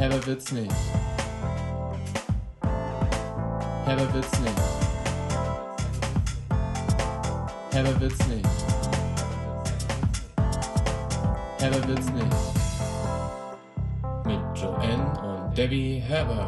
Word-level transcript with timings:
Herber 0.00 0.26
wird's 0.26 0.50
nicht. 0.50 0.72
Herber 3.84 4.14
wird's 4.14 4.40
nicht. 4.40 4.60
Herber 7.70 8.00
wird's 8.00 8.26
nicht. 8.26 8.48
Herber 11.58 11.86
wird's 11.86 12.10
nicht. 12.12 12.36
Mit 14.24 14.58
Joanne 14.58 15.20
und 15.20 15.58
Debbie 15.58 15.98
Herber. 15.98 16.46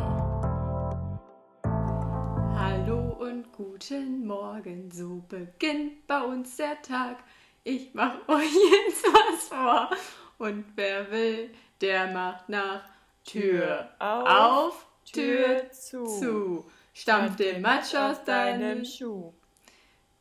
Hallo 2.57 3.19
und 3.21 3.53
guten 3.53 4.27
Morgen, 4.27 4.91
so 4.91 5.23
beginnt 5.29 6.07
bei 6.07 6.23
uns 6.23 6.57
der 6.57 6.81
Tag. 6.81 7.19
Ich 7.65 7.93
mach 7.93 8.15
euch 8.29 8.55
jetzt 8.87 9.05
was 9.05 9.49
vor. 9.51 9.91
Und 10.39 10.65
wer 10.75 11.11
will, 11.11 11.51
der 11.83 12.07
macht 12.15 12.49
nach. 12.49 12.92
Tür 13.25 13.89
auf, 13.99 14.87
Tür 15.11 15.71
zu. 15.71 16.05
zu. 16.05 16.71
Stampf 16.95 17.37
den 17.37 17.63
Matsch 17.63 17.95
aus 17.95 18.23
deinem 18.25 18.85
Schuh. 18.85 19.33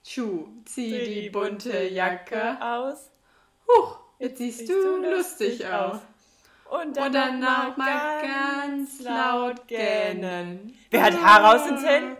Schuh. 0.06 0.48
Zieh 0.66 1.04
die 1.24 1.30
bunte 1.30 1.88
Jacke. 1.90 2.58
aus. 2.62 3.12
Huch, 3.68 4.00
jetzt 4.20 4.38
siehst 4.38 4.70
du 4.70 4.98
lustig 4.98 5.66
aus. 5.68 6.00
Und 6.70 6.98
Und 6.98 7.14
danach 7.14 7.76
mal 7.76 8.22
ganz 8.22 9.02
laut 9.02 9.68
gähnen. 9.68 10.78
Wer 10.90 11.04
hat 11.04 11.22
Haare 11.22 11.56
aus 11.56 11.68
den 11.68 11.78
Zähnen? 11.78 12.18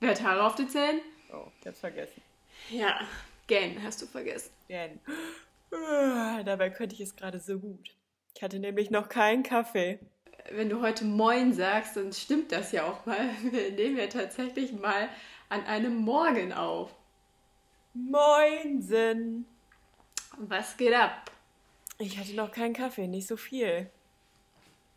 Wer 0.00 0.10
hat 0.10 0.22
Haare 0.22 0.42
auf 0.44 0.54
den 0.56 0.68
Zähnen? 0.68 1.00
Oh, 1.32 1.46
ich 1.60 1.66
hab's 1.66 1.80
vergessen. 1.80 2.20
Ja, 2.68 3.00
gähnen 3.46 3.82
hast 3.82 4.02
du 4.02 4.06
vergessen. 4.06 4.50
Gähnen. 4.68 5.00
Dabei 6.44 6.70
könnte 6.70 6.94
ich 6.94 7.00
es 7.00 7.16
gerade 7.16 7.38
so 7.40 7.58
gut. 7.58 7.94
Ich 8.38 8.44
hatte 8.44 8.60
nämlich 8.60 8.92
noch 8.92 9.08
keinen 9.08 9.42
Kaffee. 9.42 9.98
wenn 10.52 10.68
du 10.68 10.80
heute 10.80 11.04
Moin 11.04 11.52
sagst, 11.52 11.96
dann 11.96 12.12
stimmt 12.12 12.52
das 12.52 12.70
ja 12.70 12.84
auch 12.84 13.04
mal. 13.04 13.30
Wir 13.42 13.72
nehmen 13.72 13.96
ja 13.98 14.06
tatsächlich 14.06 14.72
mal 14.74 15.08
an 15.48 15.64
einem 15.64 15.96
Morgen 15.96 16.52
auf. 16.52 16.94
Moinsen. 17.94 19.44
Was 20.36 20.76
geht 20.76 20.94
ab? 20.94 21.32
Ich 21.98 22.16
hatte 22.16 22.36
noch 22.36 22.52
keinen 22.52 22.74
Kaffee, 22.74 23.08
nicht 23.08 23.26
so 23.26 23.36
viel. 23.36 23.90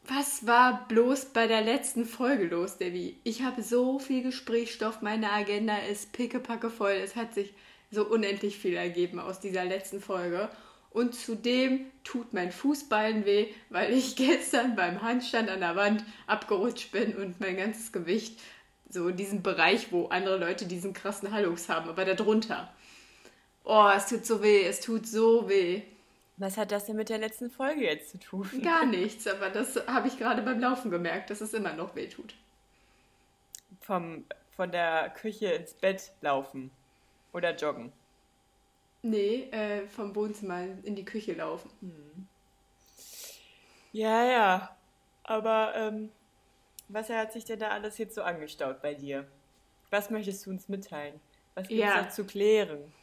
Was 0.04 0.46
war 0.46 0.86
bloß 0.88 1.34
bei 1.34 1.48
der 1.48 1.62
letzten 1.62 2.06
Folge 2.06 2.46
los, 2.46 2.78
Debbie? 2.78 3.18
Ich 3.24 3.42
habe 3.42 3.64
so 3.64 3.98
viel 3.98 4.22
Gesprächsstoff, 4.22 5.02
meine 5.02 5.32
Agenda 5.32 5.78
ist 5.78 6.14
pickepacke 6.14 6.70
voll. 6.70 6.92
Es 6.92 7.16
hat 7.16 7.34
sich 7.34 7.56
so 7.90 8.06
unendlich 8.06 8.60
viel 8.60 8.76
ergeben 8.76 9.20
aus 9.20 9.40
dieser 9.40 9.66
letzten 9.66 10.00
Folge. 10.00 10.52
Und 10.92 11.16
zudem 11.16 11.90
tut 12.04 12.34
mein 12.34 12.52
Fußballen 12.52 13.26
weh, 13.26 13.48
weil 13.70 13.94
ich 13.94 14.16
gestern 14.18 14.76
beim 14.76 15.02
Handstand 15.02 15.50
an 15.50 15.62
der 15.62 15.76
Wand 15.76 16.04
abgerutscht 16.28 16.92
bin 16.92 17.16
und 17.16 17.40
mein 17.40 17.58
ganzes 17.58 17.92
Gewicht 17.92 18.40
so 18.90 19.08
in 19.08 19.16
diesem 19.16 19.42
Bereich, 19.42 19.92
wo 19.92 20.08
andere 20.08 20.38
Leute 20.38 20.66
diesen 20.66 20.94
krassen 20.94 21.32
Hallux 21.32 21.70
haben, 21.70 21.90
aber 21.90 22.04
da 22.04 22.14
drunter. 22.14 22.74
Oh, 23.64 23.90
es 23.96 24.08
tut 24.08 24.26
so 24.26 24.44
weh, 24.44 24.64
es 24.64 24.82
tut 24.82 25.08
so 25.08 25.48
weh. 25.48 25.84
Was 26.38 26.58
hat 26.58 26.72
das 26.72 26.86
denn 26.86 26.96
mit 26.96 27.10
der 27.10 27.20
letzten 27.20 27.52
Folge 27.52 27.84
jetzt 27.84 28.12
zu 28.12 28.20
tun? 28.20 28.50
Gar 28.64 28.86
nichts, 28.86 29.28
aber 29.28 29.50
das 29.50 29.76
habe 29.88 30.08
ich 30.08 30.18
gerade 30.18 30.42
beim 30.42 30.60
Laufen 30.60 30.92
gemerkt, 30.92 31.30
dass 31.30 31.40
es 31.40 31.54
immer 31.54 31.74
noch 31.74 31.96
weh 31.96 32.08
tut. 32.08 32.36
Vom, 33.80 34.26
von 34.56 34.72
der 34.72 35.10
Küche 35.12 35.48
ins 35.48 35.74
Bett 35.74 36.12
laufen. 36.22 36.72
Oder 37.32 37.56
joggen. 37.56 37.94
Nee, 39.04 39.50
äh, 39.52 39.88
vom 39.88 40.16
Wohnzimmer 40.16 40.64
in 40.84 40.96
die 40.96 41.06
Küche 41.06 41.34
laufen. 41.34 41.70
Ja, 43.92 44.24
ja. 44.26 44.78
Aber 45.24 45.74
ähm, 45.76 46.12
was 46.88 47.10
hat 47.10 47.34
sich 47.34 47.46
denn 47.46 47.60
da 47.60 47.70
alles 47.70 47.98
jetzt 47.98 48.16
so 48.16 48.22
angestaut 48.22 48.82
bei 48.82 48.94
dir? 48.94 49.28
Was 49.90 50.10
möchtest 50.10 50.46
du 50.46 50.52
uns 50.52 50.70
mitteilen? 50.70 51.20
Was 51.56 51.68
gibt 51.68 51.82
es 51.82 51.86
Ja. 51.90 52.02
noch 52.04 52.10
zu 52.10 52.26
klären? 52.26 52.94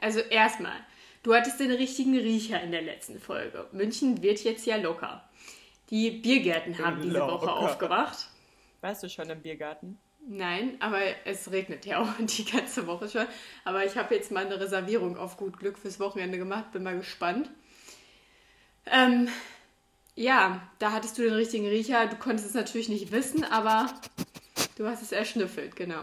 Also 0.00 0.20
erstmal, 0.20 0.76
du 1.22 1.34
hattest 1.34 1.60
den 1.60 1.72
richtigen 1.72 2.16
Riecher 2.16 2.60
in 2.62 2.70
der 2.70 2.82
letzten 2.82 3.18
Folge. 3.18 3.66
München 3.72 4.22
wird 4.22 4.42
jetzt 4.44 4.64
ja 4.64 4.76
locker. 4.76 5.28
Die 5.90 6.10
Biergärten 6.10 6.78
haben 6.78 7.02
diese 7.02 7.20
Woche 7.20 7.46
Locker. 7.46 7.56
aufgemacht. 7.56 8.28
Warst 8.80 9.02
du 9.02 9.08
schon 9.08 9.28
im 9.30 9.42
Biergarten? 9.42 9.98
Nein, 10.26 10.76
aber 10.80 11.00
es 11.24 11.50
regnet 11.50 11.86
ja 11.86 12.00
auch 12.02 12.08
die 12.18 12.44
ganze 12.44 12.86
Woche 12.86 13.08
schon. 13.08 13.26
Aber 13.64 13.84
ich 13.84 13.96
habe 13.96 14.14
jetzt 14.14 14.30
mal 14.30 14.44
eine 14.44 14.60
Reservierung 14.60 15.16
auf 15.16 15.36
gut 15.36 15.58
Glück 15.58 15.78
fürs 15.78 16.00
Wochenende 16.00 16.38
gemacht. 16.38 16.72
Bin 16.72 16.82
mal 16.82 16.96
gespannt. 16.96 17.50
Ähm, 18.86 19.28
ja, 20.14 20.68
da 20.78 20.92
hattest 20.92 21.16
du 21.18 21.22
den 21.22 21.34
richtigen 21.34 21.68
Riecher. 21.68 22.06
Du 22.06 22.16
konntest 22.16 22.48
es 22.48 22.54
natürlich 22.54 22.88
nicht 22.88 23.12
wissen, 23.12 23.44
aber 23.44 23.92
du 24.76 24.86
hast 24.86 25.02
es 25.02 25.12
erschnüffelt, 25.12 25.76
genau. 25.76 26.02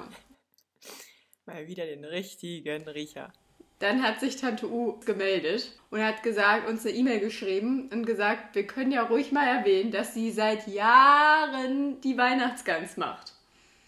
Mal 1.46 1.68
wieder 1.68 1.86
den 1.86 2.06
richtigen 2.06 2.88
Riecher. 2.88 3.32
Dann 3.80 4.02
hat 4.02 4.22
sich 4.22 4.38
Tante 4.38 4.72
U 4.72 5.00
gemeldet 5.06 5.74
und 5.92 6.02
hat 6.02 6.24
gesagt, 6.24 6.68
uns 6.68 6.86
eine 6.86 6.96
E-Mail 6.96 7.20
geschrieben 7.20 7.90
und 7.92 8.06
gesagt, 8.06 8.56
wir 8.56 8.66
können 8.66 8.92
ja 8.92 9.04
ruhig 9.04 9.34
mal 9.34 9.46
erwähnen, 9.46 9.92
dass 9.92 10.14
sie 10.14 10.32
seit 10.32 10.66
Jahren 10.68 12.00
die 12.00 12.18
Weihnachtsgans 12.18 12.96
macht. 12.96 13.35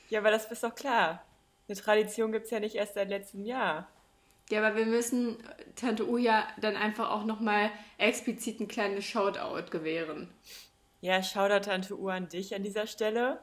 Ja, 0.10 0.20
aber 0.20 0.32
das 0.32 0.50
ist 0.52 0.64
doch 0.64 0.76
klar. 0.76 1.24
Eine 1.68 1.78
Tradition 1.78 2.32
gibt's 2.32 2.50
ja 2.50 2.60
nicht 2.60 2.76
erst 2.76 2.94
seit 2.94 3.10
letztem 3.10 3.44
Jahr. 3.44 3.88
Ja, 4.50 4.66
aber 4.66 4.78
wir 4.78 4.86
müssen 4.86 5.38
Tante 5.76 6.08
U 6.08 6.18
ja 6.18 6.48
dann 6.62 6.78
einfach 6.78 7.12
auch 7.12 7.26
nochmal 7.26 7.70
explizit 7.98 8.62
ein 8.62 8.70
kleines 8.70 9.04
Shoutout 9.04 9.70
gewähren. 9.70 10.30
Ja, 11.02 11.22
Shoutout 11.22 11.70
Tante 11.70 11.98
Uhr 11.98 12.14
an 12.14 12.30
dich 12.30 12.56
an 12.56 12.64
dieser 12.64 12.88
Stelle. 12.88 13.42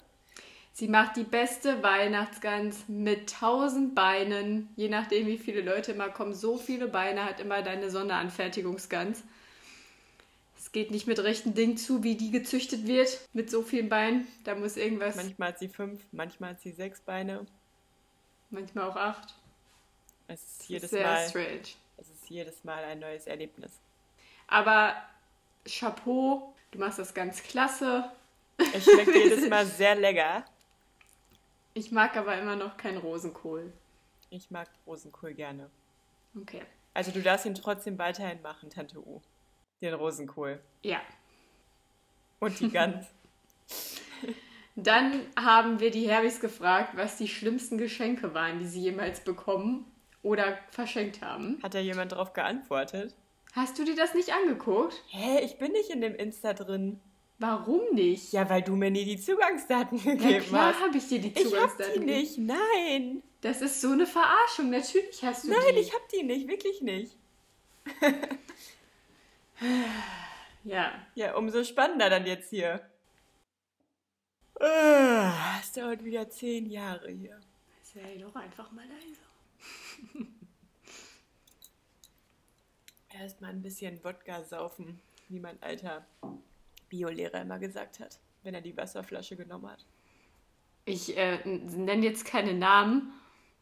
Sie 0.73 0.89
macht 0.89 1.17
die 1.17 1.25
beste 1.25 1.83
Weihnachtsgans 1.83 2.89
mit 2.89 3.31
tausend 3.31 3.95
Beinen. 3.95 4.71
Je 4.75 4.89
nachdem, 4.89 5.27
wie 5.27 5.39
viele 5.39 5.61
Leute 5.61 5.93
immer 5.93 6.09
kommen, 6.09 6.35
so 6.35 6.57
viele 6.57 6.89
Beine 6.89 7.25
hat 7.25 7.39
immer 7.39 7.63
deine 7.63 7.91
Sonderanfertigungsgans. 7.91 9.23
Es 10.75 10.81
geht 10.81 10.91
nicht 10.91 11.07
mit 11.07 11.21
rechten 11.21 11.55
Ding 11.55 11.77
zu, 11.77 12.03
wie 12.03 12.17
die 12.17 12.33
gezüchtet 12.33 12.85
wird, 12.89 13.21
mit 13.33 13.49
so 13.49 13.63
vielen 13.63 13.89
Beinen. 13.89 14.27
Da 14.43 14.57
muss 14.57 14.77
irgendwas, 14.77 15.15
Manchmal 15.15 15.51
hat 15.51 15.61
sie 15.61 15.69
fünf, 15.69 16.05
manchmal 16.11 16.51
hat 16.51 16.61
sie 16.63 16.73
sechs 16.73 17.01
Beine. 17.01 17.47
manchmal 18.51 18.91
auch 18.91 18.97
acht. 18.97 19.37
Es 20.27 20.43
ist 20.43 20.69
jedes 20.69 20.91
Sehr 20.91 21.07
Mal, 21.07 21.29
strange. 21.29 21.61
es 21.97 22.09
ist 22.09 22.29
jedes 22.29 22.65
Mal 22.65 22.83
ein 22.83 22.99
neues 22.99 23.29
Erlebnis. 23.29 23.71
Aber 24.49 24.97
Chapeau, 25.65 26.53
du 26.73 26.81
machst 26.81 26.99
das 26.99 27.15
ganz 27.15 27.41
klasse. 27.45 28.11
Es 28.75 28.83
schmeckt 28.83 29.15
jedes 29.15 29.49
Mal 29.49 29.67
sehr 29.67 29.95
lecker. 29.95 30.45
Ich 31.75 31.93
mag 31.93 32.17
aber 32.17 32.37
immer 32.37 32.57
noch 32.57 32.77
keinen 32.77 32.99
Rosenkohl. 32.99 33.73
Ich 34.29 34.51
mag 34.51 34.69
Rosenkohl 34.89 35.35
gerne. 35.35 35.71
Okay. 36.37 36.63
Also 36.95 37.13
du 37.13 37.23
darfst 37.23 37.47
ihn 37.47 37.55
trotzdem 37.55 37.97
weiterhin 37.97 38.43
machen, 38.43 38.71
Tante 38.71 38.99
U. 38.99 39.23
Den 39.85 39.93
Rosenkohl. 39.95 40.61
Ja. 40.83 41.03
Und 42.41 42.59
die 42.59 42.71
Gans. 42.71 43.07
Dann 44.77 45.21
haben 45.39 45.79
wir 45.79 45.91
die 45.91 46.09
Herbis 46.09 46.41
gefragt, 46.41 46.97
was 46.97 47.19
die 47.19 47.29
schlimmsten 47.29 47.77
Geschenke 47.77 48.33
waren, 48.33 48.59
die 48.61 48.67
sie 48.67 48.81
jemals 48.81 49.21
bekommen 49.23 49.85
oder 50.23 50.59
verschenkt 50.71 51.21
haben. 51.21 51.59
Hat 51.63 51.75
da 51.75 51.81
jemand 51.81 52.13
drauf 52.13 52.33
geantwortet? 52.33 53.15
Hast 53.53 53.79
du 53.79 53.85
dir 53.85 53.95
das 53.95 54.15
nicht 54.15 54.33
angeguckt? 54.33 55.01
Hä, 55.11 55.41
ich 55.45 55.59
bin 55.59 55.73
nicht 55.73 55.91
in 55.91 56.01
dem 56.01 56.15
Insta 56.15 56.55
drin. 56.55 56.99
Warum 57.39 57.83
nicht? 57.93 58.33
Ja, 58.33 58.49
weil 58.49 58.63
du 58.63 58.77
mir 58.77 58.91
nie 58.91 59.05
die 59.05 59.21
Zugangsdaten 59.21 60.01
Na 60.03 60.13
gegeben 60.15 60.47
klar 60.47 60.73
hast. 60.73 60.81
habe 60.83 60.97
ich 60.97 61.07
dir 61.09 61.21
die 61.21 61.29
Ich 61.29 61.37
hab 61.37 61.45
Zugangsdaten 61.45 61.93
die 61.93 62.01
gegeben. 62.01 62.21
nicht, 62.21 62.39
nein. 62.39 63.23
Das 63.43 63.61
ist 63.61 63.83
so 63.83 63.91
eine 63.93 64.07
Verarschung. 64.07 64.71
Natürlich 64.71 65.23
hast 65.23 65.45
du 65.45 65.51
Nein, 65.51 65.61
die. 65.75 65.81
ich 65.81 65.93
hab 65.93 66.09
die 66.09 66.23
nicht, 66.23 66.49
wirklich 66.49 66.81
nicht. 66.81 67.15
Ja. 70.65 70.93
Ja, 71.15 71.37
umso 71.37 71.63
spannender 71.65 72.09
dann 72.11 72.27
jetzt 72.27 72.51
hier. 72.51 72.81
Ah, 74.61 75.59
Es 75.61 75.73
dauert 75.73 76.05
wieder 76.05 76.29
zehn 76.31 76.71
Jahre 76.71 77.11
hier. 77.11 77.41
Sei 77.83 78.17
doch 78.19 78.35
einfach 78.35 78.71
mal 78.73 78.87
leise. 78.87 80.29
Erstmal 83.11 83.51
ein 83.51 83.63
bisschen 83.63 84.03
Wodka 84.03 84.43
saufen, 84.45 85.01
wie 85.29 85.39
mein 85.39 85.63
alter 85.63 86.05
Biolehrer 86.89 87.43
immer 87.43 87.59
gesagt 87.59 88.01
hat, 88.01 88.19
wenn 88.43 88.55
er 88.55 88.61
die 88.61 88.77
Wasserflasche 88.77 89.37
genommen 89.37 89.71
hat. 89.71 89.85
Ich 90.85 91.17
äh, 91.17 91.39
nenne 91.47 92.05
jetzt 92.05 92.25
keine 92.25 92.55
Namen. 92.55 93.13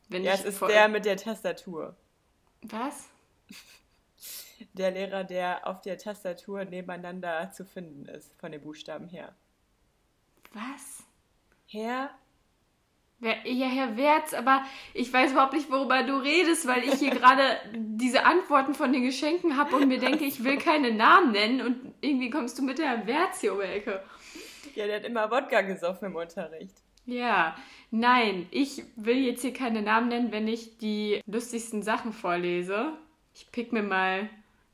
Wenn 0.09 0.25
Ja, 0.25 0.35
ich 0.35 0.41
es 0.41 0.47
ist 0.47 0.61
der 0.63 0.89
mit 0.89 1.05
der 1.05 1.17
Tastatur. 1.17 1.95
Was? 2.63 3.09
Der 4.73 4.91
Lehrer, 4.91 5.25
der 5.25 5.67
auf 5.67 5.81
der 5.81 5.99
Tastatur 5.99 6.65
nebeneinander 6.65 7.51
zu 7.53 7.65
finden 7.65 8.07
ist, 8.07 8.35
von 8.41 8.53
den 8.53 8.61
Buchstaben 8.61 9.09
her. 9.09 9.35
Was? 10.53 11.05
Herr? 11.67 12.11
Ja, 13.21 13.67
Herr 13.67 13.97
Wertz, 13.97 14.35
aber 14.35 14.65
ich 14.95 15.13
weiß 15.13 15.31
überhaupt 15.31 15.53
nicht, 15.53 15.71
worüber 15.71 16.03
du 16.03 16.17
redest, 16.17 16.67
weil 16.67 16.83
ich 16.83 16.95
hier 16.95 17.11
gerade 17.15 17.43
diese 17.73 18.25
Antworten 18.25 18.75
von 18.75 18.93
den 18.93 19.05
Geschenken 19.05 19.57
habe 19.57 19.77
und 19.77 19.87
mir 19.87 20.01
denke, 20.01 20.25
ich 20.25 20.43
will 20.43 20.59
keine 20.59 20.93
Namen 20.93 21.31
nennen 21.31 21.61
und 21.61 21.95
irgendwie 22.01 22.31
kommst 22.31 22.59
du 22.59 22.63
mit 22.63 22.79
der 22.79 22.89
Herr 22.89 23.07
Wertz 23.07 23.41
hier 23.41 23.53
um 23.53 23.61
die 23.61 23.67
Ecke. 23.67 24.03
Ja, 24.75 24.87
der 24.87 24.97
hat 24.97 25.05
immer 25.05 25.31
Wodka 25.31 25.61
gesoffen 25.61 26.07
im 26.07 26.17
Unterricht. 26.17 26.75
Ja, 27.07 27.57
nein, 27.91 28.47
ich 28.51 28.83
will 28.97 29.19
jetzt 29.19 29.43
hier 29.43 29.53
keine 29.53 29.83
Namen 29.83 30.09
nennen, 30.09 30.33
wenn 30.33 30.49
ich 30.49 30.79
die 30.79 31.21
lustigsten 31.27 31.83
Sachen 31.83 32.13
vorlese. 32.13 32.93
Ich 33.35 33.51
pick 33.53 33.73
mir 33.73 33.83
mal 33.83 34.29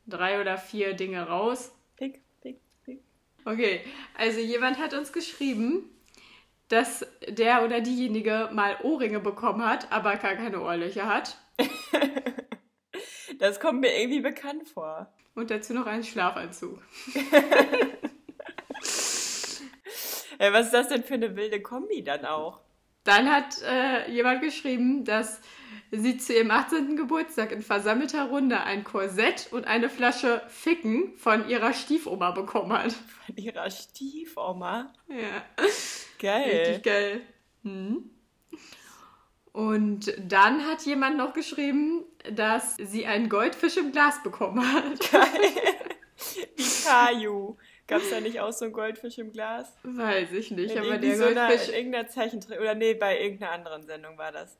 drei 0.08 0.40
oder 0.40 0.58
vier 0.58 0.94
Dinge 0.94 1.28
raus. 1.28 1.72
Pick, 1.96 2.22
pick, 2.40 2.60
pick. 2.84 3.00
Okay, 3.44 3.80
also 4.16 4.40
jemand 4.40 4.78
hat 4.78 4.94
uns 4.94 5.12
geschrieben, 5.12 5.90
dass 6.68 7.06
der 7.28 7.64
oder 7.64 7.80
diejenige 7.80 8.50
mal 8.52 8.76
Ohrringe 8.82 9.20
bekommen 9.20 9.64
hat, 9.64 9.90
aber 9.92 10.16
gar 10.16 10.34
keine 10.34 10.60
Ohrlöcher 10.60 11.06
hat. 11.06 11.38
Das 13.38 13.60
kommt 13.60 13.80
mir 13.80 13.96
irgendwie 13.96 14.20
bekannt 14.20 14.68
vor. 14.68 15.12
Und 15.34 15.50
dazu 15.50 15.72
noch 15.72 15.86
einen 15.86 16.02
Schlafanzug. 16.02 16.82
Ey, 20.38 20.52
was 20.52 20.66
ist 20.66 20.74
das 20.74 20.88
denn 20.88 21.04
für 21.04 21.14
eine 21.14 21.36
wilde 21.36 21.62
Kombi 21.62 22.02
dann 22.02 22.24
auch? 22.24 22.60
Dann 23.08 23.32
hat 23.32 23.62
äh, 23.62 24.10
jemand 24.10 24.42
geschrieben, 24.42 25.02
dass 25.02 25.40
sie 25.90 26.18
zu 26.18 26.34
ihrem 26.34 26.50
18. 26.50 26.94
Geburtstag 26.94 27.52
in 27.52 27.62
versammelter 27.62 28.24
Runde 28.28 28.60
ein 28.60 28.84
Korsett 28.84 29.48
und 29.50 29.66
eine 29.66 29.88
Flasche 29.88 30.42
Ficken 30.48 31.16
von 31.16 31.48
ihrer 31.48 31.72
Stiefoma 31.72 32.32
bekommen 32.32 32.70
hat. 32.70 32.92
Von 32.92 33.36
ihrer 33.38 33.70
Stiefoma. 33.70 34.92
Ja. 35.08 35.64
Geil. 36.18 36.66
Richtig 36.66 36.82
geil. 36.82 37.20
Hm. 37.62 38.10
Und 39.52 40.12
dann 40.18 40.66
hat 40.66 40.82
jemand 40.82 41.16
noch 41.16 41.32
geschrieben, 41.32 42.04
dass 42.30 42.76
sie 42.76 43.06
einen 43.06 43.30
Goldfisch 43.30 43.78
im 43.78 43.92
Glas 43.92 44.22
bekommen 44.22 44.70
hat. 44.70 45.12
Wie 46.56 46.84
Kaju. 46.84 47.56
Gab 47.88 48.02
es 48.02 48.10
da 48.10 48.20
nicht 48.20 48.38
auch 48.40 48.52
so 48.52 48.66
einen 48.66 48.74
Goldfisch 48.74 49.18
im 49.18 49.32
Glas? 49.32 49.72
Weiß 49.82 50.30
ich 50.32 50.50
nicht, 50.50 50.72
In 50.72 50.78
aber 50.78 50.98
der 50.98 51.16
so 51.16 51.24
Goldfisch. 51.24 51.68
in 51.70 51.74
irgendeiner 51.74 52.08
Zeichentrick. 52.08 52.60
Oder 52.60 52.74
nee, 52.74 52.94
bei 52.94 53.20
irgendeiner 53.20 53.52
anderen 53.52 53.86
Sendung 53.86 54.16
war 54.18 54.30
das. 54.30 54.56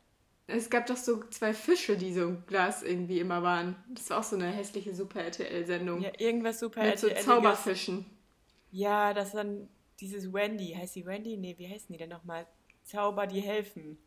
Es 0.47 0.71
gab 0.71 0.87
doch 0.87 0.97
so 0.97 1.23
zwei 1.29 1.53
Fische, 1.53 1.99
die 1.99 2.15
so 2.15 2.23
im 2.23 2.47
Glas 2.47 2.83
irgendwie 2.83 3.21
immer 3.21 3.43
waren. 3.43 3.77
Das 3.91 4.09
war 4.09 4.21
auch 4.21 4.23
so 4.25 4.35
eine 4.37 4.47
hässliche 4.47 4.95
Super 4.95 5.23
RTL-Sendung. 5.23 6.01
Ja, 6.01 6.11
irgendwas 6.17 6.59
super 6.59 6.83
Mit 6.83 6.99
so. 6.99 7.09
Zauberfischen. 7.11 8.07
Ja, 8.71 9.13
das 9.13 9.33
dann 9.33 9.69
dieses 10.01 10.33
Wendy. 10.33 10.75
Heißt 10.75 10.97
die 10.97 11.05
Wendy? 11.05 11.37
Nee, 11.37 11.55
wie 11.59 11.69
heißen 11.69 11.89
die 11.93 11.99
denn 11.99 12.09
nochmal? 12.09 12.47
Zauber, 12.83 13.27
die 13.27 13.41
helfen. 13.41 13.99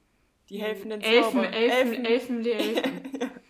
Die 0.49 0.59
helfenden 0.59 1.01
Elfen, 1.01 1.31
Zauber. 1.43 1.53
Elfen, 1.53 2.05
Elfen, 2.05 2.43
die 2.43 2.51
Elfen. 2.51 3.01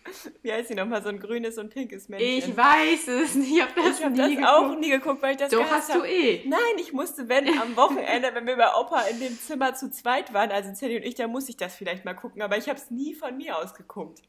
Wie 0.42 0.52
heißt 0.52 0.70
die 0.70 0.74
nochmal? 0.74 1.02
So 1.02 1.08
ein 1.08 1.18
grünes 1.18 1.58
und 1.58 1.70
pinkes 1.70 2.08
Männchen. 2.08 2.28
Ich 2.50 2.56
weiß 2.56 3.08
es 3.08 3.34
nicht, 3.34 3.52
ich 3.56 3.62
hab 3.62 3.74
das 3.74 3.98
Ich 3.98 4.04
habe 4.04 4.14
nie 4.14 4.36
das 4.36 4.44
auch 4.48 4.62
geguckt. 4.62 4.80
nie 4.80 4.90
geguckt, 4.90 5.22
weil 5.22 5.30
ich 5.32 5.36
das 5.38 5.50
Doch, 5.50 5.70
hast 5.70 5.90
du 5.90 6.00
hab. 6.00 6.06
eh. 6.08 6.42
Nein, 6.46 6.60
ich 6.78 6.92
musste, 6.92 7.28
wenn 7.28 7.46
am 7.58 7.76
Wochenende, 7.76 8.30
wenn 8.34 8.46
wir 8.46 8.56
bei 8.56 8.72
Opa 8.74 9.02
in 9.02 9.20
dem 9.20 9.38
Zimmer 9.38 9.74
zu 9.74 9.90
zweit 9.90 10.32
waren, 10.32 10.50
also 10.50 10.72
Zelly 10.72 10.96
und 10.96 11.02
ich, 11.04 11.14
da 11.14 11.26
muss 11.28 11.48
ich 11.48 11.56
das 11.56 11.74
vielleicht 11.76 12.04
mal 12.04 12.14
gucken, 12.14 12.42
aber 12.42 12.56
ich 12.56 12.68
habe 12.68 12.78
es 12.78 12.90
nie 12.90 13.14
von 13.14 13.36
mir 13.36 13.56
aus 13.58 13.74
geguckt. 13.74 14.20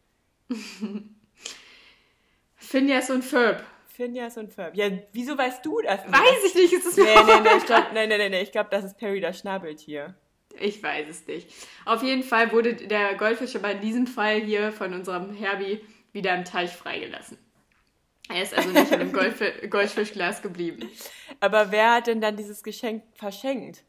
Phineas 2.55 3.09
und 3.09 3.23
Ferb. 3.23 3.63
Phineas 3.87 4.37
und 4.37 4.51
Ferb. 4.51 4.75
Ja, 4.75 4.87
wieso 5.11 5.37
weißt 5.37 5.63
du 5.65 5.79
das? 5.81 5.99
Weiß 6.07 6.43
ich 6.47 6.55
nicht, 6.55 6.73
es 6.73 6.85
ist 6.85 6.97
Nee, 6.97 7.03
mir 7.03 7.25
nee, 7.25 7.39
nee, 7.41 7.57
ich 7.57 7.65
glaub, 7.65 7.93
nee, 7.93 8.07
nee, 8.07 8.17
nee, 8.17 8.29
nee, 8.29 8.41
ich 8.41 8.51
glaube, 8.51 8.69
das 8.71 8.83
ist 8.85 8.97
Perry 8.97 9.19
das 9.21 9.37
Schnabeltier. 9.39 10.15
Ich 10.59 10.81
weiß 10.83 11.07
es 11.09 11.25
nicht. 11.27 11.49
Auf 11.85 12.03
jeden 12.03 12.23
Fall 12.23 12.51
wurde 12.51 12.75
der 12.75 13.15
Goldfisch 13.15 13.55
aber 13.55 13.71
in 13.71 13.81
diesem 13.81 14.07
Fall 14.07 14.39
hier 14.41 14.71
von 14.71 14.93
unserem 14.93 15.33
Herbie 15.33 15.81
wieder 16.11 16.35
im 16.35 16.45
Teich 16.45 16.71
freigelassen. 16.71 17.37
Er 18.29 18.43
ist 18.43 18.53
also 18.55 18.69
nicht 18.69 18.91
in 18.91 18.99
dem 18.99 19.11
Goldfi 19.13 19.67
Goldfischglas 19.67 20.41
geblieben. 20.41 20.89
Aber 21.39 21.71
wer 21.71 21.93
hat 21.95 22.07
denn 22.07 22.21
dann 22.21 22.37
dieses 22.37 22.63
Geschenk 22.63 23.03
verschenkt? 23.15 23.83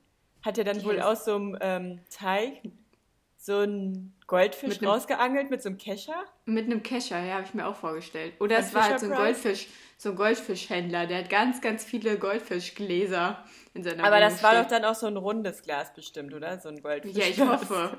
Hat 0.44 0.58
er 0.58 0.64
dann 0.64 0.82
wohl 0.84 0.96
Yes. 0.96 1.04
aus 1.04 1.24
so 1.24 1.34
einem 1.36 1.58
ähm, 1.60 2.00
Teig 2.10 2.62
so 3.36 3.58
einen 3.58 4.14
Goldfisch 4.26 4.70
Mit 4.70 4.80
nem- 4.80 4.90
rausgeangelt 4.90 5.50
mit 5.50 5.62
so 5.62 5.68
einem 5.68 5.78
Kescher? 5.78 6.24
Mit 6.46 6.64
einem 6.64 6.82
Kescher, 6.82 7.22
ja, 7.22 7.34
habe 7.34 7.44
ich 7.44 7.52
mir 7.54 7.66
auch 7.66 7.76
vorgestellt. 7.76 8.32
Oder 8.40 8.56
Ein 8.56 8.64
es 8.64 8.74
war 8.74 8.84
halt 8.88 9.00
so 9.00 9.06
ein? 9.06 9.12
Goldfisch, 9.12 9.68
so 10.04 10.10
ein 10.10 10.16
Goldfischhändler, 10.16 11.06
der 11.06 11.18
hat 11.20 11.30
ganz, 11.30 11.60
ganz 11.62 11.82
viele 11.82 12.18
Goldfischgläser 12.18 13.42
in 13.72 13.82
seiner 13.82 14.04
Aber 14.04 14.16
Wohnung 14.16 14.28
das 14.30 14.42
war 14.42 14.50
stehen. 14.50 14.62
doch 14.62 14.68
dann 14.70 14.84
auch 14.84 14.94
so 14.94 15.06
ein 15.06 15.16
rundes 15.16 15.62
Glas 15.62 15.94
bestimmt, 15.94 16.34
oder? 16.34 16.60
So 16.60 16.68
ein 16.68 16.82
Goldfisch. 16.82 17.16
Ja, 17.16 17.24
ich 17.26 17.40
hoffe. 17.40 17.98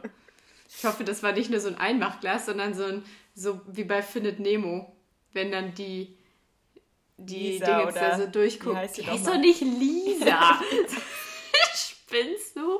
Ich 0.69 0.85
hoffe, 0.85 1.03
das 1.03 1.23
war 1.23 1.31
nicht 1.31 1.49
nur 1.49 1.59
so 1.59 1.67
ein 1.67 1.77
Einmachglas, 1.77 2.45
sondern 2.45 2.73
so 2.75 2.85
ein, 2.85 3.05
so 3.33 3.59
wie 3.67 3.83
bei 3.83 4.01
Findet 4.03 4.39
Nemo, 4.39 4.95
wenn 5.33 5.51
dann 5.51 5.73
die, 5.73 6.15
die 7.17 7.53
Lisa 7.53 7.79
Dinge 7.79 7.91
da 7.93 8.17
so 8.17 8.27
durchgucken. 8.27 8.73
wie 8.77 8.81
heißt 8.83 8.97
Die 8.97 9.01
die 9.01 9.07
heißt 9.09 9.27
doch 9.27 9.37
nicht 9.37 9.61
Lisa. 9.61 10.59
Spinnst 11.75 12.55
du? 12.55 12.77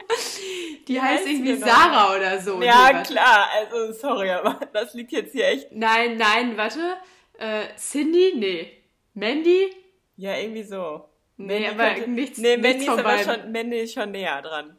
Die 0.88 1.02
heißt 1.02 1.20
heißt 1.20 1.28
die 1.28 1.32
irgendwie 1.34 1.56
Sarah 1.58 2.16
oder 2.16 2.40
so. 2.40 2.62
Ja, 2.62 2.92
Nee, 2.94 3.04
klar. 3.04 3.50
Also, 3.56 3.92
sorry, 3.92 4.30
aber 4.30 4.60
das 4.74 4.94
liegt 4.94 5.12
jetzt 5.12 5.32
hier 5.32 5.48
echt. 5.48 5.72
Nein, 5.72 6.18
nein, 6.18 6.56
warte. 6.58 6.98
Äh, 7.40 7.76
Cindy? 7.76 8.34
Nee. 8.36 8.85
Mandy? 9.16 9.74
Ja, 10.18 10.36
irgendwie 10.38 10.64
so. 10.64 11.10
Nee, 11.38 11.62
Mandy 11.62 11.68
aber 11.82 11.94
könnte- 11.96 12.10
nichts, 12.12 12.38
Nee, 12.38 12.56
nichts 12.58 12.62
Mandy 12.64 12.80
ist 12.80 12.90
von 12.90 13.00
aber 13.00 13.10
beidem. 13.10 13.42
schon, 13.42 13.52
Mandy 13.52 13.80
ist 13.80 13.94
schon 13.94 14.12
näher 14.12 14.42
dran. 14.42 14.78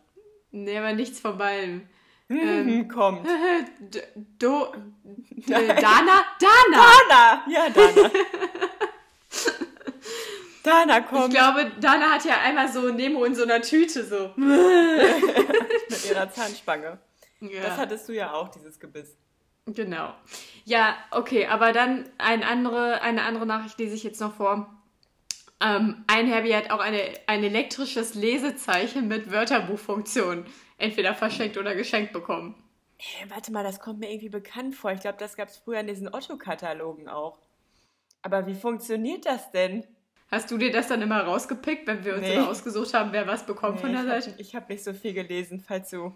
Nee, 0.52 0.78
aber 0.78 0.92
nichts 0.94 1.18
von 1.20 1.36
beidem. 1.36 1.88
Hm, 2.28 2.88
kommt. 2.94 3.26
D 3.80 4.02
Do, 4.38 4.72
D 5.04 5.52
Dana? 5.52 5.76
Dana! 5.76 6.24
Dana! 6.40 7.44
Ja, 7.48 7.68
Dana. 7.70 8.10
Dana 10.62 10.98
Ich 10.98 11.06
kommt 11.06 11.30
glaube, 11.30 11.70
Dana 11.80 12.10
hat 12.10 12.24
ja 12.24 12.40
einmal 12.40 12.68
so 12.68 12.90
Nemo 12.90 13.24
in 13.24 13.34
so 13.36 13.44
einer 13.44 13.62
Tüte 13.62 14.04
so. 14.04 14.32
mit 14.36 16.04
ihrer 16.10 16.28
Zahnspange. 16.32 16.98
Ja, 17.40 17.62
Das 17.62 17.76
hattest 17.78 18.08
du 18.08 18.12
ja 18.14 18.32
auch, 18.32 18.48
dieses 18.48 18.80
Gebiss. 18.80 19.16
Genau. 19.66 20.14
Ja, 20.64 20.96
okay, 21.10 21.46
aber 21.46 21.72
dann 21.72 22.08
ein 22.18 22.42
andere, 22.42 23.00
eine 23.02 23.22
andere 23.22 23.46
Nachricht 23.46 23.78
lese 23.78 23.94
ich 23.94 24.02
jetzt 24.04 24.20
noch 24.20 24.34
vor. 24.34 24.72
Ähm, 25.60 26.04
ein 26.06 26.26
Herbie 26.26 26.54
hat 26.54 26.70
auch 26.70 26.80
eine, 26.80 27.00
ein 27.26 27.42
elektrisches 27.42 28.14
Lesezeichen 28.14 29.08
mit 29.08 29.30
Wörterbuchfunktion 29.30 30.44
entweder 30.78 31.14
verschenkt 31.14 31.56
oder 31.56 31.74
geschenkt 31.74 32.12
bekommen. 32.12 32.54
Hey, 32.98 33.28
warte 33.30 33.52
mal, 33.52 33.62
das 33.64 33.80
kommt 33.80 34.00
mir 34.00 34.10
irgendwie 34.10 34.28
bekannt 34.28 34.74
vor. 34.74 34.92
Ich 34.92 35.00
glaube, 35.00 35.18
das 35.18 35.36
gab 35.36 35.48
es 35.48 35.56
früher 35.58 35.80
in 35.80 35.86
diesen 35.86 36.12
Otto-Katalogen 36.12 37.08
auch. 37.08 37.38
Aber 38.22 38.46
wie 38.46 38.54
funktioniert 38.54 39.24
das 39.26 39.50
denn? 39.52 39.84
Hast 40.30 40.50
du 40.50 40.58
dir 40.58 40.72
das 40.72 40.88
dann 40.88 41.00
immer 41.02 41.20
rausgepickt, 41.22 41.86
wenn 41.86 42.04
wir 42.04 42.14
uns 42.14 42.22
Nee. 42.22 42.34
immer 42.34 42.48
ausgesucht 42.48 42.92
haben, 42.94 43.12
wer 43.12 43.26
was 43.26 43.46
bekommt 43.46 43.80
von 43.80 43.92
Nee, 43.92 44.02
der 44.02 44.18
ich 44.18 44.24
Seite? 44.26 44.38
habe 44.38 44.64
hab 44.64 44.68
nicht 44.70 44.82
so 44.84 44.92
viel 44.92 45.12
gelesen, 45.14 45.60
falls 45.66 45.90
du 45.90 46.14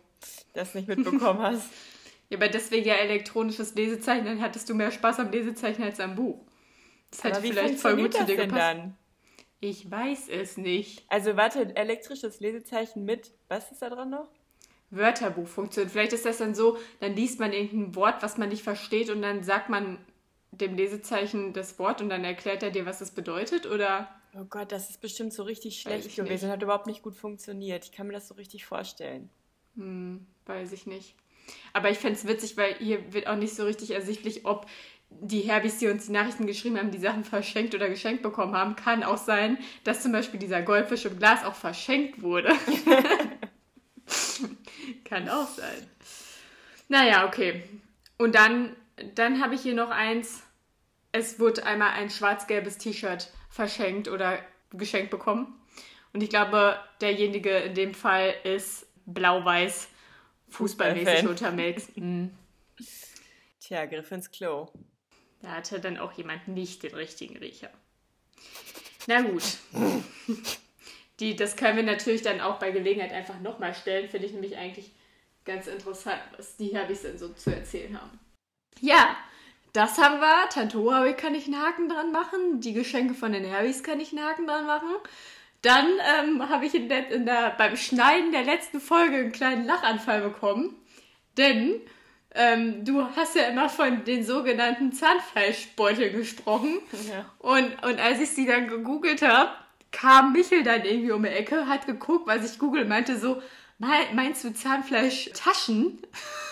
das 0.52 0.75
nicht 0.75 0.88
mitbekommen 0.88 1.40
hast. 1.42 1.69
Ja, 2.31 2.39
aber 2.39 2.49
deswegen 2.49 2.87
ja 2.87 2.95
elektronisches 2.95 3.75
Lesezeichen, 3.75 4.25
dann 4.25 4.41
hattest 4.41 4.69
du 4.69 4.75
mehr 4.75 4.91
Spaß 4.91 5.19
am 5.21 5.31
Lesezeichen 5.31 5.83
als 5.83 6.01
am 6.01 6.15
Buch. 6.15 6.41
Das 7.11 7.25
hätte 7.25 7.37
Aber 7.39 7.47
vielleicht 7.47 7.81
voll 7.81 7.97
gut 7.97 8.15
funktioniert 8.15 8.15
zu 8.15 8.25
dir 8.25 8.37
gepasst. 8.47 8.77
dann? 8.79 8.97
Ich 9.61 9.91
weiß 9.91 10.29
es 10.29 10.57
nicht. 10.57 11.05
Also 11.09 11.37
warte, 11.37 11.77
elektrisches 11.77 12.41
Lesezeichen 12.41 13.05
mit, 13.05 13.33
was 13.49 13.71
ist 13.73 13.83
da 13.83 13.91
dran 13.91 14.11
noch? 14.11 14.29
Wörterbuchfunktion. 14.91 15.89
Vielleicht 15.89 16.13
ist 16.13 16.25
das 16.25 16.39
dann 16.39 16.55
so, 16.55 16.79
dann 17.01 17.15
liest 17.15 17.41
man 17.41 17.53
irgendein 17.53 17.95
Wort, 17.95 18.23
was 18.23 18.39
man 18.39 18.49
nicht 18.49 18.63
versteht 18.63 19.11
und 19.11 19.23
dann 19.23 19.43
sagt 19.43 19.69
man 19.69 19.99
dem 20.53 20.75
Lesezeichen 20.77 21.53
das 21.53 21.79
Wort 21.79 22.01
und 22.01 22.09
dann 22.09 22.25
erklärt 22.25 22.63
er 22.63 22.71
dir, 22.71 22.87
was 22.87 23.01
es 23.01 23.11
bedeutet 23.13 23.67
oder 23.67 24.09
Oh 24.35 24.45
Gott, 24.45 24.71
das 24.73 24.91
ist 24.91 25.01
bestimmt 25.01 25.33
so 25.33 25.43
richtig 25.43 25.81
schlecht 25.81 26.15
gewesen. 26.17 26.47
nicht. 26.47 26.53
Hat 26.53 26.63
überhaupt 26.63 26.87
nicht 26.87 27.03
gut 27.03 27.17
funktioniert. 27.17 27.85
Ich 27.85 27.93
kann 27.93 28.07
mir 28.07 28.13
das 28.13 28.29
so 28.29 28.35
richtig 28.35 28.65
vorstellen. 28.65 29.29
hm, 29.77 30.27
weiß 30.47 30.73
ich 30.73 30.87
nicht. 30.87 31.15
Aber 31.73 31.90
ich 31.90 31.99
fände 31.99 32.19
es 32.19 32.26
witzig, 32.26 32.57
weil 32.57 32.75
hier 32.75 33.12
wird 33.12 33.26
auch 33.26 33.37
nicht 33.37 33.54
so 33.54 33.64
richtig 33.64 33.92
ersichtlich, 33.92 34.45
ob 34.45 34.66
die 35.11 35.40
Herbis, 35.40 35.78
die 35.78 35.88
uns 35.88 36.07
die 36.07 36.12
Nachrichten 36.12 36.47
geschrieben 36.47 36.78
haben, 36.78 36.90
die 36.90 36.99
Sachen 36.99 37.25
verschenkt 37.30 37.75
oder 37.75 37.88
geschenkt 37.88 38.23
bekommen 38.23 38.54
haben. 38.57 38.76
Kann 38.76 39.02
auch 39.02 39.19
sein, 39.19 39.59
dass 39.85 40.02
zum 40.02 40.12
Beispiel 40.12 40.38
dieser 40.40 40.62
Goldfisch 40.62 41.04
im 41.04 41.19
Glas 41.19 41.45
auch 41.45 41.54
verschenkt 41.54 42.23
wurde. 42.23 42.52
Kann 45.04 45.28
auch 45.28 45.49
sein. 45.49 45.87
Naja, 46.88 47.26
okay. 47.26 47.62
Und 48.19 48.35
dann, 48.35 48.75
dann 49.14 49.42
habe 49.42 49.54
ich 49.54 49.62
hier 49.62 49.75
noch 49.75 49.90
eins. 49.90 50.42
Es 51.12 51.38
wurde 51.40 51.64
einmal 51.66 51.90
ein 51.90 52.11
schwarz-gelbes 52.11 52.78
T-Shirt 52.78 53.30
verschenkt 53.49 54.09
oder 54.09 54.38
geschenkt 54.73 55.11
bekommen. 55.11 55.61
Und 56.12 56.23
ich 56.23 56.30
glaube, 56.30 56.78
derjenige 57.00 57.50
in 57.50 57.75
dem 57.75 57.95
Fall 57.95 58.35
ist 58.45 58.87
blau-weiß 59.07 59.88
fußballmäßig 60.50 61.28
unterwegs. 61.28 61.88
Mhm. 61.97 62.30
Tja, 63.61 63.85
Griff 63.85 64.11
ins 64.11 64.30
Klo. 64.30 64.69
Da 65.42 65.50
hatte 65.50 65.80
dann 65.80 65.99
auch 65.99 66.12
jemand 66.12 66.49
nicht 66.49 66.83
den 66.83 66.95
richtigen 66.95 67.37
Riecher. 67.37 67.71
Na 69.07 69.21
gut. 69.21 69.42
Die, 71.21 71.37
das 71.37 71.57
können 71.57 71.76
wir 71.76 71.83
natürlich 71.83 72.23
dann 72.23 72.40
auch 72.40 72.59
bei 72.59 72.71
Gelegenheit 72.71 73.12
einfach 73.12 73.38
nochmal 73.40 73.75
stellen. 73.75 74.09
Finde 74.09 74.26
ich 74.26 74.33
nämlich 74.33 74.57
eigentlich 74.57 74.92
ganz 75.45 75.66
interessant, 75.66 76.21
was 76.37 76.57
die 76.57 76.69
Herbis 76.69 77.02
denn 77.02 77.19
so 77.19 77.28
zu 77.28 77.54
erzählen 77.54 78.00
haben. 78.00 78.19
Ja, 78.80 79.16
das 79.73 79.99
haben 79.99 80.21
wir. 80.21 80.49
Tante 80.49 80.78
Hohe 80.78 81.14
kann 81.14 81.35
ich 81.35 81.47
einen 81.47 81.61
Haken 81.61 81.88
dran 81.88 82.12
machen. 82.12 82.61
Die 82.61 82.73
Geschenke 82.73 83.14
von 83.14 83.33
den 83.33 83.45
Herbis 83.45 83.83
kann 83.83 84.00
ich 84.00 84.12
einen 84.12 84.25
Haken 84.25 84.47
dran 84.47 84.66
machen. 84.66 84.97
Dann 85.62 85.87
ähm, 86.19 86.49
habe 86.49 86.64
ich 86.67 86.75
in 86.75 86.88
der, 86.88 87.09
in 87.11 87.26
der, 87.26 87.50
beim 87.59 87.76
Schneiden 87.76 88.33
der 88.33 88.45
letzten 88.45 88.81
Folge 88.81 89.17
einen 89.17 89.33
kleinen 89.33 89.67
Lachanfall 89.67 90.23
bekommen. 90.23 90.75
Denn 91.37 91.81
ähm, 92.35 92.85
du 92.85 93.05
hast 93.17 93.35
ja 93.37 93.43
immer 93.45 93.69
von 93.69 94.05
den 94.05 94.25
sogenannten 94.25 94.93
Zahnfleischbeuteln 94.93 96.17
gesprochen. 96.17 96.79
Ja. 97.11 97.26
Und, 97.38 97.64
und 97.85 98.00
als 98.00 98.21
ich 98.21 98.31
sie 98.31 98.47
dann 98.47 98.69
gegoogelt 98.69 99.21
habe, 99.23 99.50
kam 99.93 100.33
Michel 100.33 100.62
dann 100.62 100.85
irgendwie 100.85 101.11
um 101.12 101.23
die 101.25 101.29
Ecke, 101.29 101.67
hat 101.67 101.87
geguckt, 101.87 102.26
was 102.26 102.50
ich 102.50 102.59
google, 102.59 102.85
meinte 102.85 103.19
so, 103.19 103.43
"Mei- 103.79 104.09
meinst 104.14 104.45
du 104.45 104.55
Zahnfleischtaschen? 104.55 105.99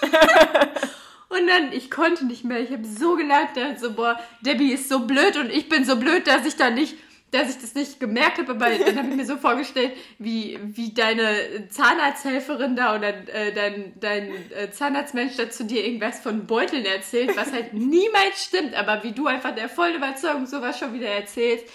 und 1.29 1.47
dann, 1.47 1.73
ich 1.73 1.91
konnte 1.91 2.27
nicht 2.27 2.45
mehr, 2.45 2.61
ich 2.61 2.73
habe 2.73 2.85
so 2.85 3.17
gelacht, 3.17 3.51
so, 3.79 3.93
boah, 3.95 4.19
Debbie 4.41 4.73
ist 4.73 4.89
so 4.89 5.01
blöd 5.07 5.37
und 5.37 5.51
ich 5.51 5.69
bin 5.69 5.85
so 5.85 5.97
blöd, 5.97 6.27
dass 6.27 6.47
ich 6.47 6.57
da 6.57 6.71
nicht 6.71 6.97
dass 7.31 7.51
ich 7.51 7.61
das 7.61 7.75
nicht 7.75 8.01
gemerkt 8.01 8.39
habe, 8.39 8.53
aber 8.53 8.71
dann 8.71 8.97
habe 8.97 9.09
ich 9.09 9.15
mir 9.17 9.27
so 9.27 9.37
vorgestellt, 9.37 9.93
wie, 10.19 10.59
wie 10.63 10.95
deine 10.95 11.69
Zahnarzthelferin 11.69 12.75
da 12.77 12.97
oder 12.97 13.09
äh, 13.29 13.53
dein, 13.53 13.93
dein 14.01 14.33
äh, 14.53 14.71
Zahnarztmensch 14.71 15.37
da 15.37 15.51
zu 15.51 15.65
dir 15.65 15.85
irgendwas 15.85 16.21
von 16.21 16.47
Beuteln 16.47 16.85
erzählt, 16.87 17.37
was 17.37 17.53
halt 17.53 17.75
niemals 17.75 18.45
stimmt, 18.45 18.75
aber 18.75 19.03
wie 19.03 19.13
du 19.13 19.27
einfach 19.27 19.55
der 19.55 19.69
vollen 19.69 19.97
Überzeugung 19.97 20.47
sowas 20.47 20.79
schon 20.79 20.95
wieder 20.95 21.09
erzählst, 21.09 21.67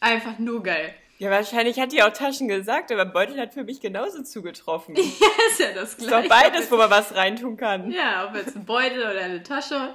einfach 0.00 0.38
nur 0.38 0.62
geil. 0.62 0.94
Ja, 1.18 1.30
wahrscheinlich 1.30 1.78
hat 1.78 1.92
die 1.92 2.02
auch 2.02 2.12
Taschen 2.12 2.48
gesagt, 2.48 2.90
aber 2.90 3.04
Beutel 3.04 3.38
hat 3.40 3.54
für 3.54 3.62
mich 3.62 3.80
genauso 3.80 4.22
zugetroffen. 4.24 4.96
Ist 4.96 5.20
Ja, 5.20 5.26
ist 5.48 5.60
ja 5.60 5.72
das 5.72 5.96
doch 5.96 6.06
gleiche. 6.06 6.28
beides, 6.28 6.70
wo 6.70 6.76
man 6.76 6.90
was 6.90 7.14
reintun 7.14 7.56
kann. 7.56 7.92
Ja, 7.92 8.26
ob 8.28 8.34
jetzt 8.34 8.56
ein 8.56 8.64
Beutel 8.64 8.98
oder 9.02 9.20
eine 9.20 9.40
Tasche. 9.42 9.94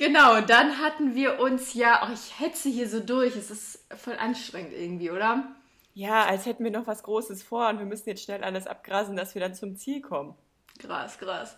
Genau, 0.00 0.40
dann 0.40 0.78
hatten 0.78 1.14
wir 1.14 1.40
uns 1.40 1.74
ja, 1.74 2.08
oh, 2.08 2.12
ich 2.14 2.40
hetze 2.40 2.70
hier 2.70 2.88
so 2.88 3.00
durch, 3.00 3.36
es 3.36 3.50
ist 3.50 3.84
voll 3.98 4.16
anstrengend 4.16 4.72
irgendwie, 4.72 5.10
oder? 5.10 5.54
Ja, 5.92 6.24
als 6.24 6.46
hätten 6.46 6.64
wir 6.64 6.70
noch 6.70 6.86
was 6.86 7.02
Großes 7.02 7.42
vor 7.42 7.68
und 7.68 7.80
wir 7.80 7.84
müssen 7.84 8.08
jetzt 8.08 8.24
schnell 8.24 8.42
alles 8.42 8.66
abgrasen, 8.66 9.14
dass 9.14 9.34
wir 9.34 9.42
dann 9.42 9.54
zum 9.54 9.76
Ziel 9.76 10.00
kommen. 10.00 10.34
Krass, 10.78 11.18
krass. 11.18 11.54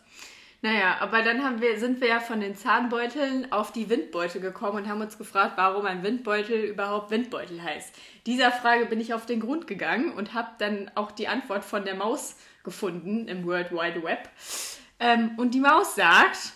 Naja, 0.61 0.97
aber 0.99 1.23
dann 1.23 1.45
haben 1.45 1.61
wir, 1.61 1.79
sind 1.79 2.01
wir 2.01 2.09
ja 2.09 2.19
von 2.19 2.41
den 2.41 2.57
Zahnbeuteln 2.57 3.53
auf 3.53 3.71
die 3.71 3.89
Windbeutel 3.89 4.41
gekommen 4.41 4.79
und 4.79 4.89
haben 4.89 5.01
uns 5.01 5.19
gefragt, 5.19 5.53
warum 5.55 5.87
ein 5.87 6.03
Windbeutel 6.03 6.65
überhaupt 6.65 7.13
Windbeutel 7.13 7.63
heißt. 7.63 7.95
Dieser 8.27 8.51
Frage 8.51 8.87
bin 8.87 9.01
ich 9.01 9.15
auf 9.15 9.25
den 9.25 9.39
Grund 9.39 9.69
gegangen 9.69 10.13
und 10.15 10.35
habe 10.35 10.51
dann 10.59 10.91
auch 10.97 11.13
die 11.13 11.29
Antwort 11.29 11.65
von 11.65 11.85
der 11.85 11.95
Maus 11.95 12.35
gefunden 12.65 13.29
im 13.29 13.47
World 13.47 13.71
Wide 13.71 14.03
Web. 14.03 14.29
Ähm, 14.99 15.37
und 15.37 15.55
die 15.55 15.61
Maus 15.61 15.95
sagt, 15.95 16.55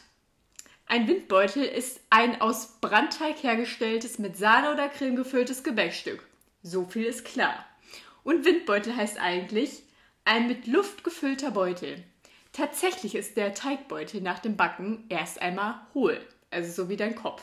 ein 0.89 1.09
Windbeutel 1.09 1.65
ist 1.65 2.01
ein 2.11 2.41
aus 2.41 2.79
Brandteig 2.81 3.43
hergestelltes, 3.43 4.19
mit 4.19 4.37
Sahne 4.37 4.73
oder 4.73 4.89
Creme 4.89 5.17
gefülltes 5.17 5.65
Gebäckstück. 5.65 6.23
So 6.63 6.85
viel 6.85 7.05
ist 7.05 7.25
klar. 7.25 7.67
Und 8.23 8.45
Windbeutel 8.45 8.95
heißt 8.97 9.19
eigentlich 9.19 9.83
ein 10.25 10.47
mit 10.47 10.69
Luft 10.69 11.03
gefüllter 11.03 11.51
Beutel. 11.51 12.05
Tatsächlich 12.53 13.17
ist 13.17 13.37
der 13.37 13.53
Teigbeutel 13.53 14.21
nach 14.21 14.39
dem 14.39 14.57
Backen 14.57 15.05
erst 15.09 15.43
einmal 15.43 15.81
hohl, 15.93 16.21
also 16.51 16.85
so 16.85 16.89
wie 16.89 16.97
dein 16.97 17.17
Kopf. 17.17 17.43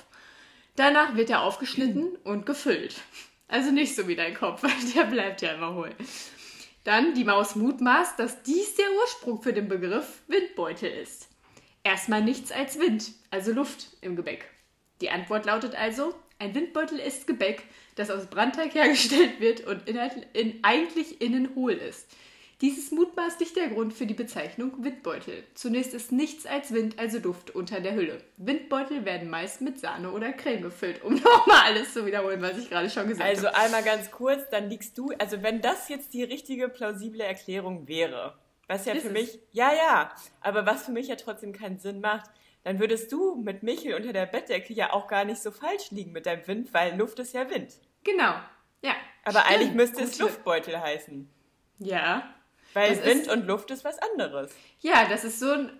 Danach 0.75 1.15
wird 1.15 1.29
er 1.29 1.43
aufgeschnitten 1.43 2.15
und 2.23 2.45
gefüllt. 2.45 2.95
Also 3.49 3.71
nicht 3.71 3.95
so 3.95 4.07
wie 4.07 4.15
dein 4.15 4.33
Kopf, 4.33 4.63
weil 4.63 4.93
der 4.95 5.03
bleibt 5.03 5.41
ja 5.41 5.51
immer 5.51 5.75
hohl. 5.75 5.93
Dann 6.85 7.13
die 7.13 7.25
Maus 7.25 7.55
mutmaßt, 7.55 8.17
dass 8.17 8.41
dies 8.43 8.75
der 8.75 8.91
Ursprung 9.01 9.41
für 9.41 9.53
den 9.53 9.67
Begriff 9.67 10.21
Windbeutel 10.27 10.89
ist. 10.89 11.29
Erstmal 11.83 12.21
nichts 12.21 12.51
als 12.51 12.79
Wind, 12.79 13.11
also 13.29 13.51
Luft 13.51 13.87
im 14.01 14.15
Gebäck. 14.15 14.49
Die 15.01 15.09
Antwort 15.09 15.45
lautet 15.45 15.75
also, 15.75 16.15
ein 16.39 16.55
Windbeutel 16.55 16.99
ist 16.99 17.27
Gebäck, 17.27 17.63
das 17.95 18.09
aus 18.09 18.27
Brandteig 18.27 18.73
hergestellt 18.73 19.39
wird 19.39 19.61
und 19.67 19.87
in, 19.87 20.59
eigentlich 20.63 21.21
innen 21.21 21.55
hohl 21.55 21.73
ist. 21.73 22.07
Dies 22.61 22.77
ist 22.77 22.93
mutmaßlich 22.93 23.53
der 23.53 23.67
Grund 23.67 23.91
für 23.93 24.05
die 24.05 24.13
Bezeichnung 24.13 24.71
Windbeutel. 24.81 25.43
Zunächst 25.53 25.93
ist 25.93 26.13
nichts 26.13 26.45
als 26.45 26.71
Wind, 26.71 26.97
also 26.97 27.19
Luft, 27.19 27.53
unter 27.53 27.81
der 27.81 27.93
Hülle. 27.95 28.21
Windbeutel 28.37 29.03
werden 29.03 29.29
meist 29.29 29.59
mit 29.59 29.79
Sahne 29.79 30.11
oder 30.11 30.31
Creme 30.31 30.61
gefüllt, 30.61 31.03
um 31.03 31.13
nochmal 31.23 31.61
alles 31.65 31.93
zu 31.93 32.05
wiederholen, 32.05 32.41
was 32.41 32.57
ich 32.57 32.69
gerade 32.69 32.89
schon 32.89 33.09
gesagt 33.09 33.29
Also 33.29 33.47
habe. 33.47 33.57
einmal 33.57 33.83
ganz 33.83 34.11
kurz, 34.11 34.49
dann 34.49 34.69
liegst 34.69 34.97
du, 34.97 35.11
also 35.19 35.43
wenn 35.43 35.59
das 35.59 35.89
jetzt 35.89 36.13
die 36.13 36.23
richtige 36.23 36.69
plausible 36.69 37.23
Erklärung 37.23 37.89
wäre, 37.89 38.37
was 38.73 38.85
ja 38.85 38.93
Ist 38.93 39.03
für 39.03 39.07
es. 39.09 39.13
mich, 39.13 39.39
ja, 39.51 39.71
ja, 39.73 40.11
aber 40.41 40.65
was 40.65 40.85
für 40.85 40.91
mich 40.91 41.07
ja 41.07 41.15
trotzdem 41.15 41.53
keinen 41.53 41.79
Sinn 41.79 42.01
macht, 42.01 42.29
dann 42.63 42.79
würdest 42.79 43.11
du 43.11 43.35
mit 43.35 43.61
Michel 43.63 43.93
unter 43.95 44.13
der 44.13 44.25
Bettdecke 44.25 44.73
ja 44.73 44.93
auch 44.93 45.07
gar 45.07 45.25
nicht 45.25 45.41
so 45.41 45.51
falsch 45.51 45.91
liegen 45.91 46.11
mit 46.11 46.25
deinem 46.25 46.47
Wind, 46.47 46.73
weil 46.73 46.95
Luft 46.97 47.19
ist 47.19 47.33
ja 47.33 47.49
Wind. 47.49 47.73
Genau. 48.03 48.33
Ja. 48.81 48.93
Aber 49.25 49.39
stimmt. 49.41 49.55
eigentlich 49.55 49.73
müsste 49.73 50.03
es 50.03 50.17
Luftbeutel 50.19 50.79
heißen. 50.79 51.29
Ja. 51.79 52.33
Weil 52.73 52.95
Das 52.95 53.05
Wind 53.05 53.27
und 53.27 53.45
Luft 53.47 53.69
ist 53.71 53.83
was 53.83 53.97
anderes. 53.99 54.51
Ja, 54.79 55.05
das 55.07 55.23
ist 55.23 55.39
so 55.39 55.51
ein 55.51 55.71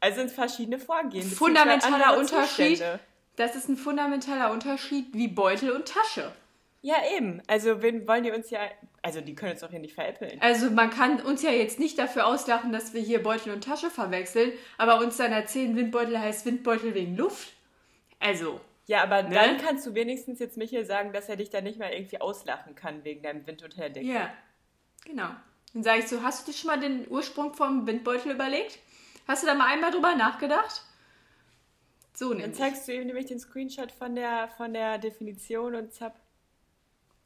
Also 0.00 0.18
sind 0.20 0.30
verschiedene 0.30 0.78
Vorgehen. 0.78 1.28
fundamentaler 1.28 2.16
Unterschied. 2.16 2.78
Zustände. 2.78 3.00
Das 3.36 3.54
ist 3.56 3.68
ein 3.68 3.76
fundamentaler 3.76 4.50
Unterschied 4.52 5.06
wie 5.12 5.28
Beutel 5.28 5.70
und 5.72 5.86
Tasche. 5.86 6.32
Ja, 6.80 6.96
eben. 7.16 7.42
Also 7.48 7.82
wen 7.82 8.06
wollen 8.06 8.22
die 8.22 8.30
uns 8.30 8.50
ja, 8.50 8.60
also 9.02 9.20
die 9.20 9.34
können 9.34 9.52
uns 9.52 9.60
doch 9.62 9.70
hier 9.70 9.80
nicht 9.80 9.94
veräppeln. 9.94 10.40
Also 10.40 10.70
man 10.70 10.90
kann 10.90 11.20
uns 11.20 11.42
ja 11.42 11.50
jetzt 11.50 11.78
nicht 11.80 11.98
dafür 11.98 12.26
auslachen, 12.26 12.70
dass 12.72 12.94
wir 12.94 13.00
hier 13.00 13.22
Beutel 13.22 13.52
und 13.52 13.64
Tasche 13.64 13.90
verwechseln, 13.90 14.52
aber 14.76 14.98
uns 15.00 15.16
dann 15.16 15.32
erzählen, 15.32 15.74
Windbeutel 15.76 16.18
heißt 16.18 16.46
Windbeutel 16.46 16.94
wegen 16.94 17.16
Luft. 17.16 17.52
Also, 18.20 18.60
Ja, 18.86 19.02
aber 19.02 19.24
Ne? 19.24 19.34
dann 19.34 19.58
kannst 19.58 19.86
du 19.86 19.94
wenigstens 19.94 20.38
jetzt 20.38 20.56
Michael 20.56 20.84
sagen, 20.86 21.12
dass 21.12 21.28
er 21.28 21.36
dich 21.36 21.50
dann 21.50 21.64
nicht 21.64 21.78
mehr 21.78 21.92
irgendwie 21.94 22.20
auslachen 22.20 22.74
kann 22.76 23.02
wegen 23.04 23.22
deinem 23.22 23.46
Wind 23.46 23.62
unter 23.62 23.78
der 23.80 23.90
Decke. 23.90 24.06
ja, 24.06 24.32
genau. 25.04 25.30
Dann 25.74 25.82
sage 25.82 25.98
ich 25.98 26.08
so, 26.08 26.22
hast 26.22 26.46
du 26.46 26.52
dir 26.52 26.56
schon 26.58 26.68
mal 26.70 26.80
den 26.80 27.06
Ursprung 27.10 27.52
vom 27.54 27.86
Windbeutel 27.86 28.32
überlegt? 28.32 28.78
Hast 29.26 29.42
du 29.42 29.46
da 29.46 29.54
mal 29.54 29.66
einmal 29.66 29.90
drüber 29.90 30.14
nachgedacht? 30.14 30.82
So 32.14 32.30
Dann 32.30 32.38
nämlich. 32.38 32.56
zeigst 32.58 32.88
du 32.88 32.94
ihm 32.94 33.06
nämlich 33.06 33.26
den 33.26 33.38
Screenshot 33.38 33.92
von 33.92 34.14
der, 34.14 34.48
von 34.56 34.72
der 34.72 34.98
Definition 34.98 35.74
und 35.74 35.92
zapp, 35.92 36.18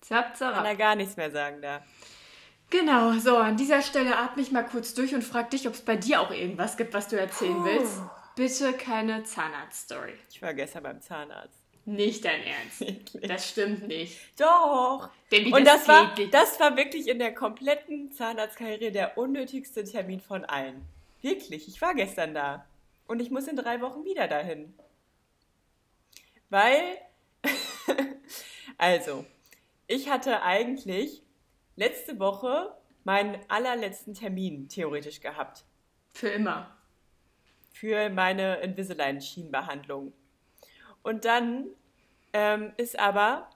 Zap, 0.02 0.26
kann 0.26 0.37
zarab. 0.37 0.66
er 0.66 0.76
gar 0.76 0.94
nichts 0.94 1.16
mehr 1.16 1.30
sagen 1.30 1.62
da. 1.62 1.82
Genau, 2.71 3.12
so, 3.14 3.37
an 3.37 3.56
dieser 3.56 3.82
Stelle 3.82 4.16
atme 4.16 4.42
ich 4.42 4.50
mal 4.50 4.62
kurz 4.64 4.94
durch 4.94 5.14
und 5.14 5.23
frag 5.23 5.50
dich, 5.50 5.66
ob 5.68 5.75
es 5.75 5.82
bei 5.82 5.97
dir 5.97 6.21
auch 6.21 6.30
irgendwas 6.30 6.76
gibt, 6.76 6.94
was 6.94 7.09
du 7.09 7.18
erzählen 7.18 7.64
willst. 7.64 8.00
Bitte 8.35 8.73
keine 8.73 9.25
Zahnarzt-Story. 9.25 10.14
Ich 10.30 10.40
war 10.40 10.54
gestern 10.54 10.82
beim 10.85 11.00
Zahnarzt. 11.02 11.62
Nicht 11.85 12.25
dein 12.25 12.42
Ernst. 12.42 12.80
Wirklich. 12.80 13.28
Das 13.28 13.49
stimmt 13.49 13.88
nicht. 13.88 14.18
Doch! 14.40 15.11
Debbie, 15.30 15.52
Und 15.52 15.66
das 15.66 15.85
das 15.85 15.88
war, 15.88 16.16
nicht. 16.16 16.32
das 16.32 16.61
war 16.61 16.76
wirklich 16.76 17.09
in 17.09 17.18
der 17.18 17.35
kompletten 17.35 18.12
Zahnarztkarriere 18.12 18.92
der 18.92 19.18
unnötigste 19.18 19.85
Termin 19.85 20.21
von 20.21 20.44
allen. 20.44 20.82
Wirklich, 21.21 21.68
ich 21.68 21.80
war 21.82 21.94
gestern 21.94 22.35
da. 22.35 22.64
Und 23.06 23.21
ich 23.21 23.30
muss 23.30 23.49
in 23.49 23.56
drei 23.56 23.80
Wochen 23.80 24.04
wieder 24.04 24.28
dahin. 24.28 24.73
Weil, 26.50 26.99
also, 28.78 29.26
ich 29.86 30.08
hatte 30.08 30.42
eigentlich 30.42 31.22
letzte 31.76 32.18
Woche 32.18 32.74
meinen 33.04 33.38
allerletzten 33.48 34.14
Termin 34.14 34.68
theoretisch 34.68 35.20
gehabt 35.20 35.64
Für 36.10 36.28
immer. 36.28 36.76
für 37.72 38.10
meine 38.10 38.60
Invisalign-Schienenbehandlung. 38.60 40.12
Und 41.02 41.24
dann 41.24 41.66
ähm, 42.32 42.72
ist 42.76 42.98
aber 42.98 43.50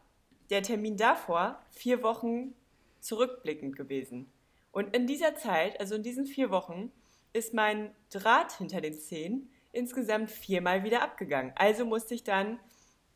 der 0.50 0.62
Termin 0.62 0.97
davor 0.97 1.61
vier 1.71 2.02
Wochen 2.02 2.54
zurückblickend 3.00 3.76
gewesen. 3.76 4.30
Und 4.73 4.95
in 4.95 5.06
dieser 5.06 5.37
Zeit, 5.37 5.78
also 5.80 5.95
in 5.95 6.02
diesen 6.02 6.26
vier 6.26 6.50
Wochen, 6.50 6.92
ist 7.33 7.54
mein 7.54 7.95
Draht 8.11 8.52
hinter 8.52 8.80
den 8.80 8.99
Zähnen 8.99 9.50
insgesamt 9.73 10.30
viermal 10.30 10.85
wieder 10.85 11.02
abgegangen. 11.02 11.52
Also 11.54 11.85
musste 11.85 12.14
ich 12.14 12.25
dann 12.25 12.59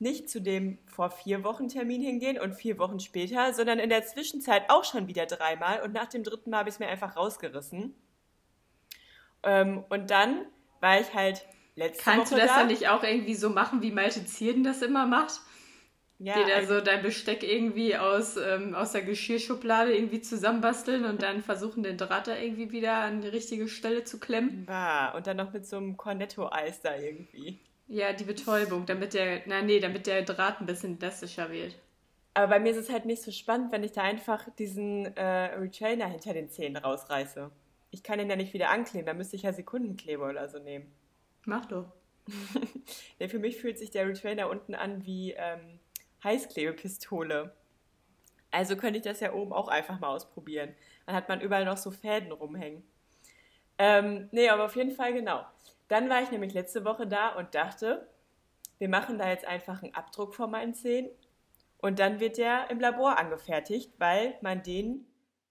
nicht 0.01 0.29
zu 0.31 0.41
dem 0.41 0.79
vor 0.87 1.11
vier 1.11 1.45
Wochen 1.45 1.69
Termin 1.69 2.03
hingehen 2.03 2.39
und 2.41 2.55
vier 2.55 2.79
Wochen 2.79 2.99
später, 3.01 3.53
sondern 3.53 3.79
in 3.79 3.91
der 3.91 4.05
Zwischenzeit 4.05 4.65
auch 4.69 4.85
schon 4.85 5.07
wieder 5.09 5.27
dreimal 5.27 5.83
und 5.83 5.93
nach 5.93 6.07
dem 6.07 6.25
dritten 6.25 6.51
Mal 6.51 6.59
habe 6.61 6.69
ich 6.69 6.75
es 6.77 6.79
mir 6.79 6.89
einfach 6.89 7.17
rausgerissen. 7.17 7.95
Ähm, 9.43 9.85
und 9.89 10.11
dann 10.11 10.47
war 10.81 11.01
ich 11.01 11.15
halt 11.15 11.47
letzte 11.77 12.03
Kannst 12.05 12.33
du 12.33 12.37
Woche 12.37 12.43
das 12.47 12.51
da. 12.51 12.59
dann 12.61 12.67
nicht 12.69 12.89
auch 12.89 13.03
irgendwie 13.03 13.35
so 13.35 13.51
machen, 13.51 13.83
wie 13.83 13.93
Malte 13.93 14.25
Zierden 14.27 14.65
das 14.65 14.83
immer 14.83 15.07
macht? 15.07 15.41
Ja, 16.19 16.35
Dir 16.35 16.47
da 16.47 16.55
also- 16.57 16.75
so 16.77 16.81
dein 16.83 17.03
Besteck 17.03 17.43
irgendwie 17.43 17.97
aus, 17.97 18.37
ähm, 18.37 18.75
aus 18.75 18.93
der 18.93 19.01
Geschirrschublade 19.03 19.95
irgendwie 19.95 20.21
zusammenbasteln 20.21 21.07
und 21.07 21.23
dann 21.23 21.43
versuchen, 21.43 21.83
den 21.83 21.97
Draht 21.97 22.27
da 22.27 22.37
irgendwie 22.37 22.71
wieder 22.73 22.97
an 22.97 23.23
die 23.23 23.29
richtige 23.29 23.69
Stelle 23.69 24.05
zu 24.05 24.21
klemmen? 24.21 24.67
War. 24.67 25.15
Und 25.15 25.27
dann 25.27 25.39
noch 25.39 25.53
mit 25.55 25.65
so 25.67 25.79
einem 25.79 25.97
Cornetto-Eis 25.97 26.83
da 26.83 26.95
irgendwie. 26.95 27.59
Ja, 27.93 28.13
die 28.13 28.23
Betäubung, 28.23 28.87
damit 28.87 29.15
der, 29.15 29.43
na 29.47 29.63
nee, 29.63 29.81
damit 29.81 30.07
der 30.07 30.23
Draht 30.23 30.61
ein 30.61 30.67
bisschen 30.67 30.97
elastischer 31.01 31.51
wird. 31.51 31.75
Aber 32.35 32.47
bei 32.47 32.61
mir 32.61 32.71
ist 32.71 32.77
es 32.77 32.89
halt 32.89 33.05
nicht 33.05 33.21
so 33.21 33.33
spannend, 33.33 33.73
wenn 33.73 33.83
ich 33.83 33.91
da 33.91 34.03
einfach 34.03 34.49
diesen 34.61 35.07
äh, 35.17 35.57
Retainer 35.57 36.07
hinter 36.07 36.33
den 36.33 36.49
Zähnen 36.49 36.77
rausreiße. 36.77 37.51
Ich 37.91 38.05
kann 38.05 38.21
den 38.21 38.31
ja 38.31 38.37
nicht 38.37 38.55
wieder 38.55 38.71
ankleben, 38.71 39.07
da 39.07 39.13
müsste 39.13 39.35
ich 39.35 39.43
ja 39.43 39.53
Sekundenkleber 39.53 40.29
oder 40.29 40.49
so 40.49 40.61
nehmen. 40.61 40.87
Mach 41.45 41.67
doch. 41.67 41.93
Nee, 43.19 43.29
für 43.29 43.41
mich 43.41 43.57
fühlt 43.61 43.77
sich 43.77 43.91
der 43.91 44.07
Retainer 44.07 44.49
unten 44.49 44.77
an 44.77 45.05
wie 45.05 45.33
ähm, 45.33 45.81
Heißklebepistole. 46.23 47.53
Also 48.53 48.77
könnte 48.77 48.99
ich 48.99 49.05
das 49.05 49.19
ja 49.19 49.33
oben 49.35 49.53
auch 49.53 49.69
einfach 49.69 49.99
mal 49.99 50.09
ausprobieren. 50.09 50.77
Dann 51.07 51.17
hat 51.17 51.29
man 51.29 51.41
überall 51.41 51.65
noch 51.65 51.77
so 51.77 51.91
Fäden 51.91 52.31
rumhängen. 52.31 52.85
Ähm, 53.79 54.29
nee, 54.31 54.49
aber 54.49 54.67
auf 54.67 54.77
jeden 54.77 54.93
Fall 54.93 55.13
genau. 55.13 55.45
Dann 55.91 56.09
war 56.09 56.23
ich 56.23 56.31
nämlich 56.31 56.55
letzte 56.55 56.85
Woche 56.85 57.09
da 57.09 57.31
und 57.31 57.57
dachte, 57.57 58.07
wir 58.79 58.89
machen 58.89 59.19
da 59.19 59.29
jetzt 59.29 59.45
einfach 59.45 59.83
einen 59.83 59.93
Abdruck 59.93 60.37
von 60.37 60.49
meinen 60.49 60.73
Zähnen 60.73 61.11
und 61.79 61.99
dann 61.99 62.21
wird 62.21 62.39
der 62.39 62.71
im 62.71 62.79
Labor 62.79 63.19
angefertigt, 63.19 63.93
weil 63.99 64.37
man 64.41 64.63
den 64.63 65.05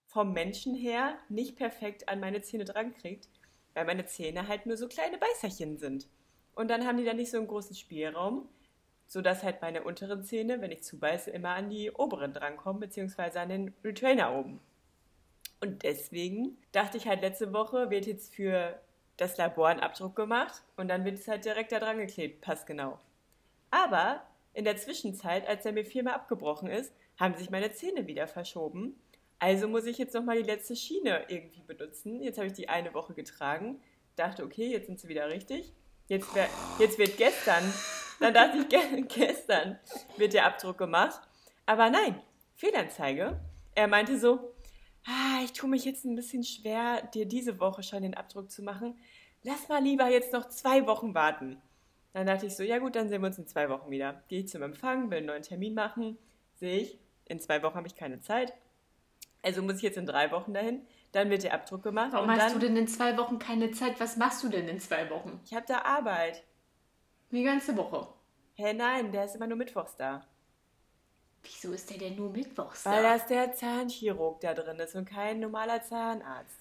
vom 0.06 0.32
Menschen 0.32 0.76
her 0.76 1.18
nicht 1.28 1.58
perfekt 1.58 2.08
an 2.08 2.22
meine 2.22 2.42
Zähne 2.42 2.64
dran 2.64 2.94
kriegt, 2.94 3.28
weil 3.74 3.84
meine 3.84 4.06
Zähne 4.06 4.48
halt 4.48 4.66
nur 4.66 4.78
so 4.78 4.88
kleine 4.88 5.18
Beißerchen 5.18 5.78
sind. 5.78 6.08
Und 6.56 6.70
dann 6.70 6.88
haben 6.88 6.98
die 6.98 7.04
dann 7.04 7.18
nicht 7.18 7.32
so 7.32 7.38
einen 7.38 7.48
großen 7.48 7.76
Spielraum, 7.76 8.48
sodass 9.08 9.44
halt 9.44 9.62
meine 9.62 9.84
unteren 9.84 10.24
Zähne, 10.24 10.62
wenn 10.62 10.72
ich 10.72 10.84
zubeiße, 10.84 11.32
immer 11.32 11.50
an 11.50 11.70
die 11.70 11.92
oberen 11.92 12.32
drankommen, 12.32 12.80
beziehungsweise 12.80 13.42
an 13.42 13.50
den 13.50 13.74
Retainer 13.84 14.34
oben. 14.40 14.62
Und 15.60 15.84
deswegen 15.84 16.58
dachte 16.72 16.96
ich 16.96 17.08
halt 17.10 17.22
letzte 17.22 17.52
Woche, 17.52 17.90
wird 17.90 18.06
jetzt 18.06 18.34
für 18.34 18.80
das 19.20 19.38
Labor 19.38 19.68
ein 19.68 19.80
Abdruck 19.80 20.16
gemacht 20.16 20.64
und 20.78 20.88
dann 20.88 21.06
wird 21.06 21.20
es 21.20 21.28
halt 21.28 21.46
direkt 21.46 21.72
da 21.72 21.80
dran 21.80 21.98
geklebt, 21.98 22.42
passt 22.42 22.66
genau. 22.66 23.00
Aber 23.72 24.24
in 24.54 24.66
der 24.66 24.78
Zwischenzeit, 24.78 25.48
als 25.48 25.66
er 25.66 25.74
mir 25.74 25.86
viermal 25.86 26.16
abgebrochen 26.16 26.70
ist, 26.70 26.94
haben 27.18 27.36
sich 27.36 27.50
meine 27.50 27.72
Zähne 27.72 28.08
wieder 28.08 28.28
verschoben. 28.28 29.00
Also 29.38 29.68
muss 29.68 29.86
ich 29.86 29.98
jetzt 29.98 30.14
nochmal 30.14 30.38
die 30.38 30.50
letzte 30.50 30.76
Schiene 30.76 31.26
irgendwie 31.28 31.62
benutzen. 31.62 32.22
Jetzt 32.22 32.38
habe 32.38 32.48
ich 32.48 32.54
die 32.54 32.70
eine 32.70 32.94
Woche 32.94 33.14
getragen, 33.14 33.82
dachte, 34.16 34.44
okay, 34.44 34.68
jetzt 34.68 34.88
sind 34.88 35.00
sie 35.00 35.08
wieder 35.08 35.30
richtig. 35.30 35.74
Jetzt, 36.08 36.34
wär, 36.34 36.50
jetzt 36.80 36.98
wird 36.98 37.18
gestern, 37.18 37.64
dann 38.20 38.34
dachte 38.34 38.58
ich, 38.58 39.08
gestern 39.08 39.80
wird 40.18 40.34
der 40.34 40.46
Abdruck 40.46 40.78
gemacht. 40.78 41.22
Aber 41.66 41.90
nein, 41.90 42.22
Fehlanzeige. 42.56 43.40
Er 43.76 43.88
meinte 43.88 44.18
so, 44.18 44.54
ah, 45.06 45.42
ich 45.44 45.54
tue 45.54 45.70
mich 45.70 45.86
jetzt 45.86 46.06
ein 46.06 46.16
bisschen 46.16 46.44
schwer, 46.44 47.02
dir 47.14 47.26
diese 47.26 47.60
Woche 47.60 47.84
schon 47.84 48.04
den 48.04 48.16
Abdruck 48.16 48.52
zu 48.52 48.64
machen. 48.64 48.98
Lass 49.44 49.70
mal 49.70 49.82
lieber 49.82 50.08
jetzt 50.10 50.34
noch 50.34 50.50
zwei 50.50 50.86
Wochen 50.86 51.14
warten. 51.14 51.62
Dann 52.14 52.28
dachte 52.28 52.48
ich 52.48 52.56
so, 52.56 52.64
ja 52.64 52.80
gut, 52.80 52.96
dann 52.96 53.10
sehen 53.10 53.22
wir 53.22 53.28
uns 53.28 53.38
in 53.38 53.48
zwei 53.48 53.70
Wochen 53.70 53.92
wieder. 53.92 54.24
Gehe 54.28 54.42
ich 54.42 54.50
zum 54.50 54.64
Empfang, 54.64 55.10
will 55.10 55.20
einen 55.20 55.28
neuen 55.28 55.44
Termin 55.44 55.74
machen, 55.74 56.18
sehe 56.56 56.80
ich, 56.80 57.00
in 57.26 57.40
zwei 57.40 57.62
Wochen 57.64 57.76
habe 57.76 57.88
ich 57.88 57.96
keine 57.96 58.20
Zeit. 58.20 58.54
Also 59.42 59.62
muss 59.62 59.78
ich 59.78 59.84
jetzt 59.84 59.98
in 59.98 60.06
drei 60.06 60.32
Wochen 60.32 60.54
dahin. 60.54 60.82
Dann 61.12 61.30
wird 61.30 61.44
der 61.44 61.54
Abdruck 61.54 61.84
gemacht. 61.84 62.10
Warum 62.12 62.30
hast 62.30 62.54
du 62.54 62.60
denn 62.60 62.76
in 62.76 62.88
zwei 62.88 63.18
Wochen 63.18 63.40
keine 63.40 63.72
Zeit? 63.72 64.00
Was 64.00 64.18
machst 64.18 64.44
du 64.44 64.50
denn 64.50 64.68
in 64.68 64.80
zwei 64.80 65.10
Wochen? 65.10 65.40
Ich 65.46 65.54
habe 65.54 65.66
da 65.68 65.84
Arbeit. 65.84 66.44
Die 67.32 67.44
ganze 67.44 67.76
Woche. 67.78 68.08
Hä, 68.56 68.64
hey, 68.64 68.74
nein, 68.74 69.12
der 69.12 69.26
ist 69.26 69.36
immer 69.36 69.48
nur 69.48 69.58
mittwochs 69.58 69.96
da. 69.96 70.28
Wieso 71.44 71.72
ist 71.72 71.90
der 71.90 71.98
denn 71.98 72.16
nur 72.16 72.30
mittwochs 72.30 72.84
da? 72.84 72.92
Weil 72.92 73.04
das 73.04 73.28
der 73.28 73.54
Zahnchirurg 73.54 74.42
da 74.42 74.54
drin 74.54 74.80
ist 74.80 74.96
und 74.96 75.06
kein 75.06 75.40
normaler 75.40 75.82
Zahnarzt. 75.82 76.60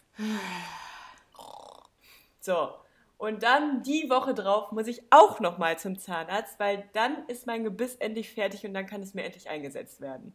so, 2.40 2.74
und 3.18 3.42
dann 3.42 3.82
die 3.82 4.08
Woche 4.08 4.32
drauf 4.32 4.70
muss 4.70 4.86
ich 4.86 5.02
auch 5.10 5.40
nochmal 5.40 5.78
zum 5.78 5.98
Zahnarzt, 5.98 6.60
weil 6.60 6.88
dann 6.92 7.26
ist 7.26 7.46
mein 7.46 7.64
Gebiss 7.64 7.96
endlich 7.96 8.30
fertig 8.30 8.64
und 8.64 8.74
dann 8.74 8.86
kann 8.86 9.02
es 9.02 9.12
mir 9.12 9.24
endlich 9.24 9.48
eingesetzt 9.48 10.00
werden. 10.00 10.32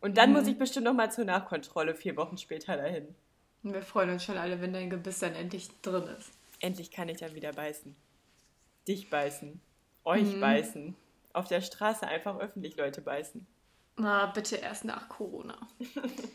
Und 0.00 0.16
dann 0.16 0.30
mhm. 0.30 0.36
muss 0.36 0.46
ich 0.46 0.56
bestimmt 0.56 0.84
nochmal 0.86 1.10
zur 1.10 1.24
Nachkontrolle 1.24 1.96
vier 1.96 2.16
Wochen 2.16 2.38
später 2.38 2.76
dahin. 2.76 3.14
Und 3.64 3.74
wir 3.74 3.82
freuen 3.82 4.10
uns 4.10 4.22
schon 4.22 4.38
alle, 4.38 4.60
wenn 4.60 4.72
dein 4.72 4.90
Gebiss 4.90 5.18
dann 5.18 5.34
endlich 5.34 5.68
drin 5.82 6.04
ist. 6.16 6.30
Endlich 6.60 6.92
kann 6.92 7.08
ich 7.08 7.18
dann 7.18 7.34
wieder 7.34 7.52
beißen. 7.52 7.96
Dich 8.86 9.10
beißen. 9.10 9.60
Euch 10.04 10.36
mhm. 10.36 10.40
beißen. 10.40 10.96
Auf 11.38 11.46
der 11.46 11.60
Straße 11.60 12.04
einfach 12.04 12.40
öffentlich 12.40 12.76
Leute 12.76 13.00
beißen. 13.00 13.46
Na, 13.96 14.26
bitte 14.26 14.56
erst 14.56 14.84
nach 14.84 15.08
Corona. 15.08 15.56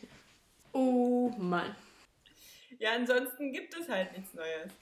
oh 0.72 1.28
Mann. 1.36 1.76
Ja, 2.78 2.92
ansonsten 2.94 3.52
gibt 3.52 3.76
es 3.78 3.86
halt 3.86 4.16
nichts 4.16 4.32
Neues. 4.32 4.72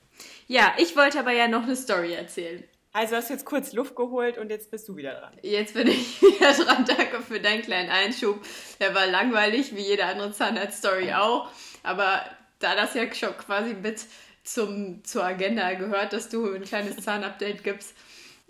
Ja, 0.46 0.74
ich 0.78 0.96
wollte 0.96 1.18
aber 1.18 1.32
ja 1.32 1.48
noch 1.48 1.64
eine 1.64 1.74
Story 1.74 2.12
erzählen. 2.12 2.62
Also 2.92 3.16
hast 3.16 3.30
du 3.30 3.34
jetzt 3.34 3.46
kurz 3.46 3.72
Luft 3.72 3.96
geholt 3.96 4.38
und 4.38 4.50
jetzt 4.50 4.70
bist 4.70 4.88
du 4.88 4.94
wieder 4.94 5.14
dran. 5.14 5.32
Jetzt 5.42 5.74
bin 5.74 5.88
ich 5.88 6.22
wieder 6.22 6.52
dran. 6.52 6.84
Danke 6.84 7.20
für 7.20 7.40
deinen 7.40 7.62
kleinen 7.62 7.90
Einschub. 7.90 8.40
Der 8.78 8.94
war 8.94 9.08
langweilig, 9.08 9.74
wie 9.74 9.82
jede 9.82 10.04
andere 10.04 10.30
Zahnarzt-Story 10.30 11.14
auch. 11.14 11.50
Aber 11.82 12.24
da 12.60 12.76
das 12.76 12.94
ja 12.94 13.12
schon 13.12 13.36
quasi 13.38 13.74
mit 13.74 14.06
zum, 14.44 15.02
zur 15.02 15.24
Agenda 15.24 15.74
gehört, 15.74 16.12
dass 16.12 16.28
du 16.28 16.54
ein 16.54 16.62
kleines 16.62 16.98
Zahnupdate 16.98 17.64
gibst, 17.64 17.96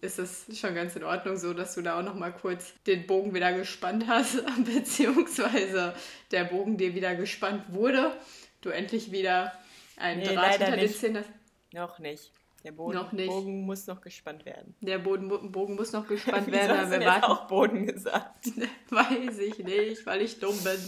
ist 0.03 0.19
es 0.19 0.47
schon 0.59 0.75
ganz 0.75 0.97
in 0.97 1.05
Ordnung 1.05 1.37
so, 1.37 1.55
dass 1.55 1.75
du 1.75 1.83
da 1.83 1.99
auch 1.99 2.03
noch 2.03 2.17
mal 2.17 2.33
kurz 2.33 2.75
den 2.87 3.07
Bogen 3.07 3.35
wieder 3.35 3.53
gespannt 3.53 4.07
hast, 4.09 4.43
beziehungsweise 4.65 5.95
der 6.33 6.45
Bogen 6.45 6.77
dir 6.77 6.95
wieder 6.95 7.15
gespannt 7.15 7.65
wurde. 7.69 8.12
Du 8.61 8.71
endlich 8.71 9.12
wieder 9.12 9.53
einen 9.97 10.21
nee, 10.21 10.35
Draht 10.35 10.59
hinter 10.59 10.77
den 10.77 10.93
Zähnen 10.93 11.19
hast. 11.19 11.31
Noch 11.73 12.01
nicht. 12.01 12.33
Der 12.65 12.73
Boden. 12.73 13.27
Bogen 13.27 13.62
muss 13.62 13.87
noch 13.87 14.01
gespannt 14.01 14.45
werden. 14.45 14.75
Der 14.81 14.99
Boden, 14.99 15.29
Bogen 15.29 15.77
muss 15.77 15.93
noch 15.93 16.07
gespannt 16.07 16.47
werden. 16.53 16.71
Wieso 16.71 16.81
hast 16.81 16.91
wir 16.91 17.07
warten. 17.07 17.25
auch 17.25 17.47
Boden 17.47 17.87
gesagt? 17.87 18.47
Weiß 18.91 19.38
ich 19.38 19.59
nicht, 19.59 20.05
weil 20.05 20.23
ich 20.23 20.38
dumm 20.41 20.57
bin. 20.62 20.79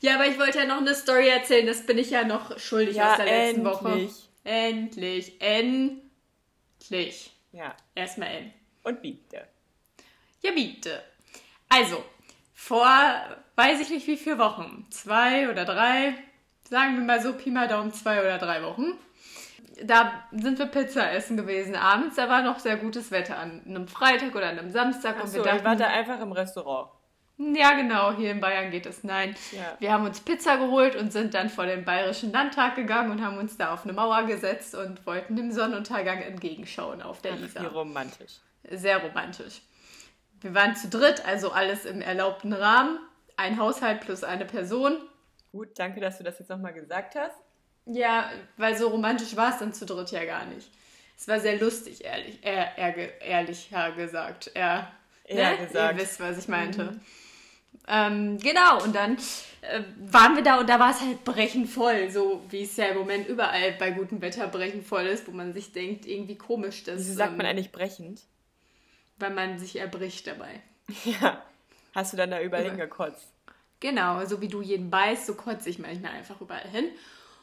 Ja, 0.00 0.14
aber 0.14 0.26
ich 0.26 0.38
wollte 0.38 0.58
ja 0.58 0.64
noch 0.64 0.78
eine 0.78 0.94
Story 0.94 1.28
erzählen. 1.28 1.66
Das 1.66 1.86
bin 1.86 1.98
ich 1.98 2.10
ja 2.10 2.24
noch 2.24 2.58
schuldig 2.58 2.96
ja, 2.96 3.12
aus 3.12 3.16
der 3.16 3.26
letzten 3.26 3.66
endlich. 3.66 3.82
Woche. 3.82 4.10
Endlich. 4.44 5.40
Endlich. 5.40 7.32
Ja. 7.52 7.74
Erstmal 7.94 8.28
N. 8.28 8.52
Und 8.82 9.02
bitte. 9.02 9.46
Ja, 10.40 10.52
bitte. 10.52 11.02
Also, 11.68 12.04
vor 12.54 12.86
weiß 13.56 13.80
ich 13.80 13.90
nicht 13.90 14.06
wie 14.06 14.16
viele 14.16 14.38
Wochen. 14.38 14.86
Zwei 14.90 15.48
oder 15.48 15.64
drei. 15.64 16.14
Sagen 16.68 16.96
wir 16.96 17.04
mal 17.04 17.20
so 17.22 17.34
Pi 17.34 17.50
mal 17.50 17.68
Daumen 17.68 17.92
zwei 17.92 18.20
oder 18.20 18.38
drei 18.38 18.62
Wochen 18.62 18.98
da 19.84 20.24
sind 20.32 20.58
wir 20.58 20.66
Pizza 20.66 21.12
essen 21.12 21.36
gewesen 21.36 21.74
abends. 21.76 22.16
Da 22.16 22.28
war 22.28 22.42
noch 22.42 22.58
sehr 22.58 22.76
gutes 22.76 23.10
Wetter 23.10 23.38
an 23.38 23.62
einem 23.66 23.88
Freitag 23.88 24.34
oder 24.34 24.48
an 24.48 24.58
einem 24.58 24.70
Samstag. 24.70 25.16
Ach 25.18 25.24
und 25.24 25.34
wir 25.34 25.42
dachten, 25.42 25.64
war 25.64 25.76
da 25.76 25.86
einfach 25.86 26.20
im 26.20 26.32
Restaurant. 26.32 26.90
Ja, 27.54 27.72
genau, 27.72 28.12
hier 28.12 28.30
in 28.30 28.40
Bayern 28.40 28.70
geht 28.70 28.86
es. 28.86 29.02
Nein. 29.02 29.34
Ja. 29.50 29.76
Wir 29.80 29.92
haben 29.92 30.04
uns 30.04 30.20
Pizza 30.20 30.58
geholt 30.58 30.94
und 30.94 31.12
sind 31.12 31.34
dann 31.34 31.48
vor 31.48 31.66
den 31.66 31.84
Bayerischen 31.84 32.30
Landtag 32.30 32.76
gegangen 32.76 33.10
und 33.10 33.24
haben 33.24 33.38
uns 33.38 33.56
da 33.56 33.74
auf 33.74 33.84
eine 33.84 33.92
Mauer 33.92 34.24
gesetzt 34.24 34.74
und 34.74 35.04
wollten 35.06 35.34
dem 35.34 35.50
Sonnenuntergang 35.50 36.22
entgegenschauen 36.22 37.02
auf 37.02 37.20
der 37.20 37.38
Isar. 37.38 37.64
Wie 37.64 37.66
romantisch. 37.66 38.34
Sehr 38.70 38.98
romantisch. 38.98 39.62
Wir 40.40 40.54
waren 40.54 40.76
zu 40.76 40.88
dritt, 40.88 41.24
also 41.26 41.52
alles 41.52 41.84
im 41.84 42.00
erlaubten 42.00 42.52
Rahmen. 42.52 42.98
Ein 43.36 43.58
Haushalt 43.58 44.00
plus 44.00 44.22
eine 44.22 44.44
Person. 44.44 44.98
Gut, 45.50 45.70
danke, 45.76 46.00
dass 46.00 46.18
du 46.18 46.24
das 46.24 46.38
jetzt 46.38 46.48
nochmal 46.48 46.74
gesagt 46.74 47.14
hast. 47.16 47.36
Ja, 47.86 48.30
weil 48.56 48.76
so 48.76 48.88
romantisch 48.88 49.34
war 49.36 49.50
es 49.50 49.58
dann 49.58 49.72
zu 49.72 49.84
dritt 49.84 50.10
ja 50.12 50.24
gar 50.24 50.46
nicht. 50.46 50.70
Es 51.18 51.26
war 51.28 51.40
sehr 51.40 51.58
lustig, 51.58 52.04
ehrlich, 52.04 52.38
er, 52.42 52.78
er, 52.78 53.20
ehrlich 53.20 53.70
ja, 53.70 53.90
gesagt. 53.90 54.50
Er, 54.54 54.92
er 55.24 55.52
ne? 55.52 55.66
gesagt. 55.66 55.94
Ihr 55.94 56.02
wisst, 56.02 56.20
was 56.20 56.38
ich 56.38 56.48
meinte. 56.48 56.84
Mhm. 56.84 57.00
Ähm, 57.88 58.38
genau, 58.38 58.82
und 58.82 58.94
dann 58.94 59.16
äh, 59.62 59.82
waren 60.10 60.36
wir 60.36 60.42
da 60.42 60.60
und 60.60 60.68
da 60.68 60.78
war 60.78 60.90
es 60.90 61.00
halt 61.00 61.24
brechend 61.24 61.68
voll, 61.68 62.10
so 62.10 62.42
wie 62.50 62.62
es 62.62 62.76
ja 62.76 62.86
im 62.86 62.98
Moment 62.98 63.28
überall 63.28 63.72
bei 63.72 63.90
gutem 63.90 64.20
Wetter 64.20 64.46
brechend 64.48 64.86
voll 64.86 65.06
ist, 65.06 65.26
wo 65.26 65.32
man 65.32 65.52
sich 65.52 65.72
denkt, 65.72 66.06
irgendwie 66.06 66.36
komisch, 66.36 66.84
dass. 66.84 67.00
Wieso 67.00 67.14
sagt 67.14 67.32
ähm, 67.32 67.38
man 67.38 67.46
eigentlich 67.46 67.72
brechend? 67.72 68.22
Weil 69.18 69.30
man 69.30 69.58
sich 69.58 69.76
erbricht 69.76 70.26
dabei. 70.26 70.60
Ja. 71.04 71.42
Hast 71.94 72.12
du 72.12 72.16
dann 72.16 72.30
da 72.30 72.40
überall 72.40 72.64
Über. 72.64 72.72
hingekotzt? 72.72 73.28
Genau, 73.80 74.24
so 74.24 74.40
wie 74.40 74.48
du 74.48 74.62
jeden 74.62 74.90
beißt, 74.90 75.26
so 75.26 75.34
kotze 75.34 75.68
ich 75.68 75.78
manchmal 75.78 76.12
einfach 76.12 76.40
überall 76.40 76.68
hin. 76.68 76.86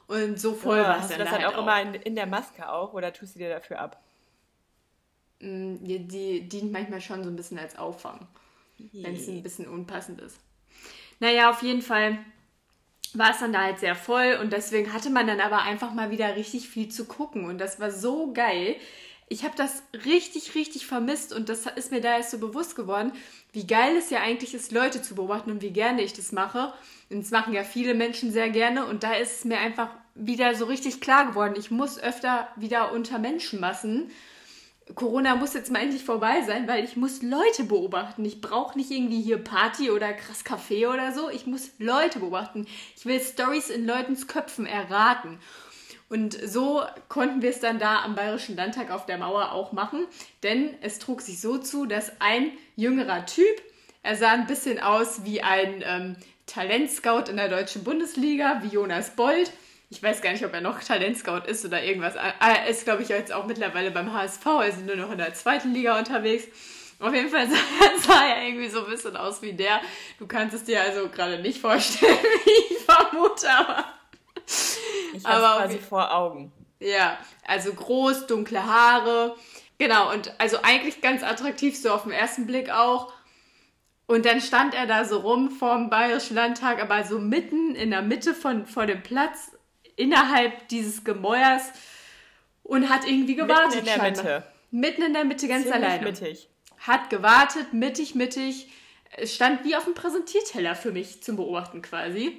Und 0.08 0.39
so 0.39 0.54
voll 0.54 0.78
ja, 0.78 0.84
war 0.84 0.99
es 1.02 1.10
dann. 1.10 1.19
Das 1.19 1.30
halt 1.30 1.45
auch, 1.45 1.54
auch 1.54 1.62
immer 1.63 1.82
in, 1.82 1.93
in, 1.93 2.15
der 2.15 2.25
Maske 2.25 2.67
auch 2.67 2.93
oder 2.93 3.13
tust 3.13 3.36
du 3.36 3.39
dir 3.39 3.49
dafür 3.49 3.80
ab? 3.80 4.02
Mm, 5.39 5.84
die, 5.84 6.08
die 6.08 6.49
dient 6.49 6.71
manchmal 6.71 7.02
schon 7.02 7.23
so 7.23 7.30
ein 7.30 7.36
bisschen 7.36 7.60
als 7.60 7.78
Auffang, 7.78 8.25
wenn 8.94 9.15
es 9.15 9.28
ein 9.28 9.44
bisschen 9.44 9.68
unpassend 9.68 10.22
ist. 10.22 10.38
Naja, 11.20 11.50
auf 11.50 11.62
jeden 11.62 11.82
Fall 11.82 12.18
war 13.13 13.32
es 13.32 13.39
dann 13.39 13.54
da 13.54 13.63
halt 13.63 13.80
sehr 13.80 13.96
voll 13.96 14.38
und 14.42 14.54
deswegen 14.54 14.94
hatte 14.94 15.10
man 15.10 15.28
dann 15.28 15.42
aber 15.42 15.63
einfach 15.63 15.94
mal 15.94 16.12
wieder 16.12 16.36
richtig 16.36 16.70
viel 16.70 16.89
zu 16.89 17.06
gucken 17.06 17.46
und 17.46 17.58
das 17.58 17.80
war 17.80 17.92
so 17.92 18.32
geil. 18.34 18.76
Ich 19.32 19.44
habe 19.44 19.56
das 19.56 19.84
richtig, 20.06 20.56
richtig 20.56 20.88
vermisst 20.88 21.34
und 21.34 21.50
das 21.50 21.65
ist 21.68 21.92
mir 21.92 22.02
da 22.02 22.18
erst 22.18 22.32
so 22.32 22.39
bewusst 22.39 22.76
geworden, 22.76 23.12
wie 23.52 23.68
geil 23.68 23.96
es 23.96 24.10
ja 24.10 24.22
eigentlich 24.22 24.54
ist, 24.54 24.72
Leute 24.72 25.02
zu 25.02 25.15
beobachten 25.15 25.52
und 25.52 25.62
wie 25.62 25.70
gerne 25.70 26.02
ich 26.02 26.13
das 26.13 26.32
mache. 26.32 26.74
Und 27.10 27.24
das 27.24 27.32
machen 27.32 27.54
ja 27.54 27.63
viele 27.63 27.94
Menschen 27.94 28.32
sehr 28.32 28.50
gerne 28.50 28.86
und 28.86 29.04
da 29.04 29.13
ist 29.13 29.39
es 29.39 29.46
mir 29.46 29.60
einfach 29.60 29.89
wieder 30.15 30.56
so 30.56 30.65
richtig 30.65 31.00
klar 31.00 31.28
geworden. 31.28 31.56
Ich 31.58 31.72
muss 31.72 32.00
öfter 32.00 32.48
wieder 32.56 32.92
unter 32.92 33.20
Menschenmassen. 33.20 34.12
Corona 34.95 35.36
muss 35.36 35.54
jetzt 35.54 35.71
mal 35.71 35.82
endlich 35.82 36.04
vorbei 36.04 36.41
sein, 36.45 36.67
weil 36.67 36.84
ich 36.84 36.95
muss 36.95 37.21
Leute 37.21 37.63
beobachten. 37.63 38.25
Ich 38.25 38.41
brauche 38.41 38.78
nicht 38.78 38.91
irgendwie 38.91 39.21
hier 39.21 39.38
Party 39.38 39.91
oder 39.91 40.13
krass 40.13 40.43
Kaffee 40.43 40.88
oder 40.88 41.13
so. 41.13 41.30
Ich 41.30 41.45
muss 41.45 41.71
Leute 41.78 42.19
beobachten. 42.19 42.65
Ich 42.95 43.06
will 43.06 43.19
Stories 43.19 43.69
in 43.69 43.86
Leutens 43.86 44.28
Köpfen 44.28 44.65
erraten. 44.65 45.39
Und 46.10 46.34
so 46.34 46.82
konnten 47.08 47.43
wir 47.43 47.52
es 47.52 47.60
dann 47.60 47.78
da 47.78 48.02
am 48.04 48.15
Bayerischen 48.15 48.56
Landtag 48.56 48.89
auf 48.89 49.06
der 49.06 49.19
Mauer 49.19 49.52
auch 49.52 49.73
machen, 49.73 50.06
denn 50.41 50.73
es 50.82 50.97
trug 50.97 51.21
sich 51.21 51.39
so 51.39 51.60
zu, 51.60 51.86
dass 51.86 52.19
ein 52.19 52.52
jüngerer 52.75 53.25
Typ 53.28 53.62
Er 54.02 54.15
sah 54.15 54.32
ein 54.32 54.47
bisschen 54.47 54.80
aus 54.80 55.23
wie 55.23 55.41
ein 55.41 55.84
ähm, 55.86 56.15
Talentscout 56.47 57.30
in 57.30 57.38
der 57.38 57.49
deutschen 57.49 57.84
Bundesliga, 57.84 58.62
wie 58.63 58.69
Jonas 58.69 59.12
Bold. 59.15 59.52
Ich 59.91 60.04
weiß 60.04 60.21
gar 60.21 60.32
nicht, 60.32 60.45
ob 60.45 60.54
er 60.54 60.62
noch 60.62 60.84
Talentscout 60.84 61.47
ist 61.47 61.65
oder 61.65 61.84
irgendwas. 61.84 62.13
Er 62.15 62.67
ist, 62.67 62.86
glaube 62.86 63.02
ich, 63.02 63.10
jetzt 63.10 63.34
auch 63.34 63.47
mittlerweile 63.47 63.89
beim 63.89 64.13
HSV, 64.13 64.45
also 64.45 64.82
nur 64.82 64.95
noch 64.95 65.12
in 65.12 65.17
der 65.17 65.34
zweiten 65.34 65.73
Liga 65.73 65.97
unterwegs. 65.97 66.45
Auf 66.99 67.13
jeden 67.13 67.30
Fall 67.30 67.47
sah, 67.49 67.56
sah 67.99 68.28
er 68.28 68.47
irgendwie 68.47 68.69
so 68.69 68.86
ein 68.86 68.91
bisschen 68.91 69.17
aus 69.17 69.41
wie 69.41 69.54
der. 69.54 69.82
Du 70.19 70.28
kannst 70.28 70.54
es 70.54 70.63
dir 70.63 70.82
also 70.82 71.10
gerade 71.10 71.39
nicht 71.39 71.60
vorstellen, 71.60 72.17
wie 72.45 72.75
ich 72.75 72.80
vermute, 72.84 73.49
aber. 73.49 73.86
Ich 75.13 75.25
habe 75.25 75.62
quasi 75.62 75.80
vor 75.80 76.13
Augen. 76.13 76.52
Ja, 76.80 77.17
also 77.45 77.73
groß, 77.73 78.28
dunkle 78.28 78.63
Haare. 78.63 79.36
Genau, 79.80 80.12
und 80.13 80.34
also 80.39 80.60
eigentlich 80.62 81.02
ganz 81.02 81.23
attraktiv, 81.23 81.80
so 81.80 81.91
auf 81.91 82.04
den 82.04 82.12
ersten 82.12 82.45
Blick 82.45 82.69
auch. 82.69 83.12
Und 84.08 84.25
dann 84.25 84.41
stand 84.41 84.73
er 84.73 84.88
da 84.88 85.06
so 85.06 85.19
rum 85.19 85.52
vorm 85.52 85.89
Bayerischen 85.89 86.36
Landtag, 86.36 86.82
aber 86.82 87.04
so 87.04 87.19
mitten 87.19 87.75
in 87.75 87.91
der 87.91 88.02
Mitte 88.02 88.34
von, 88.34 88.65
vor 88.65 88.86
dem 88.86 89.04
Platz, 89.04 89.52
innerhalb 90.00 90.68
dieses 90.70 91.04
Gemäuers 91.04 91.72
und 92.64 92.90
hat 92.90 93.08
irgendwie 93.08 93.36
gewartet. 93.36 93.76
Mitten 93.76 93.80
in 93.80 93.86
der 93.86 93.94
scheinbar. 93.94 94.24
Mitte. 94.24 94.44
Mitten 94.72 95.02
in 95.02 95.14
der 95.14 95.26
Mitte, 95.26 95.48
ganz 95.48 95.64
Ziemlich 95.64 95.84
alleine. 95.84 96.06
mittig. 96.06 96.50
Hat 96.78 97.10
gewartet, 97.10 97.74
mittig, 97.74 98.16
mittig. 98.16 98.72
Es 99.18 99.36
stand 99.36 99.66
wie 99.66 99.76
auf 99.76 99.86
dem 99.86 99.96
Präsentierteller 99.96 100.76
für 100.76 100.92
mich 100.92 101.22
zum 101.24 101.36
Beobachten 101.36 101.82
quasi. 101.82 102.38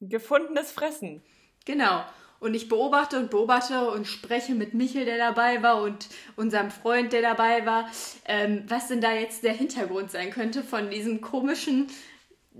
Gefundenes 0.00 0.72
Fressen. 0.72 1.22
Genau. 1.66 2.04
Und 2.38 2.54
ich 2.54 2.68
beobachte 2.68 3.18
und 3.18 3.30
beobachte 3.30 3.90
und 3.90 4.06
spreche 4.06 4.54
mit 4.54 4.72
Michel, 4.72 5.04
der 5.04 5.18
dabei 5.18 5.62
war, 5.62 5.82
und 5.82 6.08
unserem 6.36 6.70
Freund, 6.70 7.12
der 7.12 7.20
dabei 7.20 7.66
war, 7.66 7.90
ähm, 8.24 8.64
was 8.66 8.88
denn 8.88 9.02
da 9.02 9.12
jetzt 9.12 9.44
der 9.44 9.52
Hintergrund 9.52 10.10
sein 10.10 10.30
könnte 10.30 10.62
von 10.62 10.88
diesem 10.88 11.20
komischen 11.20 11.88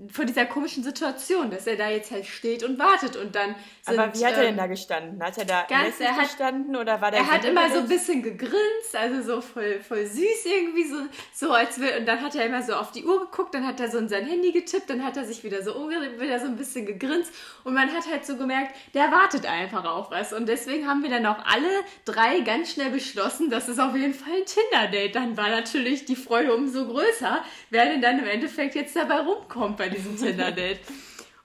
von 0.09 0.25
dieser 0.25 0.45
komischen 0.45 0.83
Situation, 0.83 1.51
dass 1.51 1.67
er 1.67 1.75
da 1.75 1.89
jetzt 1.89 2.11
halt 2.11 2.25
steht 2.25 2.63
und 2.63 2.79
wartet 2.79 3.15
und 3.15 3.35
dann 3.35 3.55
sind, 3.83 3.99
Aber 3.99 4.13
wie 4.13 4.25
hat 4.25 4.33
er 4.33 4.41
denn 4.41 4.51
ähm, 4.51 4.57
da 4.57 4.67
gestanden? 4.67 5.23
Hat 5.23 5.37
er 5.37 5.45
da 5.45 5.65
ganz, 5.67 5.99
er 5.99 6.15
hat, 6.15 6.23
gestanden 6.23 6.75
oder 6.75 7.01
war 7.01 7.11
der 7.11 7.21
Er 7.21 7.31
hat 7.31 7.45
immer 7.45 7.69
so 7.69 7.79
ein 7.79 7.87
bisschen 7.87 8.23
gegrinst, 8.23 8.95
also 8.95 9.21
so 9.21 9.41
voll, 9.41 9.79
voll 9.81 10.05
süß 10.05 10.45
irgendwie, 10.45 10.83
so, 10.87 10.95
so 11.33 11.51
als 11.51 11.79
will, 11.79 11.91
und 11.99 12.05
dann 12.07 12.21
hat 12.21 12.35
er 12.35 12.45
immer 12.45 12.61
so 12.61 12.73
auf 12.73 12.91
die 12.91 13.03
Uhr 13.03 13.19
geguckt, 13.21 13.53
dann 13.53 13.65
hat 13.65 13.79
er 13.79 13.89
so 13.89 13.97
in 13.97 14.09
sein 14.09 14.25
Handy 14.25 14.51
getippt, 14.51 14.89
dann 14.89 15.03
hat 15.03 15.17
er 15.17 15.25
sich 15.25 15.43
wieder 15.43 15.63
so 15.63 15.89
wieder 15.89 16.39
so 16.39 16.45
ein 16.45 16.55
bisschen 16.55 16.85
gegrinst 16.85 17.33
und 17.63 17.73
man 17.73 17.91
hat 17.91 18.07
halt 18.09 18.25
so 18.25 18.37
gemerkt, 18.37 18.75
der 18.93 19.11
wartet 19.11 19.45
einfach 19.45 19.85
auf 19.85 20.11
was 20.11 20.33
und 20.33 20.47
deswegen 20.47 20.87
haben 20.87 21.03
wir 21.03 21.09
dann 21.09 21.25
auch 21.25 21.43
alle 21.45 21.69
drei 22.05 22.39
ganz 22.41 22.71
schnell 22.71 22.91
beschlossen, 22.91 23.49
dass 23.49 23.67
es 23.67 23.79
auf 23.79 23.95
jeden 23.95 24.13
Fall 24.13 24.33
ein 24.33 24.45
Tinder-Date. 24.45 25.15
Dann 25.15 25.37
war 25.37 25.49
natürlich 25.49 26.05
die 26.05 26.15
Freude 26.15 26.53
umso 26.53 26.85
größer, 26.87 27.43
wer 27.69 27.85
denn 27.85 28.01
dann 28.01 28.19
im 28.19 28.27
Endeffekt 28.27 28.75
jetzt 28.75 28.95
dabei 28.95 29.19
rumkommt 29.19 29.77
bei 29.77 29.89
diesem 29.91 30.17
Tinder-Date. 30.17 30.79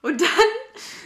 Und 0.01 0.21
dann, 0.21 0.29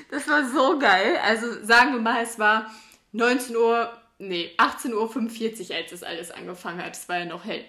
das 0.10 0.27
war 0.27 0.47
so 0.49 0.77
geil. 0.80 1.17
Also 1.23 1.47
sagen 1.65 1.93
wir 1.93 2.01
mal, 2.01 2.23
es 2.23 2.38
war 2.39 2.71
19 3.13 3.56
Uhr, 3.56 3.91
nee, 4.19 4.51
18.45 4.58 5.69
Uhr, 5.69 5.75
als 5.75 5.91
das 5.91 6.04
alles 6.04 6.32
angefangen 6.32 6.84
hat. 6.84 6.95
Es 6.95 7.10
war 7.10 7.19
ja 7.19 7.25
noch 7.25 7.45
hell. 7.45 7.65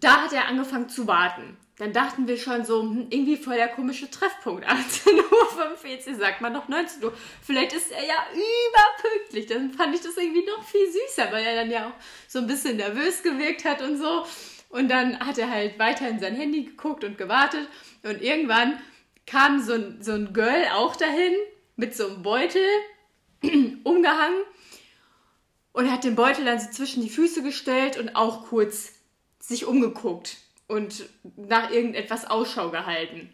Da 0.00 0.22
hat 0.22 0.32
er 0.32 0.48
angefangen 0.48 0.88
zu 0.88 1.06
warten. 1.06 1.56
Dann 1.78 1.92
dachten 1.92 2.28
wir 2.28 2.36
schon 2.36 2.64
so, 2.64 2.82
hm, 2.82 3.06
irgendwie 3.10 3.36
voll 3.36 3.56
der 3.56 3.68
komische 3.68 4.10
Treffpunkt. 4.10 4.64
18.45 4.68 6.08
Uhr, 6.08 6.14
sagt 6.16 6.40
man 6.40 6.52
noch 6.52 6.68
19 6.68 7.02
Uhr. 7.02 7.12
Vielleicht 7.42 7.72
ist 7.72 7.90
er 7.90 8.04
ja 8.04 8.26
überpünktlich. 8.32 9.46
Dann 9.46 9.72
fand 9.72 9.94
ich 9.94 10.02
das 10.02 10.16
irgendwie 10.16 10.44
noch 10.44 10.62
viel 10.64 10.86
süßer, 10.86 11.32
weil 11.32 11.44
er 11.44 11.56
dann 11.56 11.70
ja 11.70 11.88
auch 11.88 11.94
so 12.28 12.40
ein 12.40 12.46
bisschen 12.46 12.76
nervös 12.76 13.22
gewirkt 13.22 13.64
hat 13.64 13.80
und 13.80 13.96
so. 13.96 14.26
Und 14.68 14.88
dann 14.90 15.18
hat 15.20 15.38
er 15.38 15.50
halt 15.50 15.78
weiter 15.78 16.08
in 16.08 16.18
sein 16.18 16.34
Handy 16.34 16.64
geguckt 16.64 17.04
und 17.04 17.18
gewartet. 17.18 17.68
Und 18.02 18.22
irgendwann 18.22 18.78
kam 19.26 19.62
so 19.62 19.74
ein, 19.74 20.02
so 20.02 20.12
ein 20.12 20.32
Girl 20.32 20.66
auch 20.74 20.96
dahin 20.96 21.34
mit 21.76 21.94
so 21.96 22.08
einem 22.08 22.22
Beutel 22.22 22.62
umgehangen 23.84 24.42
und 25.72 25.90
hat 25.90 26.04
den 26.04 26.14
Beutel 26.14 26.44
dann 26.44 26.60
so 26.60 26.70
zwischen 26.70 27.02
die 27.02 27.10
Füße 27.10 27.42
gestellt 27.42 27.98
und 27.98 28.14
auch 28.16 28.46
kurz 28.48 28.92
sich 29.38 29.66
umgeguckt 29.66 30.36
und 30.68 31.08
nach 31.36 31.70
irgendetwas 31.70 32.28
Ausschau 32.28 32.70
gehalten. 32.70 33.30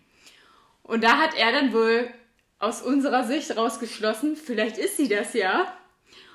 Und 0.83 1.05
da 1.05 1.19
hat 1.19 1.37
er 1.37 1.53
dann 1.53 1.73
wohl 1.73 2.11
aus 2.59 2.83
unserer 2.83 3.25
Sicht 3.25 3.57
rausgeschlossen, 3.57 4.37
vielleicht 4.37 4.79
ist 4.79 4.97
sie 4.97 5.09
das 5.09 5.35
ja, 5.35 5.73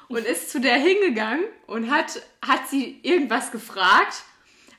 und 0.07 0.25
ist 0.25 0.51
zu 0.51 0.61
der 0.61 0.75
hingegangen 0.75 1.45
und 1.67 1.89
hat, 1.89 2.21
hat 2.41 2.69
sie 2.69 2.99
irgendwas 3.01 3.51
gefragt 3.51 4.23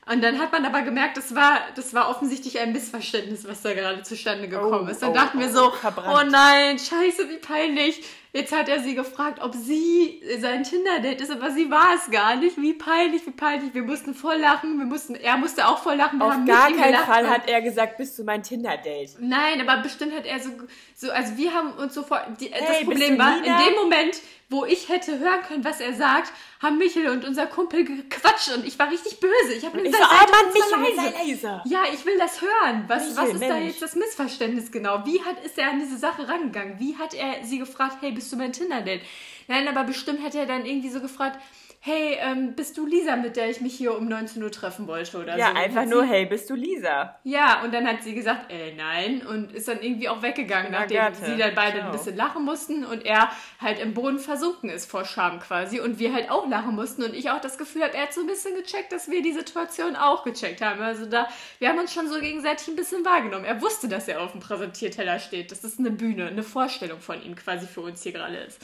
und 0.07 0.23
dann 0.23 0.39
hat 0.39 0.51
man 0.51 0.65
aber 0.65 0.83
gemerkt, 0.83 1.17
das 1.17 1.33
war, 1.33 1.59
das 1.75 1.93
war 1.93 2.09
offensichtlich 2.09 2.59
ein 2.59 2.71
Missverständnis, 2.73 3.47
was 3.47 3.63
da 3.63 3.73
gerade 3.73 4.03
zustande 4.03 4.47
gekommen 4.47 4.87
oh, 4.87 4.91
ist. 4.91 5.01
Dann 5.01 5.11
oh, 5.11 5.13
dachten 5.13 5.39
wir 5.39 5.49
so, 5.49 5.71
verbrannt. 5.71 6.27
oh 6.27 6.29
nein, 6.29 6.77
scheiße, 6.77 7.29
wie 7.29 7.37
peinlich. 7.37 8.03
Jetzt 8.35 8.51
hat 8.51 8.67
er 8.67 8.81
sie 8.81 8.95
gefragt, 8.95 9.41
ob 9.41 9.55
sie 9.55 10.21
sein 10.39 10.63
Tinder-Date 10.63 11.21
ist, 11.21 11.31
aber 11.31 11.51
sie 11.51 11.71
war 11.71 11.95
es 11.95 12.11
gar 12.11 12.35
nicht. 12.35 12.61
Wie 12.61 12.73
peinlich, 12.73 13.25
wie 13.25 13.31
peinlich. 13.31 13.73
Wir 13.73 13.83
mussten 13.83 14.13
voll 14.13 14.35
lachen, 14.35 14.77
wir 14.77 14.85
mussten, 14.85 15.15
er 15.15 15.37
musste 15.37 15.65
auch 15.65 15.77
voll 15.77 15.95
lachen. 15.95 16.19
Wir 16.19 16.25
Auf 16.25 16.45
gar 16.45 16.69
keinen. 16.69 17.05
Fall 17.05 17.29
hat 17.29 17.47
er 17.47 17.61
gesagt, 17.61 17.95
bist 17.95 18.19
du 18.19 18.25
mein 18.25 18.43
Tinder-Date. 18.43 19.11
Nein, 19.21 19.65
aber 19.65 19.81
bestimmt 19.81 20.13
hat 20.13 20.25
er 20.25 20.41
so, 20.41 20.49
so 20.95 21.11
also 21.11 21.37
wir 21.37 21.53
haben 21.53 21.71
uns 21.75 21.93
sofort, 21.93 22.25
die, 22.41 22.47
hey, 22.51 22.61
das 22.67 22.83
Problem 22.83 23.17
war, 23.17 23.37
in 23.37 23.43
dem 23.43 23.75
Moment, 23.81 24.19
wo 24.49 24.63
ich 24.65 24.89
hätte 24.89 25.17
hören 25.17 25.41
können, 25.47 25.63
was 25.63 25.79
er 25.79 25.93
sagt, 25.93 26.31
haben 26.61 26.77
Michel 26.77 27.09
und 27.09 27.25
unser 27.25 27.47
Kumpel 27.47 27.83
gequatscht 27.83 28.55
und 28.55 28.65
ich 28.65 28.77
war 28.77 28.89
richtig 28.91 29.19
böse. 29.19 29.53
Ich 29.57 29.65
habe 29.65 29.77
mir 29.77 29.83
gesagt, 29.83 30.03
so, 30.03 30.09
oh 30.09 30.31
Mann, 30.31 30.53
Michel, 30.53 31.03
leise. 31.03 31.17
leise. 31.17 31.61
Ja, 31.65 31.83
ich 31.91 32.05
will 32.05 32.17
das 32.17 32.41
hören. 32.41 32.85
Was, 32.87 33.09
Michel, 33.09 33.17
was 33.17 33.29
ist 33.29 33.39
Mensch. 33.39 33.53
da 33.53 33.59
jetzt 33.59 33.81
das 33.81 33.95
Missverständnis 33.95 34.71
genau? 34.71 35.05
Wie 35.05 35.21
hat, 35.21 35.43
ist 35.43 35.57
er 35.57 35.71
an 35.71 35.79
diese 35.79 35.97
Sache 35.97 36.27
rangegangen? 36.27 36.79
Wie 36.79 36.95
hat 36.95 37.13
er 37.13 37.43
sie 37.43 37.57
gefragt, 37.57 37.97
hey, 38.01 38.11
bist 38.11 38.24
du 38.31 38.37
mein 38.37 38.53
Tinder-Date? 38.53 39.01
Nein, 39.47 39.67
aber 39.67 39.83
bestimmt 39.83 40.23
hat 40.23 40.35
er 40.35 40.45
dann 40.45 40.65
irgendwie 40.65 40.89
so 40.89 40.99
gefragt, 40.99 41.39
hey, 41.85 42.17
ähm, 42.19 42.55
bist 42.55 42.79
du 42.79 42.87
Lisa, 42.87 43.15
mit 43.15 43.35
der 43.35 43.47
ich 43.51 43.61
mich 43.61 43.75
hier 43.75 43.95
um 43.95 44.07
19 44.07 44.41
Uhr 44.41 44.51
treffen 44.51 44.87
wollte 44.87 45.19
oder 45.19 45.37
ja, 45.37 45.49
so? 45.49 45.53
Ja, 45.53 45.61
einfach 45.61 45.85
nur, 45.85 46.03
hey, 46.03 46.25
bist 46.25 46.49
du 46.49 46.55
Lisa? 46.55 47.19
Ja, 47.23 47.61
und 47.61 47.75
dann 47.75 47.87
hat 47.87 48.01
sie 48.01 48.15
gesagt, 48.15 48.51
äh, 48.51 48.73
nein, 48.73 49.21
und 49.21 49.53
ist 49.53 49.67
dann 49.67 49.79
irgendwie 49.83 50.09
auch 50.09 50.23
weggegangen, 50.23 50.69
Na, 50.71 50.79
nachdem 50.79 50.97
Gerte. 50.97 51.25
sie 51.25 51.37
dann 51.37 51.53
beide 51.53 51.77
Ciao. 51.77 51.85
ein 51.85 51.91
bisschen 51.91 52.15
lachen 52.15 52.43
mussten 52.43 52.85
und 52.85 53.05
er 53.05 53.29
halt 53.61 53.77
im 53.77 53.93
Boden 53.93 54.17
versunken 54.17 54.71
ist 54.71 54.89
vor 54.89 55.05
Scham 55.05 55.39
quasi 55.39 55.79
und 55.79 55.99
wir 55.99 56.11
halt 56.11 56.31
auch 56.31 56.49
lachen 56.49 56.73
mussten 56.73 57.03
und 57.03 57.13
ich 57.13 57.29
auch 57.29 57.39
das 57.39 57.59
Gefühl 57.59 57.83
habe, 57.83 57.93
er 57.93 58.03
hat 58.03 58.13
so 58.15 58.21
ein 58.21 58.27
bisschen 58.27 58.55
gecheckt, 58.55 58.91
dass 58.91 59.11
wir 59.11 59.21
die 59.21 59.33
Situation 59.33 59.95
auch 59.95 60.23
gecheckt 60.23 60.61
haben. 60.61 60.81
Also 60.81 61.05
da, 61.05 61.27
wir 61.59 61.69
haben 61.69 61.77
uns 61.77 61.93
schon 61.93 62.07
so 62.07 62.19
gegenseitig 62.19 62.67
ein 62.67 62.75
bisschen 62.75 63.05
wahrgenommen. 63.05 63.45
Er 63.45 63.61
wusste, 63.61 63.87
dass 63.87 64.07
er 64.07 64.23
auf 64.23 64.31
dem 64.31 64.41
Präsentierteller 64.41 65.19
steht. 65.19 65.51
Das 65.51 65.63
ist 65.63 65.77
eine 65.77 65.91
Bühne, 65.91 66.25
eine 66.25 66.41
Vorstellung 66.41 66.99
von 66.99 67.21
ihm 67.21 67.35
quasi 67.35 67.67
für 67.67 67.81
uns 67.81 68.01
hier 68.01 68.13
gerade 68.13 68.37
ist. 68.37 68.59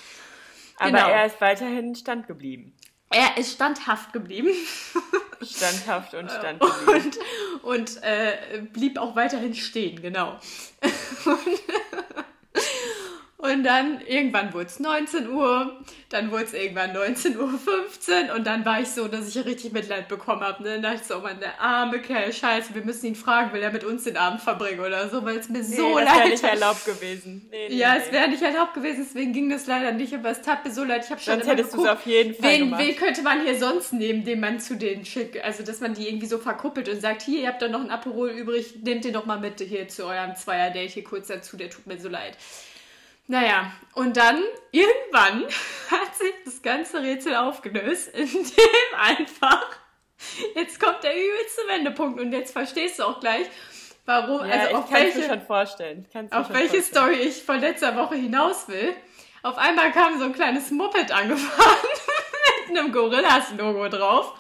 Aber 0.80 0.90
genau. 0.90 1.10
er 1.10 1.28
ist 1.28 1.40
weiterhin 1.40 1.94
stand 1.94 2.26
geblieben. 2.26 2.74
Er 3.12 3.38
ist 3.38 3.54
standhaft 3.54 4.14
geblieben. 4.14 4.50
Standhaft 5.42 6.14
und 6.14 6.32
standgeblieben. 6.40 7.12
Und, 7.64 7.64
und 7.64 8.04
äh, 8.04 8.62
blieb 8.72 8.98
auch 8.98 9.16
weiterhin 9.16 9.54
stehen, 9.54 10.02
genau. 10.02 10.40
Und 11.26 12.01
dann 13.64 14.02
irgendwann 14.08 14.54
wurde 14.54 14.66
es 14.66 14.80
19 14.80 15.30
Uhr, 15.30 15.80
dann 16.10 16.32
wurde 16.32 16.44
es 16.44 16.54
irgendwann 16.54 16.92
19.15 16.92 17.38
Uhr 18.30 18.36
und 18.36 18.46
dann 18.46 18.66
war 18.66 18.82
ich 18.82 18.90
so, 18.90 19.08
dass 19.08 19.28
ich 19.28 19.46
richtig 19.46 19.72
Mitleid 19.72 20.08
bekommen 20.08 20.42
habe. 20.42 20.64
Ne? 20.64 20.74
Dann 20.74 20.82
dachte 20.82 20.98
ich 21.02 21.08
so, 21.08 21.18
oh 21.18 21.22
Mann, 21.22 21.40
der 21.40 21.60
arme 21.60 22.00
Kerl, 22.00 22.32
scheiße, 22.32 22.76
wir 22.76 22.84
müssen 22.84 23.06
ihn 23.08 23.16
fragen, 23.16 23.54
will 23.54 23.62
er 23.62 23.72
mit 23.72 23.84
uns 23.84 24.04
den 24.04 24.18
Abend 24.18 24.42
verbringen 24.42 24.80
oder 24.80 25.10
so, 25.10 25.24
weil 25.24 25.38
es 25.38 25.50
mir 25.50 25.60
nee, 25.60 25.64
so 25.64 25.98
das 25.98 26.06
leid 26.06 26.18
wäre 26.18 26.30
nicht 26.30 26.44
erlaubt 26.44 26.86
gewesen. 26.86 27.48
Nee, 27.50 27.68
nee, 27.70 27.76
ja, 27.76 27.96
es 27.96 28.12
wäre 28.12 28.28
nicht 28.30 28.42
erlaubt 28.42 28.74
gewesen, 28.74 29.06
deswegen 29.06 29.34
ging 29.34 29.50
das 29.50 29.68
leider 29.68 29.92
nicht, 29.92 30.14
aber 30.14 30.30
es 30.30 30.42
tat 30.42 30.66
mir 30.66 30.72
so 30.72 30.84
leid. 30.84 31.06
Ich 31.06 31.12
habe 31.12 31.22
schon 31.22 31.36
Sonst 31.36 31.48
hättest 31.48 31.74
du 31.74 31.84
es 31.84 31.90
auf 31.90 32.06
jeden 32.06 32.36
Fall 32.36 32.52
wen, 32.52 32.60
gemacht. 32.62 32.82
wen 32.82 32.96
könnte 32.96 33.22
man 33.22 33.44
hier 33.44 33.58
sonst 33.58 33.94
nehmen, 33.94 34.24
den 34.26 34.40
man 34.40 34.60
zu 34.60 34.76
den 34.76 35.06
schickt, 35.06 35.42
also 35.44 35.64
dass 35.64 35.80
man 35.80 35.94
die 35.94 36.08
irgendwie 36.08 36.28
so 36.28 36.38
verkuppelt 36.38 36.90
und 36.90 37.02
sagt, 37.02 37.22
hier, 37.22 37.42
ihr 37.42 37.48
habt 37.48 37.62
da 37.62 37.68
noch 37.68 37.82
ein 37.82 37.90
Aperol 37.90 38.30
übrig, 38.30 38.76
nehmt 38.84 39.06
den 39.06 39.14
doch 39.14 39.26
mal 39.26 39.40
mit 39.40 39.60
hier 39.60 39.88
zu 39.88 40.06
eurem 40.06 40.36
Zweier-Date 40.36 40.92
hier 40.92 41.04
kurz 41.04 41.28
dazu, 41.28 41.58
der 41.58 41.70
tut 41.70 41.88
mir 41.88 42.00
so 42.00 42.10
leid. 42.10 42.38
Naja, 43.32 43.72
und 43.94 44.18
dann 44.18 44.44
irgendwann 44.72 45.46
hat 45.90 46.16
sich 46.18 46.34
das 46.44 46.62
ganze 46.62 47.02
Rätsel 47.02 47.34
aufgelöst, 47.38 48.10
indem 48.14 48.44
einfach, 49.00 49.68
jetzt 50.54 50.82
kommt 50.82 51.02
der 51.02 51.16
übelste 51.16 51.62
Wendepunkt 51.70 52.20
und 52.20 52.34
jetzt 52.34 52.52
verstehst 52.52 53.00
du 53.00 53.04
auch 53.04 53.22
gleich, 53.22 53.48
warum, 54.06 54.46
ja, 54.46 54.56
also 54.56 54.76
auf 54.76 54.92
welche, 54.92 55.24
schon 55.24 55.42
vorstellen. 55.44 56.06
auf 56.32 56.50
welche 56.50 56.82
Story 56.82 57.22
ich 57.22 57.42
von 57.42 57.62
letzter 57.62 57.96
Woche 57.96 58.16
hinaus 58.16 58.68
will. 58.68 58.94
Auf 59.44 59.58
einmal 59.58 59.94
kam 59.94 60.20
so 60.20 60.26
ein 60.26 60.34
kleines 60.34 60.70
Moped 60.70 61.10
angefahren 61.14 61.90
mit 62.68 62.78
einem 62.78 62.92
Gorillas-Logo 62.92 63.88
drauf, 63.88 64.34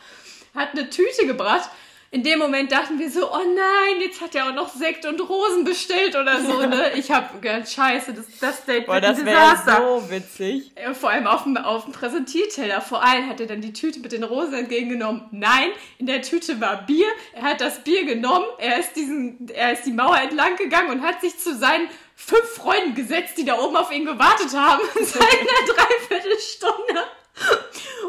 hat 0.54 0.71
eine 0.73 0.89
Tüte 0.89 1.27
gebracht, 1.27 1.69
in 2.13 2.24
dem 2.24 2.39
Moment 2.39 2.69
dachten 2.74 3.00
wir 3.00 3.10
so, 3.10 3.32
oh 3.32 3.38
nein, 3.38 4.02
jetzt 4.02 4.19
hat 4.19 4.36
er 4.36 4.50
auch 4.50 4.54
noch 4.54 4.67
Sekt 4.67 5.06
und 5.06 5.17
Rosen 5.21 5.63
bestellt 5.63 6.13
oder 6.13 6.41
so, 6.41 6.65
ne? 6.65 6.91
Ich 6.95 7.10
hab 7.10 7.41
ganz 7.41 7.74
scheiße, 7.74 8.13
das, 8.13 8.26
das 8.41 8.65
Date 8.65 8.86
Boah, 8.86 8.95
wird 8.95 9.06
ein 9.06 9.15
das 9.15 9.26
wäre 9.26 9.39
Desaster. 9.39 9.78
so 9.78 10.12
witzig. 10.12 10.74
Vor 10.91 11.10
allem 11.10 11.26
auf 11.26 11.43
dem, 11.43 11.56
auf 11.56 11.86
dem 11.86 11.93
Präsentierteller. 11.93 12.82
Vor 12.82 13.02
allem 13.02 13.30
hat 13.30 13.39
er 13.39 13.47
dann 13.47 13.62
die 13.62 13.71
Tüte 13.71 14.02
mit 14.02 14.12
den 14.12 14.26
Rosen 14.26 14.56
entgegengenommen. 14.56 15.24
Nein, 15.32 15.69
in 16.00 16.06
der 16.06 16.21
Tüte 16.21 16.60
war 16.60 16.86
Bier. 16.86 17.08
Er 17.34 17.43
hat 17.43 17.62
das 17.62 17.82
Bier 17.86 18.04
genommen. 18.04 18.45
Er 18.58 18.78
ist 18.80 18.93
diesen, 18.97 19.47
er 19.47 19.71
ist 19.71 19.86
die 19.86 19.93
Mauer 19.93 20.19
entlang 20.19 20.58
gegangen 20.58 20.91
und 20.91 21.04
hat 21.04 21.21
sich 21.21 21.39
zu 21.39 21.56
seinen 21.56 21.88
fünf 22.13 22.45
Freunden 22.56 22.93
gesetzt, 22.93 23.38
die 23.38 23.45
da 23.45 23.58
oben 23.58 23.78
auf 23.78 23.89
ihn 23.89 24.04
gewartet 24.04 24.54
haben. 24.54 24.82
Seit 25.02 25.21
einer 25.21 25.74
Dreiviertelstunde. 25.74 27.06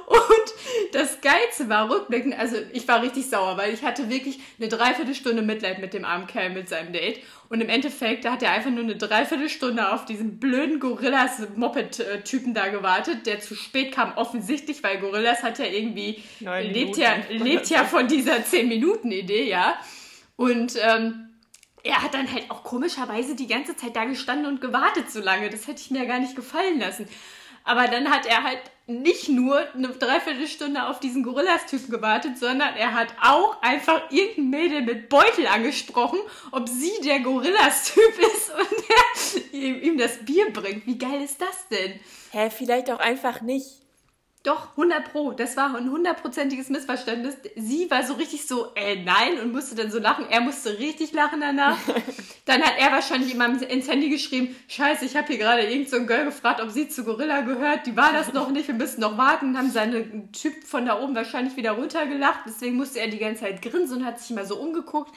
Und 0.07 0.93
das 0.93 1.21
Geilste 1.21 1.69
war 1.69 1.89
rückblickend, 1.89 2.39
also 2.39 2.57
ich 2.73 2.87
war 2.87 3.03
richtig 3.03 3.29
sauer, 3.29 3.57
weil 3.57 3.73
ich 3.73 3.83
hatte 3.83 4.11
wirklich 4.11 4.41
eine 4.59 4.69
Dreiviertelstunde 4.69 5.43
Mitleid 5.43 5.79
mit 5.79 5.95
dem 5.95 6.05
armen 6.05 6.27
Kerl 6.27 6.51
mit 6.51 6.69
seinem 6.69 6.93
Date. 6.93 7.21
Und 7.49 7.61
im 7.61 7.69
Endeffekt, 7.69 8.25
da 8.25 8.33
hat 8.33 8.43
er 8.43 8.53
einfach 8.53 8.71
nur 8.71 8.85
eine 8.85 8.97
Dreiviertelstunde 8.97 9.93
auf 9.93 10.05
diesen 10.05 10.39
blöden 10.39 10.81
Gorillas-Moped-Typen 10.81 12.55
da 12.55 12.69
gewartet, 12.69 13.27
der 13.27 13.41
zu 13.41 13.55
spät 13.55 13.93
kam, 13.93 14.13
offensichtlich, 14.17 14.83
weil 14.83 14.99
Gorillas 14.99 15.43
hat 15.43 15.59
ja 15.59 15.67
irgendwie, 15.67 16.23
Neun 16.41 16.65
lebt 16.65 16.97
Minuten. 16.97 17.01
ja, 17.01 17.15
lebt 17.29 17.69
ja 17.69 17.85
von 17.85 18.09
dieser 18.09 18.37
10-Minuten-Idee, 18.37 19.49
ja. 19.49 19.79
Und 20.37 20.77
ähm, 20.83 21.29
er 21.85 22.03
hat 22.03 22.15
dann 22.15 22.31
halt 22.31 22.51
auch 22.51 22.65
komischerweise 22.65 23.35
die 23.35 23.47
ganze 23.47 23.77
Zeit 23.77 23.97
da 23.97 24.05
gestanden 24.05 24.47
und 24.47 24.61
gewartet 24.61 25.11
so 25.11 25.21
lange. 25.21 25.51
Das 25.51 25.67
hätte 25.67 25.81
ich 25.81 25.91
mir 25.91 26.07
gar 26.07 26.21
nicht 26.21 26.37
gefallen 26.37 26.79
lassen. 26.79 27.09
Aber 27.65 27.87
dann 27.89 28.11
hat 28.11 28.27
er 28.27 28.43
halt 28.43 28.61
nicht 28.87 29.29
nur 29.29 29.61
eine 29.75 29.89
Dreiviertelstunde 29.89 30.87
auf 30.89 30.99
diesen 31.01 31.23
Gorillas-Typen 31.23 31.91
gewartet, 31.91 32.39
sondern 32.39 32.75
er 32.77 32.95
hat 32.95 33.09
auch 33.23 33.63
einfach 33.63 34.11
irgendein 34.11 34.51
Mädel 34.51 34.83
mit 34.83 35.09
Beutel 35.09 35.47
angesprochen, 35.47 36.19
ob 36.51 36.69
sie 36.69 36.93
der 37.05 37.21
Gorillas-Typ 37.21 38.19
ist 38.35 38.51
und 38.51 39.53
er 39.53 39.55
ihm, 39.55 39.81
ihm 39.81 39.99
das 39.99 40.19
Bier 40.25 40.53
bringt. 40.53 40.87
Wie 40.87 40.99
geil 40.99 41.23
ist 41.23 41.41
das 41.41 41.69
denn? 41.69 42.01
Hä, 42.31 42.51
vielleicht 42.51 42.91
auch 42.91 42.99
einfach 42.99 43.41
nicht. 43.41 43.82
Doch, 44.45 44.71
100 44.71 45.13
Pro. 45.13 45.31
Das 45.31 45.57
war 45.57 45.73
ein 45.77 45.89
hundertprozentiges 45.89 46.69
Missverständnis. 46.69 47.37
Sie 47.55 47.89
war 47.93 48.03
so 48.03 48.15
richtig 48.15 48.49
so, 48.49 48.75
äh, 48.75 48.97
nein, 48.97 49.39
und 49.41 49.53
musste 49.53 49.77
dann 49.77 49.93
so 49.93 50.01
lachen. 50.01 50.27
Er 50.29 50.41
musste 50.41 50.81
richtig 50.81 51.13
lachen 51.13 51.41
danach. 51.41 51.79
dann 52.45 52.61
hat 52.61 52.73
er 52.77 52.91
wahrscheinlich 52.91 53.33
immer 53.35 53.47
ins 53.63 53.89
Handy 53.89 54.09
geschrieben, 54.09 54.57
scheiße, 54.67 55.05
ich 55.05 55.15
habe 55.15 55.29
hier 55.29 55.39
gerade 55.39 55.63
irgend 55.63 55.91
so 55.91 55.97
ein 55.97 56.09
Girl 56.09 56.25
gefragt, 56.25 56.61
ob 56.61 56.71
sie 56.71 56.89
zu 56.89 57.05
Gorilla 57.05 57.43
gehört. 57.43 57.87
Die 57.87 57.97
war 57.97 58.13
das 58.13 58.33
noch 58.33 58.51
nicht, 58.51 58.67
wir 58.67 58.75
müssen 58.75 59.01
noch 59.01 59.17
warten. 59.17 59.57
Haben 59.57 59.71
seine 59.71 60.33
Typ 60.33 60.65
von 60.65 60.87
da 60.87 61.01
oben 61.01 61.15
wahrscheinlich 61.15 61.57
wieder 61.57 61.73
runtergelacht. 61.73 62.41
Deswegen 62.45 62.77
musste 62.77 62.99
er 62.99 63.07
die 63.07 63.19
ganze 63.19 63.43
Zeit 63.43 63.63
grinsen 63.63 63.99
und 63.99 64.05
hat 64.05 64.19
sich 64.19 64.35
mal 64.35 64.45
so 64.45 64.57
umgeguckt. 64.57 65.15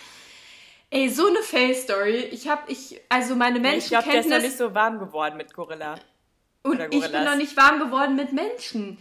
Ey, 0.91 1.09
so 1.09 1.25
eine 1.27 1.39
Fail-Story. 1.39 2.29
Ich 2.31 2.47
habe, 2.47 2.71
ich, 2.71 3.01
also 3.09 3.35
meine 3.35 3.57
Ich 3.75 3.88
glaube, 3.88 4.03
der 4.03 4.19
ist 4.19 4.29
noch 4.29 4.38
Menschenkenntnis... 4.38 4.43
nicht 4.43 4.57
so 4.57 4.75
warm 4.75 4.99
geworden 4.99 5.35
mit 5.38 5.51
Gorilla. 5.51 5.95
Und 6.61 6.79
ich 6.91 7.11
bin 7.11 7.23
noch 7.23 7.35
nicht 7.35 7.55
warm 7.57 7.79
geworden 7.79 8.15
mit 8.15 8.33
Menschen. 8.33 8.97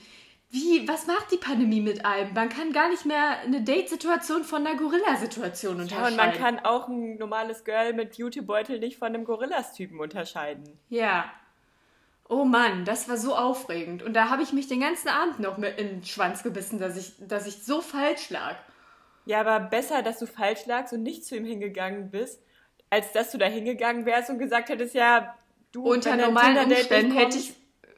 Wie, 0.55 0.87
was 0.87 1.09
macht 1.09 1.33
die 1.33 1.37
Pandemie 1.37 1.81
mit 1.81 2.07
einem? 2.07 2.33
Man 2.33 2.49
kann 2.49 2.73
gar 2.73 2.89
nicht 2.89 3.05
mehr 3.05 3.41
eine 3.41 3.63
Date-Situation 3.63 4.45
von 4.45 4.65
einer 4.65 4.77
Gorilla-Situation 4.79 5.77
Ja, 5.79 5.83
unterscheiden. 5.83 6.11
und 6.13 6.17
man 6.17 6.33
kann 6.33 6.61
auch 6.61 6.87
ein 6.87 7.17
normales 7.17 7.65
Girl 7.65 7.93
mit 7.93 8.17
Beauty-Beutel 8.17 8.79
nicht 8.79 8.97
von 8.97 9.09
einem 9.09 9.25
Gorillas-Typen 9.25 9.99
unterscheiden. 9.99 10.79
Ja. 10.89 11.25
Oh 12.29 12.45
Mann, 12.45 12.85
das 12.85 13.09
war 13.09 13.17
so 13.17 13.35
aufregend. 13.35 14.05
Und 14.05 14.15
da 14.15 14.31
habe 14.31 14.45
ich 14.45 14.53
mich 14.53 14.69
den 14.69 14.79
ganzen 14.81 15.09
Abend 15.09 15.41
noch 15.41 15.59
mit 15.59 15.77
in 15.77 15.89
den 15.89 16.05
Schwanz 16.05 16.45
gebissen, 16.45 16.79
dass 16.79 16.97
ich, 16.97 17.15
dass 17.19 17.49
ich 17.49 17.65
so 17.65 17.81
falsch 17.81 18.31
lag. 18.31 18.55
Ja, 19.27 19.41
aber 19.41 19.59
besser, 19.59 20.03
dass 20.03 20.21
du 20.21 20.27
falsch 20.27 20.67
lagst 20.67 20.93
und 20.93 21.03
nicht 21.03 21.25
zu 21.25 21.35
ihm 21.37 21.45
hingegangen 21.45 22.13
bist, 22.13 22.41
als 22.91 23.11
dass 23.13 23.33
du 23.33 23.39
da 23.39 23.47
hingegangen 23.47 24.07
wärst 24.07 24.31
und 24.31 24.39
gesagt 24.39 24.69
hättest, 24.69 24.95
ja, 24.95 25.35
du 25.73 25.83
Unter 25.83 26.15
normalen 26.17 26.71
Umständen 26.71 27.13
hätte 27.13 27.39
ich, 27.39 27.55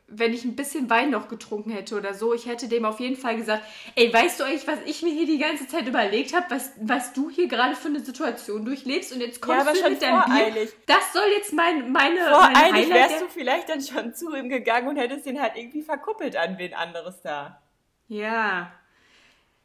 wenn 0.09 0.33
ich 0.33 0.45
ein 0.45 0.55
bisschen 0.55 0.89
Wein 0.89 1.11
noch 1.11 1.29
getrunken 1.29 1.71
hätte 1.71 1.97
oder 1.97 2.15
so, 2.15 2.33
ich 2.33 2.47
hätte 2.47 2.69
dem 2.69 2.85
auf 2.85 3.01
jeden 3.01 3.17
Fall 3.17 3.37
gesagt, 3.37 3.65
ey, 3.97 4.13
weißt 4.13 4.39
du 4.39 4.45
eigentlich, 4.45 4.67
was 4.69 4.79
ich 4.87 5.03
mir 5.03 5.13
hier 5.13 5.27
die 5.27 5.39
ganze 5.39 5.67
Zeit 5.67 5.87
überlegt 5.89 6.33
habe, 6.35 6.47
was, 6.49 6.71
was 6.81 7.13
du 7.13 7.29
hier 7.29 7.49
gerade 7.49 7.75
für 7.75 7.89
eine 7.89 7.99
Situation 8.01 8.65
durchlebst 8.65 9.13
und 9.13 9.21
jetzt 9.21 9.41
kommst 9.41 9.67
Ja, 9.67 9.73
du 9.73 9.91
mit 9.91 10.01
deinem 10.03 10.25
Bier. 10.25 10.35
voreilig. 10.37 10.71
Das 10.87 11.13
soll 11.13 11.27
jetzt 11.37 11.53
mein, 11.53 11.91
meine, 11.91 12.21
meine 12.21 12.31
Voreilig 12.31 12.73
Highlight 12.73 13.11
wärst 13.11 13.21
du 13.23 13.29
vielleicht 13.29 13.69
dann 13.69 13.81
schon 13.81 14.15
zu 14.15 14.33
ihm 14.37 14.49
gegangen 14.49 14.87
und 14.89 14.97
hättest 14.97 15.27
ihn 15.27 15.41
halt 15.43 15.57
irgendwie 15.57 15.83
verkuppelt 15.83 16.37
an 16.37 16.57
wen 16.59 16.73
anderes 16.75 17.21
da. 17.23 17.61
Ja. 18.07 18.73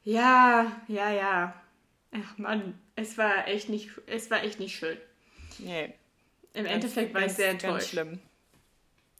Ja, 0.03 0.71
ja, 0.87 1.11
ja. 1.11 1.53
Ach 2.13 2.37
Mann, 2.37 2.79
es 2.95 3.17
war 3.17 3.47
echt 3.47 3.69
nicht, 3.69 3.91
es 4.07 4.31
war 4.31 4.43
echt 4.43 4.59
nicht 4.59 4.75
schön. 4.75 4.97
Nee. 5.59 5.93
Im 6.53 6.63
ganz- 6.63 6.73
Endeffekt 6.75 7.13
war 7.13 7.21
ich 7.21 7.27
ganz- 7.27 7.37
sehr 7.37 7.51
Ganz 7.51 7.63
enttäuscht. 7.63 7.89
schlimm. 7.89 8.19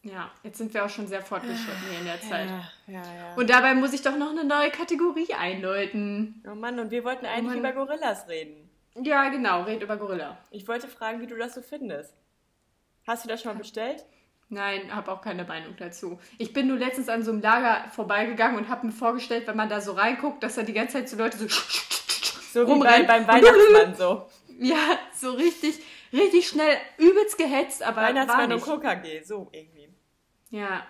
Ja, 0.04 0.32
jetzt 0.44 0.58
sind 0.58 0.74
wir 0.74 0.84
auch 0.84 0.90
schon 0.90 1.06
sehr 1.08 1.22
fortgeschritten 1.22 1.82
hier 1.90 2.00
in 2.00 2.06
der 2.06 2.20
Zeit. 2.22 2.48
Ja, 2.50 2.64
ja, 2.88 3.02
ja. 3.04 3.36
Und 3.36 3.50
dabei 3.52 3.76
muss 3.76 3.94
ich 3.94 4.02
doch 4.02 4.18
noch 4.18 4.32
eine 4.32 4.44
neue 4.44 4.72
Kategorie 4.72 5.32
einläuten. 5.38 6.44
oh 6.50 6.56
Mann, 6.56 6.80
und 6.80 6.90
wir 6.90 7.04
wollten 7.04 7.26
eigentlich 7.28 7.62
Mann. 7.62 7.72
über 7.72 7.72
Gorillas 7.74 8.28
reden. 8.28 8.68
Ja, 8.96 9.30
genau, 9.30 9.62
red 9.64 9.82
über 9.84 9.98
Gorilla. 9.98 10.38
Ich 10.50 10.68
wollte 10.68 10.88
fragen, 10.88 11.22
wie 11.22 11.28
du 11.28 11.38
das 11.38 11.54
so 11.54 11.62
findest. 11.62 12.14
Hast 13.08 13.24
du 13.24 13.30
das 13.30 13.42
schon 13.42 13.54
mal 13.54 13.58
bestellt? 13.60 14.04
Nein, 14.50 14.94
habe 14.94 15.12
auch 15.12 15.22
keine 15.22 15.46
Meinung 15.46 15.76
dazu. 15.78 16.20
Ich 16.38 16.52
bin 16.52 16.68
nur 16.68 16.78
letztens 16.78 17.08
an 17.08 17.24
so 17.24 17.32
einem 17.32 17.42
Lager 17.42 17.90
vorbeigegangen 17.92 18.58
und 18.58 18.68
habe 18.70 18.88
mir 18.88 18.92
vorgestellt, 18.92 19.48
wenn 19.48 19.56
man 19.56 19.70
da 19.70 19.80
so 19.80 19.94
reinguckt, 19.94 20.44
dass 20.44 20.56
da 20.56 20.64
die 20.64 20.74
ganze 20.74 20.96
Zeit 20.98 21.10
so 21.10 21.16
Leute 21.16 21.38
so 21.38 21.48
So 21.48 22.64
Rumrennen. 22.66 23.08
beim 23.08 23.26
Weihnachtsmann 23.28 23.96
so. 23.96 24.28
ja, 24.60 25.00
so 25.16 25.32
richtig, 25.32 25.80
richtig 26.12 26.50
schnell, 26.50 26.76
übelst 26.98 27.38
gehetzt, 27.38 27.82
aber 27.82 28.02
Weihnachtsmann 28.02 28.52
und 28.52 28.56
nicht. 28.56 28.66
Coca 28.66 28.96
G, 28.96 29.22
so 29.24 29.48
irgendwie. 29.54 29.81
Ja, 30.52 30.84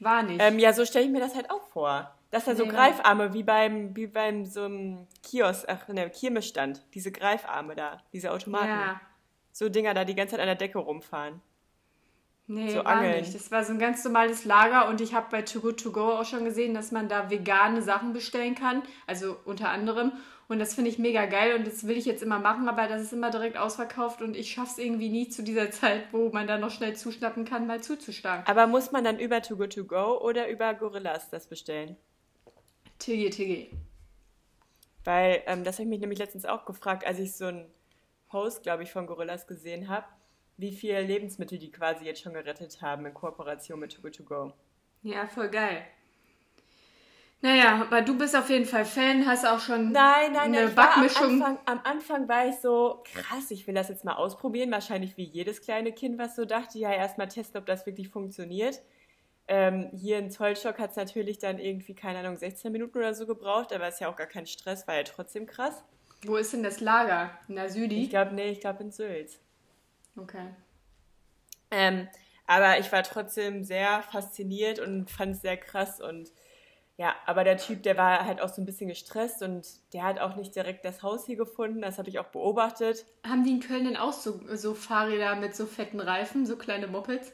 war 0.00 0.22
nicht. 0.22 0.40
Ähm, 0.42 0.58
ja, 0.58 0.72
so 0.72 0.84
stelle 0.84 1.06
ich 1.06 1.10
mir 1.10 1.20
das 1.20 1.34
halt 1.34 1.50
auch 1.50 1.62
vor. 1.68 2.14
Dass 2.30 2.44
da 2.44 2.54
so 2.54 2.64
Nee, 2.64 2.70
Greifarme 2.70 3.32
wie 3.32 3.42
beim, 3.42 3.96
wie 3.96 4.06
beim 4.06 4.44
so 4.44 4.64
einem 4.64 5.06
Kiosk, 5.22 5.64
ach, 5.68 5.88
ne, 5.88 6.08
Kirmesstand. 6.10 6.84
Diese 6.94 7.10
Greifarme 7.10 7.74
da, 7.74 8.02
diese 8.12 8.30
Automaten. 8.30 8.68
ja, 8.68 9.00
So 9.52 9.68
Dinger 9.68 9.94
da 9.94 10.04
die 10.04 10.14
ganze 10.14 10.32
Zeit 10.32 10.40
an 10.40 10.46
der 10.46 10.54
Decke 10.54 10.78
rumfahren. 10.78 11.40
nee, 12.46 12.70
so 12.70 12.78
war 12.84 12.86
Angeln. 12.86 13.20
nicht. 13.20 13.34
Das 13.34 13.50
war 13.50 13.64
so 13.64 13.72
ein 13.72 13.78
ganz 13.80 14.04
normales 14.04 14.44
Lager 14.44 14.88
und 14.88 15.00
ich 15.00 15.12
habe 15.14 15.26
bei 15.30 15.42
Too 15.42 15.60
Good 15.60 15.82
To 15.82 15.90
Go 15.92 16.12
auch 16.12 16.24
schon 16.24 16.44
gesehen, 16.44 16.72
dass 16.74 16.92
man 16.92 17.08
da 17.08 17.30
vegane 17.30 17.82
Sachen 17.82 18.12
bestellen 18.12 18.54
kann, 18.54 18.82
also 19.06 19.36
unter 19.44 19.70
anderem. 19.70 20.12
Und 20.50 20.58
das 20.58 20.74
finde 20.74 20.90
ich 20.90 20.98
mega 20.98 21.26
geil 21.26 21.54
und 21.54 21.64
das 21.64 21.86
will 21.86 21.96
ich 21.96 22.06
jetzt 22.06 22.24
immer 22.24 22.40
machen, 22.40 22.68
aber 22.68 22.88
das 22.88 23.02
ist 23.02 23.12
immer 23.12 23.30
direkt 23.30 23.56
ausverkauft 23.56 24.20
und 24.20 24.36
ich 24.36 24.50
schaffe 24.50 24.72
es 24.72 24.78
irgendwie 24.78 25.08
nie 25.08 25.28
zu 25.28 25.44
dieser 25.44 25.70
Zeit, 25.70 26.12
wo 26.12 26.30
man 26.30 26.48
da 26.48 26.58
noch 26.58 26.72
schnell 26.72 26.96
zuschnappen 26.96 27.44
kann, 27.44 27.68
mal 27.68 27.80
zuzuschlagen. 27.80 28.44
Aber 28.48 28.66
muss 28.66 28.90
man 28.90 29.04
dann 29.04 29.20
über 29.20 29.42
Too 29.42 29.56
Good 29.56 29.74
To 29.74 29.84
Go 29.84 30.18
oder 30.20 30.48
über 30.48 30.74
Gorillas 30.74 31.30
das 31.30 31.46
bestellen? 31.46 31.96
Tiggy, 32.98 33.30
Tiggy. 33.30 33.70
Weil, 35.04 35.44
ähm, 35.46 35.62
das 35.62 35.76
habe 35.76 35.84
ich 35.84 35.88
mich 35.88 36.00
nämlich 36.00 36.18
letztens 36.18 36.44
auch 36.44 36.64
gefragt, 36.64 37.06
als 37.06 37.20
ich 37.20 37.36
so 37.36 37.46
einen 37.46 37.70
Post, 38.28 38.64
glaube 38.64 38.82
ich, 38.82 38.90
von 38.90 39.06
Gorillas 39.06 39.46
gesehen 39.46 39.88
habe, 39.88 40.06
wie 40.56 40.72
viele 40.72 41.00
Lebensmittel 41.00 41.60
die 41.60 41.70
quasi 41.70 42.06
jetzt 42.06 42.22
schon 42.22 42.34
gerettet 42.34 42.82
haben 42.82 43.06
in 43.06 43.14
Kooperation 43.14 43.78
mit 43.78 43.94
Too 43.94 44.02
Good 44.02 44.16
To 44.16 44.24
Go. 44.24 44.52
Ja, 45.02 45.28
voll 45.28 45.48
geil. 45.48 45.84
Naja, 47.42 47.80
aber 47.80 48.02
du 48.02 48.18
bist 48.18 48.36
auf 48.36 48.50
jeden 48.50 48.66
Fall 48.66 48.84
Fan, 48.84 49.26
hast 49.26 49.46
auch 49.46 49.60
schon 49.60 49.92
Nein, 49.92 50.32
nein, 50.32 50.54
eine 50.54 50.66
nein. 50.66 50.76
war 50.76 50.94
Am 50.94 51.02
Backmischung. 51.02 51.42
Anfang, 51.42 51.58
am 51.64 51.80
Anfang 51.84 52.28
war 52.28 52.46
ich 52.46 52.56
so, 52.56 53.02
krass, 53.14 53.50
ich 53.50 53.66
will 53.66 53.74
das 53.74 53.88
jetzt 53.88 54.04
mal 54.04 54.14
ausprobieren. 54.14 54.70
Wahrscheinlich 54.70 55.16
wie 55.16 55.24
jedes 55.24 55.62
kleine 55.62 55.92
Kind, 55.92 56.18
was 56.18 56.36
so 56.36 56.44
dachte, 56.44 56.78
ja, 56.78 56.92
erstmal 56.92 57.28
testen, 57.28 57.58
ob 57.58 57.66
das 57.66 57.86
wirklich 57.86 58.10
funktioniert. 58.10 58.82
Ähm, 59.48 59.90
hier 59.94 60.18
in 60.18 60.30
Zollstock 60.30 60.78
hat 60.78 60.90
es 60.90 60.96
natürlich 60.96 61.38
dann 61.38 61.58
irgendwie, 61.58 61.94
keine 61.94 62.18
Ahnung, 62.18 62.36
16 62.36 62.70
Minuten 62.70 62.98
oder 62.98 63.14
so 63.14 63.26
gebraucht, 63.26 63.72
aber 63.72 63.88
ist 63.88 64.00
ja 64.00 64.08
auch 64.08 64.16
gar 64.16 64.26
kein 64.26 64.46
Stress, 64.46 64.86
war 64.86 64.96
ja 64.96 65.02
trotzdem 65.02 65.46
krass. 65.46 65.82
Wo 66.26 66.36
ist 66.36 66.52
denn 66.52 66.62
das 66.62 66.80
Lager? 66.80 67.30
In 67.48 67.56
der 67.56 67.70
Südi? 67.70 68.04
Ich 68.04 68.10
glaube, 68.10 68.34
nee, 68.34 68.50
ich 68.50 68.60
glaube 68.60 68.82
in 68.82 68.92
Sülz. 68.92 69.40
Okay. 70.16 70.54
Ähm, 71.70 72.06
aber 72.46 72.78
ich 72.78 72.92
war 72.92 73.02
trotzdem 73.02 73.64
sehr 73.64 74.02
fasziniert 74.02 74.78
und 74.78 75.10
fand 75.10 75.36
es 75.36 75.42
sehr 75.42 75.56
krass 75.56 76.00
und 76.00 76.30
ja, 76.96 77.14
aber 77.26 77.44
der 77.44 77.56
Typ, 77.56 77.82
der 77.82 77.96
war 77.96 78.24
halt 78.26 78.40
auch 78.40 78.48
so 78.48 78.60
ein 78.60 78.66
bisschen 78.66 78.88
gestresst 78.88 79.42
und 79.42 79.66
der 79.94 80.02
hat 80.04 80.18
auch 80.18 80.36
nicht 80.36 80.54
direkt 80.54 80.84
das 80.84 81.02
Haus 81.02 81.24
hier 81.26 81.36
gefunden, 81.36 81.80
das 81.80 81.98
habe 81.98 82.08
ich 82.10 82.18
auch 82.18 82.26
beobachtet. 82.26 83.06
Haben 83.26 83.44
die 83.44 83.52
in 83.52 83.60
Köln 83.60 83.84
denn 83.84 83.96
auch 83.96 84.12
so, 84.12 84.40
so 84.56 84.74
Fahrräder 84.74 85.36
mit 85.36 85.56
so 85.56 85.66
fetten 85.66 86.00
Reifen, 86.00 86.44
so 86.46 86.56
kleine 86.56 86.86
Mopeds? 86.86 87.32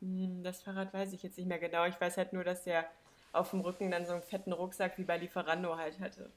Hm, 0.00 0.42
Das 0.42 0.62
Fahrrad 0.62 0.92
weiß 0.92 1.12
ich 1.12 1.22
jetzt 1.22 1.38
nicht 1.38 1.46
mehr 1.46 1.58
genau. 1.58 1.84
Ich 1.86 2.00
weiß 2.00 2.16
halt 2.16 2.32
nur, 2.32 2.44
dass 2.44 2.64
der 2.64 2.84
auf 3.32 3.50
dem 3.50 3.60
Rücken 3.60 3.90
dann 3.90 4.06
so 4.06 4.12
einen 4.12 4.22
fetten 4.22 4.52
Rucksack 4.52 4.98
wie 4.98 5.04
bei 5.04 5.18
Lieferando 5.18 5.76
halt 5.76 6.00
hatte. 6.00 6.30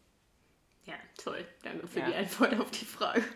Ja, 0.85 0.93
toll. 1.21 1.45
Danke 1.63 1.87
für 1.87 1.99
Ja. 1.99 2.07
die 2.09 2.15
Antwort 2.15 2.59
auf 2.59 2.71
die 2.71 2.85
Frage. 2.85 3.23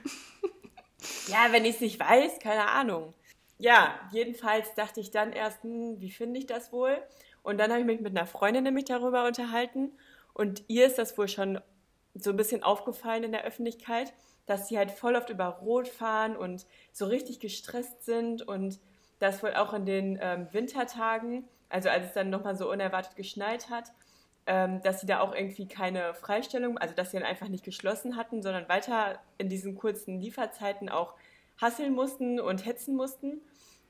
Ja, 1.27 1.47
wenn 1.51 1.65
ich 1.65 1.75
es 1.75 1.81
nicht 1.81 1.99
weiß, 1.99 2.39
keine 2.39 2.69
Ahnung. 2.69 3.13
Ja, 3.57 3.99
jedenfalls 4.11 4.73
dachte 4.75 4.99
ich 5.01 5.11
dann 5.11 5.31
erst, 5.33 5.63
hm, 5.63 5.99
wie 5.99 6.11
finde 6.11 6.39
ich 6.39 6.45
das 6.45 6.71
wohl? 6.71 6.97
Und 7.43 7.57
dann 7.57 7.69
habe 7.69 7.81
ich 7.81 7.85
mich 7.85 8.01
mit 8.01 8.17
einer 8.17 8.25
Freundin 8.25 8.63
nämlich 8.63 8.85
darüber 8.85 9.27
unterhalten 9.27 9.91
und 10.33 10.63
ihr 10.67 10.85
ist 10.87 10.97
das 10.97 11.17
wohl 11.17 11.27
schon 11.27 11.59
so 12.15 12.31
ein 12.31 12.37
bisschen 12.37 12.63
aufgefallen 12.63 13.23
in 13.23 13.31
der 13.31 13.43
Öffentlichkeit, 13.43 14.13
dass 14.45 14.67
sie 14.67 14.77
halt 14.77 14.91
voll 14.91 15.15
oft 15.15 15.29
über 15.29 15.45
Rot 15.45 15.87
fahren 15.87 16.35
und 16.35 16.65
so 16.91 17.05
richtig 17.05 17.39
gestresst 17.39 18.03
sind 18.03 18.41
und 18.41 18.79
das 19.19 19.41
wohl 19.41 19.53
auch 19.53 19.73
in 19.73 19.85
den 19.85 20.19
ähm, 20.21 20.47
Wintertagen, 20.51 21.47
also 21.69 21.89
als 21.89 22.07
es 22.07 22.13
dann 22.13 22.29
nochmal 22.29 22.55
so 22.55 22.69
unerwartet 22.69 23.15
geschneit 23.15 23.69
hat, 23.69 23.91
ähm, 24.45 24.81
dass 24.81 24.99
sie 24.99 25.07
da 25.07 25.21
auch 25.21 25.33
irgendwie 25.33 25.67
keine 25.67 26.13
Freistellung, 26.13 26.77
also 26.77 26.93
dass 26.93 27.11
sie 27.11 27.17
dann 27.17 27.25
einfach 27.25 27.47
nicht 27.47 27.63
geschlossen 27.63 28.17
hatten, 28.17 28.41
sondern 28.41 28.67
weiter 28.67 29.19
in 29.37 29.47
diesen 29.47 29.75
kurzen 29.75 30.19
Lieferzeiten 30.19 30.89
auch 30.89 31.13
hasseln 31.61 31.93
mussten 31.93 32.39
und 32.39 32.65
hetzen 32.65 32.95
mussten. 32.95 33.41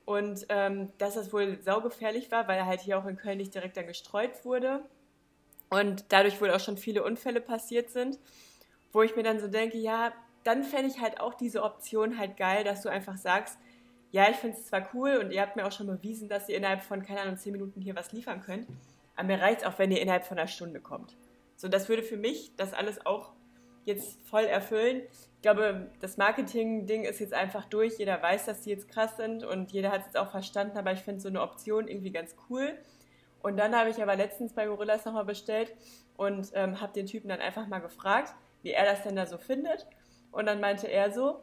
Und 0.04 0.46
ähm, 0.50 0.92
dass 0.98 1.14
das 1.14 1.32
wohl 1.32 1.58
saugefährlich 1.62 2.30
war, 2.30 2.46
weil 2.46 2.58
er 2.58 2.66
halt 2.66 2.80
hier 2.80 2.98
auch 2.98 3.06
in 3.06 3.16
Köln 3.16 3.38
nicht 3.38 3.54
direkt 3.54 3.76
dann 3.76 3.86
gestreut 3.86 4.44
wurde. 4.44 4.82
Und 5.70 6.04
dadurch 6.10 6.40
wohl 6.40 6.50
auch 6.50 6.60
schon 6.60 6.76
viele 6.76 7.02
Unfälle 7.02 7.40
passiert 7.40 7.90
sind, 7.90 8.18
wo 8.92 9.02
ich 9.02 9.16
mir 9.16 9.22
dann 9.22 9.40
so 9.40 9.48
denke, 9.48 9.78
ja, 9.78 10.12
dann 10.44 10.62
fände 10.62 10.88
ich 10.88 11.00
halt 11.00 11.20
auch 11.20 11.34
diese 11.34 11.62
Option 11.62 12.18
halt 12.18 12.36
geil, 12.36 12.64
dass 12.64 12.82
du 12.82 12.90
einfach 12.90 13.16
sagst, 13.16 13.58
ja, 14.12 14.30
ich 14.30 14.36
finde 14.36 14.56
es 14.56 14.66
zwar 14.66 14.88
cool 14.94 15.16
und 15.16 15.32
ihr 15.32 15.40
habt 15.40 15.56
mir 15.56 15.66
auch 15.66 15.72
schon 15.72 15.88
bewiesen, 15.88 16.28
dass 16.28 16.48
ihr 16.48 16.56
innerhalb 16.56 16.82
von, 16.82 17.02
keine 17.02 17.22
Ahnung, 17.22 17.36
zehn 17.36 17.52
Minuten 17.52 17.80
hier 17.80 17.96
was 17.96 18.12
liefern 18.12 18.42
könnt, 18.42 18.68
aber 19.16 19.26
mir 19.26 19.40
reicht 19.40 19.66
auch, 19.66 19.78
wenn 19.78 19.90
ihr 19.90 20.00
innerhalb 20.00 20.24
von 20.24 20.38
einer 20.38 20.46
Stunde 20.46 20.80
kommt. 20.80 21.16
So, 21.56 21.66
das 21.66 21.88
würde 21.88 22.02
für 22.02 22.16
mich 22.16 22.54
das 22.56 22.74
alles 22.74 23.04
auch 23.06 23.32
jetzt 23.84 24.20
voll 24.28 24.44
erfüllen. 24.44 25.02
Ich 25.44 25.46
glaube, 25.46 25.90
das 26.00 26.16
Marketing-Ding 26.16 27.04
ist 27.04 27.20
jetzt 27.20 27.34
einfach 27.34 27.66
durch. 27.66 27.98
Jeder 27.98 28.22
weiß, 28.22 28.46
dass 28.46 28.62
die 28.62 28.70
jetzt 28.70 28.88
krass 28.88 29.18
sind 29.18 29.44
und 29.44 29.72
jeder 29.72 29.90
hat 29.90 30.00
es 30.00 30.06
jetzt 30.06 30.16
auch 30.16 30.30
verstanden, 30.30 30.78
aber 30.78 30.92
ich 30.92 31.00
finde 31.00 31.20
so 31.20 31.28
eine 31.28 31.42
Option 31.42 31.86
irgendwie 31.86 32.12
ganz 32.12 32.34
cool. 32.48 32.72
Und 33.42 33.58
dann 33.58 33.76
habe 33.76 33.90
ich 33.90 34.02
aber 34.02 34.16
letztens 34.16 34.54
bei 34.54 34.64
Gorillas 34.64 35.04
nochmal 35.04 35.26
bestellt 35.26 35.74
und 36.16 36.50
ähm, 36.54 36.80
habe 36.80 36.94
den 36.94 37.04
Typen 37.04 37.28
dann 37.28 37.40
einfach 37.40 37.66
mal 37.66 37.80
gefragt, 37.80 38.34
wie 38.62 38.70
er 38.70 38.86
das 38.86 39.02
denn 39.02 39.16
da 39.16 39.26
so 39.26 39.36
findet. 39.36 39.86
Und 40.32 40.46
dann 40.46 40.60
meinte 40.60 40.86
er 40.90 41.12
so, 41.12 41.40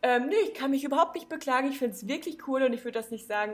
ähm, 0.00 0.28
nee, 0.28 0.36
ich 0.44 0.54
kann 0.54 0.70
mich 0.70 0.82
überhaupt 0.82 1.14
nicht 1.14 1.28
beklagen, 1.28 1.68
ich 1.68 1.76
finde 1.76 1.96
es 1.96 2.08
wirklich 2.08 2.48
cool 2.48 2.62
und 2.62 2.72
ich 2.72 2.82
würde 2.82 2.98
das 2.98 3.10
nicht 3.10 3.26
sagen, 3.26 3.52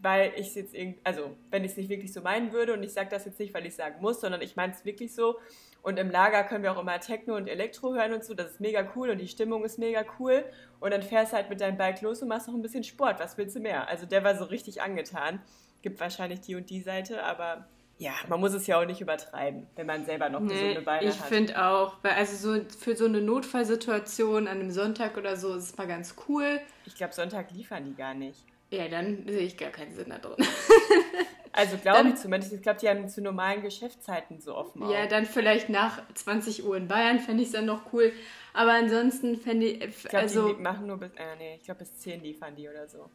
weil 0.00 0.34
ich 0.36 0.50
es 0.50 0.54
jetzt 0.54 0.72
irgendwie, 0.72 1.00
also 1.02 1.36
wenn 1.50 1.64
ich 1.64 1.72
es 1.72 1.76
nicht 1.76 1.88
wirklich 1.88 2.12
so 2.12 2.20
meinen 2.20 2.52
würde 2.52 2.74
und 2.74 2.84
ich 2.84 2.92
sage 2.92 3.08
das 3.10 3.24
jetzt 3.24 3.40
nicht, 3.40 3.52
weil 3.54 3.66
ich 3.66 3.74
sagen 3.74 4.00
muss, 4.00 4.20
sondern 4.20 4.40
ich 4.40 4.54
meine 4.54 4.72
es 4.72 4.84
wirklich 4.84 5.12
so. 5.12 5.40
Und 5.82 5.98
im 5.98 6.10
Lager 6.10 6.44
können 6.44 6.62
wir 6.62 6.72
auch 6.72 6.80
immer 6.80 7.00
Techno 7.00 7.34
und 7.36 7.48
Elektro 7.48 7.92
hören 7.92 8.12
und 8.12 8.24
so, 8.24 8.34
das 8.34 8.52
ist 8.52 8.60
mega 8.60 8.88
cool 8.94 9.10
und 9.10 9.18
die 9.18 9.28
Stimmung 9.28 9.64
ist 9.64 9.78
mega 9.78 10.04
cool. 10.18 10.44
Und 10.78 10.92
dann 10.92 11.02
fährst 11.02 11.32
du 11.32 11.36
halt 11.36 11.50
mit 11.50 11.60
deinem 11.60 11.76
Bike 11.76 12.00
los 12.02 12.22
und 12.22 12.28
machst 12.28 12.46
noch 12.46 12.54
ein 12.54 12.62
bisschen 12.62 12.84
Sport, 12.84 13.18
was 13.18 13.36
willst 13.36 13.56
du 13.56 13.60
mehr? 13.60 13.88
Also 13.88 14.06
der 14.06 14.22
war 14.22 14.36
so 14.36 14.44
richtig 14.44 14.80
angetan 14.80 15.40
gibt 15.82 16.00
wahrscheinlich 16.00 16.40
die 16.40 16.54
und 16.54 16.70
die 16.70 16.80
Seite, 16.80 17.22
aber 17.24 17.66
ja, 17.98 18.12
man 18.28 18.40
muss 18.40 18.54
es 18.54 18.66
ja 18.66 18.80
auch 18.80 18.86
nicht 18.86 19.00
übertreiben, 19.00 19.66
wenn 19.76 19.86
man 19.86 20.04
selber 20.04 20.28
noch 20.28 20.40
nee, 20.40 20.54
gesunde 20.54 20.82
Beine 20.82 21.08
ich 21.08 21.20
hat. 21.20 21.30
Ich 21.30 21.36
finde 21.36 21.64
auch, 21.64 21.96
weil 22.02 22.12
also 22.12 22.54
so 22.54 22.64
für 22.78 22.96
so 22.96 23.04
eine 23.04 23.20
Notfallsituation 23.20 24.48
an 24.48 24.60
einem 24.60 24.70
Sonntag 24.70 25.16
oder 25.16 25.36
so 25.36 25.54
ist 25.54 25.64
es 25.64 25.76
mal 25.76 25.86
ganz 25.86 26.16
cool. 26.28 26.60
Ich 26.86 26.96
glaube, 26.96 27.12
Sonntag 27.12 27.50
liefern 27.52 27.84
die 27.84 27.94
gar 27.94 28.14
nicht. 28.14 28.44
Ja, 28.72 28.88
dann 28.88 29.28
sehe 29.28 29.42
ich 29.42 29.58
gar 29.58 29.68
keinen 29.68 29.94
Sinn 29.94 30.08
da 30.08 30.16
drin. 30.16 30.36
also 31.52 31.76
glaube 31.76 32.08
ich 32.08 32.14
zumindest. 32.16 32.54
Ich 32.54 32.62
glaube, 32.62 32.80
die 32.80 32.88
haben 32.88 33.06
zu 33.06 33.20
normalen 33.20 33.60
Geschäftszeiten 33.60 34.40
so 34.40 34.56
offen. 34.56 34.88
Ja, 34.88 35.06
dann 35.06 35.26
vielleicht 35.26 35.68
nach 35.68 36.02
20 36.14 36.64
Uhr 36.64 36.78
in 36.78 36.88
Bayern 36.88 37.20
fände 37.20 37.42
ich 37.42 37.48
es 37.48 37.52
dann 37.52 37.66
noch 37.66 37.92
cool. 37.92 38.12
Aber 38.54 38.72
ansonsten 38.72 39.36
fände 39.36 39.66
ich. 39.66 39.84
Ich 39.84 40.02
glaube, 40.04 40.18
also, 40.18 40.54
die 40.54 40.60
machen 40.60 40.86
nur 40.86 40.96
bis. 40.96 41.12
Äh, 41.12 41.36
nee, 41.36 41.56
ich 41.56 41.64
glaube, 41.64 41.80
bis 41.80 41.98
10 41.98 42.22
liefern 42.22 42.56
die 42.56 42.66
oder 42.66 42.88
so. 42.88 43.10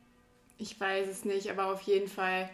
Ich 0.59 0.79
weiß 0.79 1.07
es 1.07 1.25
nicht, 1.25 1.49
aber 1.49 1.73
auf 1.73 1.81
jeden 1.81 2.07
Fall 2.07 2.51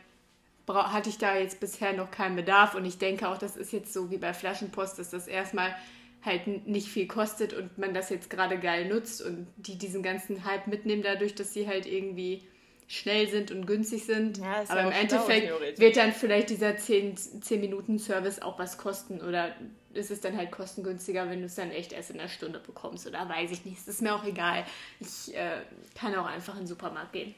hatte 0.65 1.09
ich 1.09 1.17
da 1.17 1.35
jetzt 1.37 1.59
bisher 1.59 1.91
noch 1.91 2.09
keinen 2.09 2.37
Bedarf 2.37 2.73
und 2.73 2.85
ich 2.85 2.97
denke 2.97 3.27
auch, 3.27 3.37
das 3.37 3.57
ist 3.57 3.73
jetzt 3.73 3.91
so 3.91 4.11
wie 4.11 4.17
bei 4.17 4.33
Flaschenpost, 4.33 4.97
dass 4.97 5.09
das 5.09 5.27
erstmal 5.27 5.75
halt 6.23 6.47
nicht 6.67 6.87
viel 6.87 7.05
kostet 7.05 7.53
und 7.53 7.77
man 7.77 7.93
das 7.93 8.09
jetzt 8.09 8.29
gerade 8.29 8.57
geil 8.57 8.87
nutzt 8.87 9.21
und 9.21 9.47
die 9.57 9.77
diesen 9.77 10.03
ganzen 10.03 10.45
Hype 10.45 10.67
mitnehmen 10.67 11.03
dadurch, 11.03 11.35
dass 11.35 11.53
sie 11.53 11.67
halt 11.67 11.85
irgendwie 11.85 12.47
schnell 12.93 13.27
sind 13.27 13.51
und 13.51 13.65
günstig 13.65 14.05
sind. 14.05 14.37
Ja, 14.37 14.63
aber 14.67 14.81
ja 14.81 14.87
im 14.87 14.91
Endeffekt 14.91 15.79
wird 15.79 15.97
dann 15.97 16.11
vielleicht 16.11 16.51
dieser 16.51 16.77
10, 16.77 17.17
10 17.17 17.59
Minuten 17.59 17.97
Service 17.97 18.41
auch 18.41 18.59
was 18.59 18.77
kosten 18.77 19.19
oder 19.19 19.55
ist 19.93 20.11
es 20.11 20.21
dann 20.21 20.37
halt 20.37 20.51
kostengünstiger, 20.51 21.29
wenn 21.29 21.39
du 21.39 21.45
es 21.45 21.55
dann 21.55 21.71
echt 21.71 21.91
erst 21.91 22.11
in 22.11 22.19
einer 22.19 22.29
Stunde 22.29 22.59
bekommst 22.59 23.07
oder 23.07 23.27
weiß 23.27 23.51
ich 23.51 23.65
nicht. 23.65 23.79
Es 23.79 23.87
ist 23.87 24.01
mir 24.01 24.13
auch 24.13 24.23
egal. 24.23 24.63
Ich 24.99 25.35
äh, 25.35 25.61
kann 25.95 26.13
auch 26.15 26.27
einfach 26.27 26.53
in 26.53 26.61
den 26.61 26.67
Supermarkt 26.67 27.13
gehen. 27.13 27.33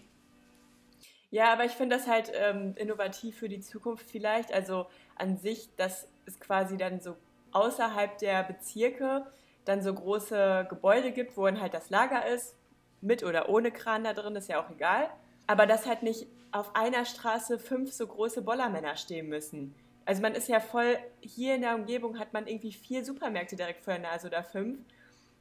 Ja, 1.32 1.54
aber 1.54 1.66
ich 1.66 1.72
finde 1.72 1.96
das 1.96 2.08
halt 2.08 2.32
ähm, 2.34 2.74
innovativ 2.76 3.38
für 3.38 3.50
die 3.50 3.62
Zukunft 3.62 4.10
vielleicht. 4.10 4.54
Also 4.54 4.88
an 5.16 5.38
sich, 5.38 5.70
dass 5.78 6.08
es 6.26 6.40
quasi 6.40 6.76
dann 6.78 7.00
so 7.00 7.16
außerhalb 7.52 8.18
der 8.18 8.44
Bezirke 8.44 9.26
dann 9.64 9.82
so 9.82 9.94
große 9.94 10.68
Gebäude 10.70 11.12
gibt, 11.12 11.38
wo 11.38 11.46
dann 11.46 11.62
halt 11.62 11.74
das 11.74 11.90
Lager 11.90 12.28
ist, 12.28 12.56
mit 13.02 13.24
oder 13.24 13.50
ohne 13.50 13.72
Kran 13.72 14.04
da 14.04 14.14
drin, 14.14 14.36
ist 14.36 14.50
ja 14.50 14.64
auch 14.64 14.70
egal. 14.70 15.10
Aber 15.48 15.66
dass 15.66 15.86
halt 15.86 16.04
nicht 16.04 16.28
auf 16.52 16.76
einer 16.76 17.06
Straße 17.06 17.60
fünf 17.60 17.92
so 17.92 18.08
große 18.08 18.42
Bollermänner 18.42 18.96
stehen 18.96 19.28
müssen. 19.28 19.76
Also 20.06 20.22
man 20.22 20.36
ist 20.36 20.48
ja 20.48 20.60
voll, 20.60 20.98
hier 21.22 21.56
in 21.56 21.62
der 21.62 21.76
Umgebung 21.76 22.20
hat 22.20 22.34
man 22.34 22.48
irgendwie 22.48 22.72
vier 22.72 23.04
Supermärkte 23.04 23.56
direkt 23.56 23.84
vor 23.84 23.94
der 23.94 24.04
Nase 24.04 24.28
oder 24.28 24.44
fünf. 24.44 24.80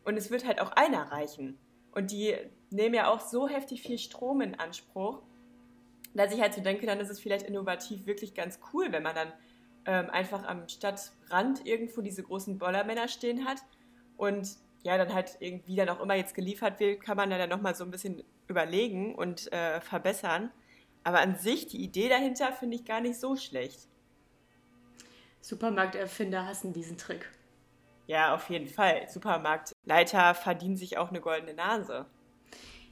Und 0.04 0.16
es 0.16 0.30
wird 0.30 0.46
halt 0.46 0.60
auch 0.60 0.72
einer 0.72 1.12
reichen. 1.12 1.58
Und 1.92 2.10
die 2.10 2.34
nehmen 2.70 2.94
ja 2.94 3.08
auch 3.08 3.20
so 3.20 3.48
heftig 3.48 3.82
viel 3.82 3.98
Strom 3.98 4.40
in 4.40 4.58
Anspruch 4.58 5.22
dass 6.14 6.32
ich 6.32 6.40
halt 6.40 6.54
so 6.54 6.60
denke, 6.60 6.86
dann 6.86 7.00
ist 7.00 7.10
es 7.10 7.20
vielleicht 7.20 7.46
innovativ 7.46 8.06
wirklich 8.06 8.34
ganz 8.34 8.60
cool, 8.72 8.92
wenn 8.92 9.02
man 9.02 9.14
dann 9.14 9.32
ähm, 9.86 10.10
einfach 10.10 10.44
am 10.44 10.68
Stadtrand 10.68 11.66
irgendwo 11.66 12.00
diese 12.00 12.22
großen 12.22 12.58
Bollermänner 12.58 13.08
stehen 13.08 13.44
hat 13.44 13.58
und 14.16 14.56
ja, 14.84 14.98
dann 14.98 15.12
halt 15.12 15.36
irgendwie 15.40 15.76
dann 15.76 15.88
auch 15.88 16.00
immer 16.00 16.14
jetzt 16.14 16.34
geliefert 16.34 16.78
wird, 16.78 17.02
kann 17.02 17.16
man 17.16 17.30
dann 17.30 17.48
nochmal 17.48 17.74
so 17.74 17.84
ein 17.84 17.90
bisschen 17.90 18.22
überlegen 18.46 19.14
und 19.14 19.50
äh, 19.52 19.80
verbessern. 19.80 20.50
Aber 21.02 21.20
an 21.20 21.36
sich, 21.36 21.66
die 21.66 21.82
Idee 21.82 22.08
dahinter 22.08 22.52
finde 22.52 22.76
ich 22.76 22.84
gar 22.84 23.00
nicht 23.00 23.18
so 23.18 23.34
schlecht. 23.34 23.88
Supermarkterfinder 25.40 26.46
hassen 26.46 26.72
diesen 26.72 26.98
Trick. 26.98 27.30
Ja, 28.06 28.34
auf 28.34 28.50
jeden 28.50 28.68
Fall. 28.68 29.08
Supermarktleiter 29.08 30.34
verdienen 30.34 30.76
sich 30.76 30.98
auch 30.98 31.08
eine 31.08 31.22
goldene 31.22 31.54
Nase. 31.54 32.04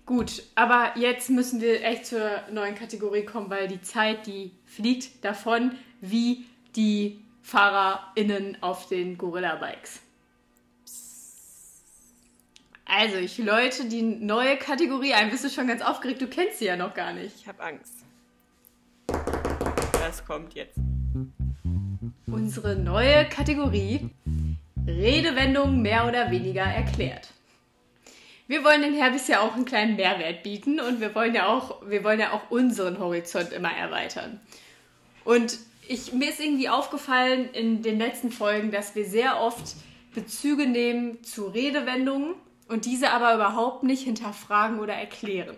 Gut, 0.07 0.43
aber 0.55 0.93
jetzt 0.97 1.29
müssen 1.29 1.61
wir 1.61 1.85
echt 1.85 2.07
zur 2.07 2.43
neuen 2.51 2.75
Kategorie 2.75 3.25
kommen, 3.25 3.51
weil 3.51 3.69
die 3.69 3.83
Zeit, 3.83 4.27
die 4.27 4.53
fliegt 4.65 5.25
davon, 5.25 5.77
wie 6.01 6.47
die 6.75 7.23
FahrerInnen 7.43 8.63
auf 8.63 8.89
den 8.89 9.19
Gorilla-Bikes. 9.19 10.01
Also, 12.95 13.17
ich 13.17 13.39
läute 13.39 13.87
die 13.87 14.03
neue 14.03 14.59
Kategorie 14.59 15.15
ein. 15.15 15.31
Bist 15.31 15.45
du 15.45 15.49
schon 15.49 15.67
ganz 15.67 15.81
aufgeregt? 15.81 16.21
Du 16.21 16.27
kennst 16.27 16.59
sie 16.59 16.67
ja 16.67 16.77
noch 16.77 16.93
gar 16.93 17.15
nicht. 17.15 17.35
Ich 17.37 17.49
habe 17.49 17.63
Angst. 17.63 18.05
Das 19.95 20.25
kommt 20.27 20.53
jetzt. 20.55 20.77
Unsere 22.27 22.77
neue 22.77 23.27
Kategorie 23.29 24.11
Redewendung 24.87 25.81
mehr 25.81 26.07
oder 26.07 26.31
weniger 26.31 26.65
erklärt 26.65 27.29
wir 28.53 28.65
wollen 28.65 28.83
den 28.83 28.93
Herbis 28.93 29.29
ja 29.29 29.41
auch 29.41 29.55
einen 29.55 29.65
kleinen 29.65 29.97
Mehrwert 29.97 30.43
bieten 30.43 30.79
und 30.79 31.01
wir 31.01 31.15
wollen 31.15 31.35
ja 31.35 31.47
auch, 31.49 31.81
wir 31.89 32.05
wollen 32.05 32.21
ja 32.21 32.33
auch 32.33 32.51
unseren 32.51 32.99
Horizont 32.99 33.51
immer 33.51 33.75
erweitern. 33.75 34.41
Und 35.25 35.59
ich, 35.89 36.13
mir 36.13 36.29
ist 36.29 36.39
irgendwie 36.39 36.69
aufgefallen 36.69 37.49
in 37.55 37.83
den 37.83 37.99
letzten 37.99 38.31
Folgen, 38.31 38.71
dass 38.71 38.95
wir 38.95 39.07
sehr 39.07 39.41
oft 39.41 39.75
Bezüge 40.15 40.67
nehmen 40.67 41.25
zu 41.25 41.47
Redewendungen 41.47 42.35
und 42.73 42.87
diese 42.87 43.11
aber 43.11 43.35
überhaupt 43.35 43.83
nicht 43.83 44.05
hinterfragen 44.05 44.81
oder 44.81 44.95
erklären. 44.95 45.57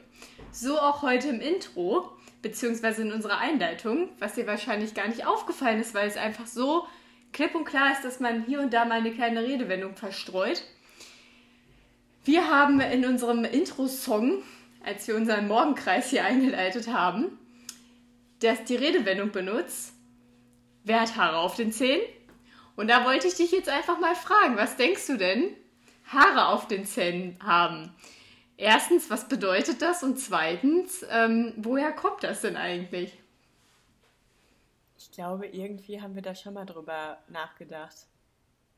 So 0.50 0.78
auch 0.78 1.02
heute 1.02 1.28
im 1.28 1.40
Intro, 1.40 2.10
beziehungsweise 2.42 3.02
in 3.02 3.12
unserer 3.12 3.38
Einleitung, 3.38 4.08
was 4.18 4.34
dir 4.34 4.46
wahrscheinlich 4.46 4.94
gar 4.94 5.06
nicht 5.08 5.26
aufgefallen 5.26 5.80
ist, 5.80 5.94
weil 5.94 6.08
es 6.08 6.16
einfach 6.16 6.46
so 6.46 6.86
klipp 7.32 7.54
und 7.54 7.64
klar 7.64 7.92
ist, 7.92 8.04
dass 8.04 8.20
man 8.20 8.44
hier 8.44 8.60
und 8.60 8.74
da 8.74 8.84
mal 8.84 8.98
eine 8.98 9.12
kleine 9.12 9.44
Redewendung 9.44 9.94
verstreut. 9.94 10.62
Wir 12.24 12.50
haben 12.50 12.80
in 12.80 13.04
unserem 13.04 13.44
Intro-Song, 13.44 14.42
als 14.84 15.06
wir 15.06 15.14
unseren 15.14 15.46
Morgenkreis 15.46 16.10
hier 16.10 16.24
eingeleitet 16.24 16.88
haben, 16.88 17.38
dass 18.40 18.64
die 18.64 18.76
Redewendung 18.76 19.30
benutzt, 19.30 19.92
wer 20.82 21.00
hat 21.00 21.16
Haare 21.16 21.38
auf 21.38 21.54
den 21.54 21.72
Zähnen? 21.72 22.02
Und 22.76 22.88
da 22.88 23.04
wollte 23.04 23.28
ich 23.28 23.34
dich 23.34 23.52
jetzt 23.52 23.68
einfach 23.68 24.00
mal 24.00 24.16
fragen, 24.16 24.56
was 24.56 24.76
denkst 24.76 25.06
du 25.06 25.16
denn, 25.16 25.56
Haare 26.06 26.48
auf 26.48 26.68
den 26.68 26.84
Zähnen 26.84 27.38
haben? 27.42 27.94
Erstens, 28.56 29.10
was 29.10 29.28
bedeutet 29.28 29.82
das? 29.82 30.02
Und 30.02 30.18
zweitens, 30.18 31.04
ähm, 31.10 31.54
woher 31.56 31.92
kommt 31.92 32.22
das 32.22 32.42
denn 32.42 32.56
eigentlich? 32.56 33.18
Ich 34.98 35.10
glaube, 35.10 35.46
irgendwie 35.46 36.00
haben 36.00 36.14
wir 36.14 36.22
da 36.22 36.34
schon 36.34 36.54
mal 36.54 36.64
drüber 36.64 37.18
nachgedacht. 37.28 38.06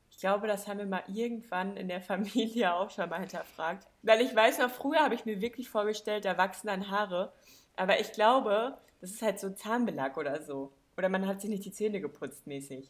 Ich 0.09 0.21
glaube, 0.21 0.47
das 0.47 0.67
haben 0.67 0.79
wir 0.79 0.87
mal 0.87 1.03
irgendwann 1.07 1.77
in 1.77 1.87
der 1.87 2.01
Familie 2.01 2.73
auch 2.75 2.89
schon 2.89 3.07
mal 3.09 3.19
hinterfragt. 3.19 3.87
Weil 4.01 4.21
ich 4.21 4.35
weiß 4.35 4.57
noch, 4.59 4.71
früher 4.71 4.99
habe 4.99 5.13
ich 5.13 5.25
mir 5.25 5.41
wirklich 5.41 5.69
vorgestellt, 5.69 6.25
da 6.25 6.37
wachsen 6.37 6.67
dann 6.67 6.89
Haare. 6.89 7.33
Aber 7.75 7.99
ich 7.99 8.11
glaube, 8.13 8.77
das 8.99 9.11
ist 9.11 9.21
halt 9.21 9.39
so 9.39 9.51
Zahnbelag 9.51 10.17
oder 10.17 10.41
so. 10.41 10.73
Oder 10.97 11.09
man 11.09 11.27
hat 11.27 11.41
sich 11.41 11.51
nicht 11.51 11.65
die 11.65 11.71
Zähne 11.71 12.01
geputzt 12.01 12.47
mäßig. 12.47 12.89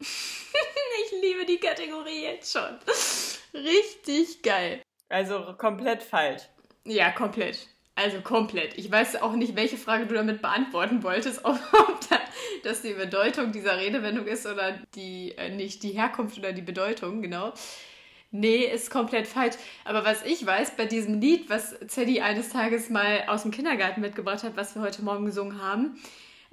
ich 1.10 1.22
liebe 1.22 1.44
die 1.44 1.58
Kategorie 1.58 2.22
jetzt 2.22 2.52
schon. 2.52 2.78
Richtig 3.54 4.42
geil. 4.42 4.82
Also 5.08 5.54
komplett 5.58 6.02
falsch. 6.02 6.42
Ja, 6.84 7.10
komplett. 7.10 7.68
Also 7.96 8.20
komplett. 8.20 8.78
Ich 8.78 8.90
weiß 8.90 9.20
auch 9.20 9.34
nicht, 9.34 9.56
welche 9.56 9.76
Frage 9.76 10.06
du 10.06 10.14
damit 10.14 10.40
beantworten 10.40 11.02
wolltest, 11.02 11.44
ob, 11.44 11.58
ob 11.72 12.08
da, 12.08 12.20
das 12.62 12.82
die 12.82 12.94
Bedeutung 12.94 13.52
dieser 13.52 13.78
Redewendung 13.78 14.26
ist 14.26 14.46
oder 14.46 14.78
die, 14.94 15.34
äh, 15.36 15.50
nicht 15.54 15.82
die 15.82 15.90
Herkunft 15.90 16.38
oder 16.38 16.52
die 16.52 16.62
Bedeutung, 16.62 17.22
genau. 17.22 17.52
Nee, 18.32 18.58
ist 18.58 18.90
komplett 18.90 19.26
falsch. 19.26 19.56
Aber 19.84 20.04
was 20.04 20.24
ich 20.24 20.46
weiß, 20.46 20.76
bei 20.76 20.86
diesem 20.86 21.20
Lied, 21.20 21.50
was 21.50 21.74
Zeddy 21.88 22.20
eines 22.20 22.50
Tages 22.50 22.88
mal 22.88 23.24
aus 23.26 23.42
dem 23.42 23.50
Kindergarten 23.50 24.00
mitgebracht 24.00 24.44
hat, 24.44 24.56
was 24.56 24.76
wir 24.76 24.82
heute 24.82 25.02
Morgen 25.02 25.24
gesungen 25.24 25.60
haben, 25.60 26.00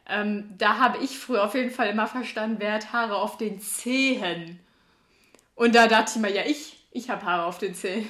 ähm, 0.10 0.54
da 0.58 0.80
habe 0.80 1.00
ich 1.00 1.18
früher 1.18 1.44
auf 1.44 1.56
jeden 1.56 1.72
Fall 1.72 1.90
immer 1.90 2.08
verstanden, 2.08 2.58
wer 2.60 2.74
hat 2.74 2.94
Haare 2.94 3.16
auf 3.16 3.38
den 3.38 3.60
Zehen. 3.60 4.60
Und 5.56 5.76
da 5.76 5.88
dachte 5.88 6.14
ich 6.16 6.22
mir, 6.22 6.32
ja, 6.32 6.44
ich, 6.46 6.88
ich 6.92 7.10
habe 7.10 7.26
Haare 7.26 7.46
auf 7.46 7.58
den 7.58 7.76
Zehen. 7.76 8.08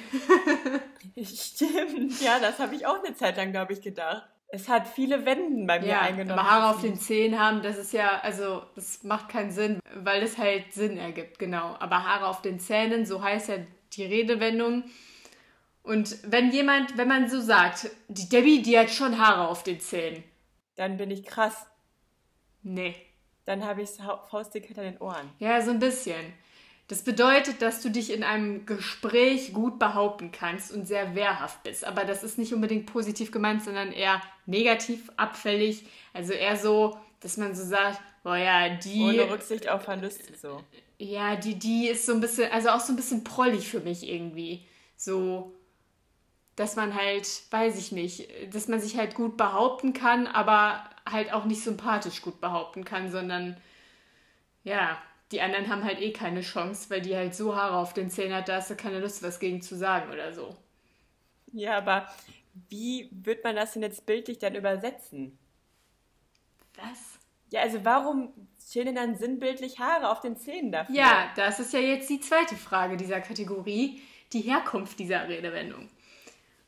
Stimmt, 1.22 2.20
ja, 2.20 2.38
das 2.38 2.58
habe 2.58 2.74
ich 2.74 2.86
auch 2.86 3.02
eine 3.02 3.14
Zeit 3.14 3.36
lang, 3.36 3.52
glaube 3.52 3.72
ich, 3.72 3.80
gedacht. 3.80 4.22
Es 4.50 4.68
hat 4.68 4.88
viele 4.88 5.26
Wenden 5.26 5.66
bei 5.66 5.80
mir 5.80 5.88
ja, 5.88 6.00
eingenommen. 6.00 6.38
Aber 6.38 6.50
Haare 6.50 6.74
auf 6.74 6.80
den 6.80 6.98
Zehen 6.98 7.38
haben, 7.38 7.62
das 7.62 7.76
ist 7.76 7.92
ja, 7.92 8.20
also 8.22 8.62
das 8.76 9.02
macht 9.02 9.28
keinen 9.28 9.50
Sinn, 9.50 9.80
weil 9.94 10.22
es 10.22 10.38
halt 10.38 10.72
Sinn 10.72 10.96
ergibt, 10.96 11.38
genau. 11.38 11.76
Aber 11.80 12.04
Haare 12.04 12.26
auf 12.26 12.40
den 12.40 12.58
Zähnen, 12.58 13.04
so 13.04 13.22
heißt 13.22 13.48
ja 13.48 13.56
die 13.92 14.04
Redewendung. 14.04 14.84
Und 15.82 16.16
wenn 16.22 16.50
jemand, 16.50 16.96
wenn 16.96 17.08
man 17.08 17.28
so 17.28 17.40
sagt, 17.40 17.90
die 18.08 18.28
Debbie, 18.28 18.62
die 18.62 18.78
hat 18.78 18.90
schon 18.90 19.18
Haare 19.18 19.48
auf 19.48 19.64
den 19.64 19.80
Zähnen. 19.80 20.24
Dann 20.76 20.96
bin 20.96 21.10
ich 21.10 21.24
krass. 21.24 21.66
Nee. 22.62 22.94
Dann 23.44 23.64
habe 23.64 23.82
ich 23.82 23.90
faustdick 24.30 24.66
hinter 24.66 24.82
den 24.82 24.98
Ohren. 24.98 25.30
Ja, 25.38 25.62
so 25.62 25.70
ein 25.70 25.78
bisschen. 25.78 26.34
Das 26.88 27.02
bedeutet, 27.02 27.60
dass 27.60 27.82
du 27.82 27.90
dich 27.90 28.12
in 28.12 28.24
einem 28.24 28.64
Gespräch 28.64 29.52
gut 29.52 29.78
behaupten 29.78 30.32
kannst 30.32 30.72
und 30.72 30.86
sehr 30.86 31.14
wehrhaft 31.14 31.62
bist. 31.62 31.84
Aber 31.84 32.04
das 32.04 32.22
ist 32.22 32.38
nicht 32.38 32.54
unbedingt 32.54 32.86
positiv 32.86 33.30
gemeint, 33.30 33.62
sondern 33.62 33.92
eher 33.92 34.22
negativ, 34.46 35.10
abfällig. 35.16 35.86
Also 36.14 36.32
eher 36.32 36.56
so, 36.56 36.98
dass 37.20 37.36
man 37.36 37.54
so 37.54 37.64
sagt, 37.64 38.00
boah 38.22 38.36
ja, 38.36 38.70
die. 38.70 39.02
Ohne 39.02 39.30
Rücksicht 39.30 39.68
auf 39.68 39.82
Verluste 39.82 40.34
so. 40.36 40.62
Ja, 40.98 41.36
die, 41.36 41.58
die 41.58 41.88
ist 41.88 42.06
so 42.06 42.12
ein 42.12 42.20
bisschen, 42.20 42.50
also 42.50 42.70
auch 42.70 42.80
so 42.80 42.92
ein 42.92 42.96
bisschen 42.96 43.22
prollig 43.22 43.68
für 43.68 43.80
mich 43.80 44.08
irgendwie. 44.08 44.66
So, 44.96 45.54
dass 46.56 46.74
man 46.74 46.94
halt, 46.94 47.28
weiß 47.50 47.78
ich 47.78 47.92
nicht, 47.92 48.28
dass 48.52 48.66
man 48.66 48.80
sich 48.80 48.96
halt 48.96 49.14
gut 49.14 49.36
behaupten 49.36 49.92
kann, 49.92 50.26
aber 50.26 50.82
halt 51.10 51.32
auch 51.32 51.44
nicht 51.44 51.62
sympathisch 51.62 52.22
gut 52.22 52.40
behaupten 52.40 52.84
kann, 52.84 53.10
sondern 53.10 53.56
ja, 54.64 54.98
die 55.32 55.40
anderen 55.40 55.68
haben 55.68 55.84
halt 55.84 56.00
eh 56.00 56.12
keine 56.12 56.40
Chance, 56.40 56.90
weil 56.90 57.00
die 57.00 57.16
halt 57.16 57.34
so 57.34 57.54
Haare 57.54 57.76
auf 57.76 57.94
den 57.94 58.10
Zähnen 58.10 58.34
hat, 58.34 58.48
da 58.48 58.56
hast 58.56 58.70
du 58.70 58.76
keine 58.76 59.00
Lust, 59.00 59.22
was 59.22 59.40
gegen 59.40 59.62
zu 59.62 59.76
sagen 59.76 60.10
oder 60.10 60.32
so. 60.32 60.56
Ja, 61.52 61.78
aber 61.78 62.08
wie 62.68 63.08
wird 63.12 63.44
man 63.44 63.56
das 63.56 63.72
denn 63.72 63.82
jetzt 63.82 64.06
bildlich 64.06 64.38
dann 64.38 64.54
übersetzen? 64.54 65.38
Was? 66.76 67.18
Ja, 67.50 67.62
also 67.62 67.84
warum 67.84 68.32
stehen 68.60 68.94
dann 68.94 69.16
sinnbildlich 69.16 69.78
Haare 69.78 70.10
auf 70.10 70.20
den 70.20 70.36
Zähnen 70.36 70.72
dafür? 70.72 70.94
Ja, 70.94 71.30
das 71.36 71.60
ist 71.60 71.72
ja 71.72 71.80
jetzt 71.80 72.10
die 72.10 72.20
zweite 72.20 72.56
Frage 72.56 72.96
dieser 72.96 73.20
Kategorie, 73.20 74.02
die 74.32 74.42
Herkunft 74.42 74.98
dieser 74.98 75.28
Redewendung. 75.28 75.88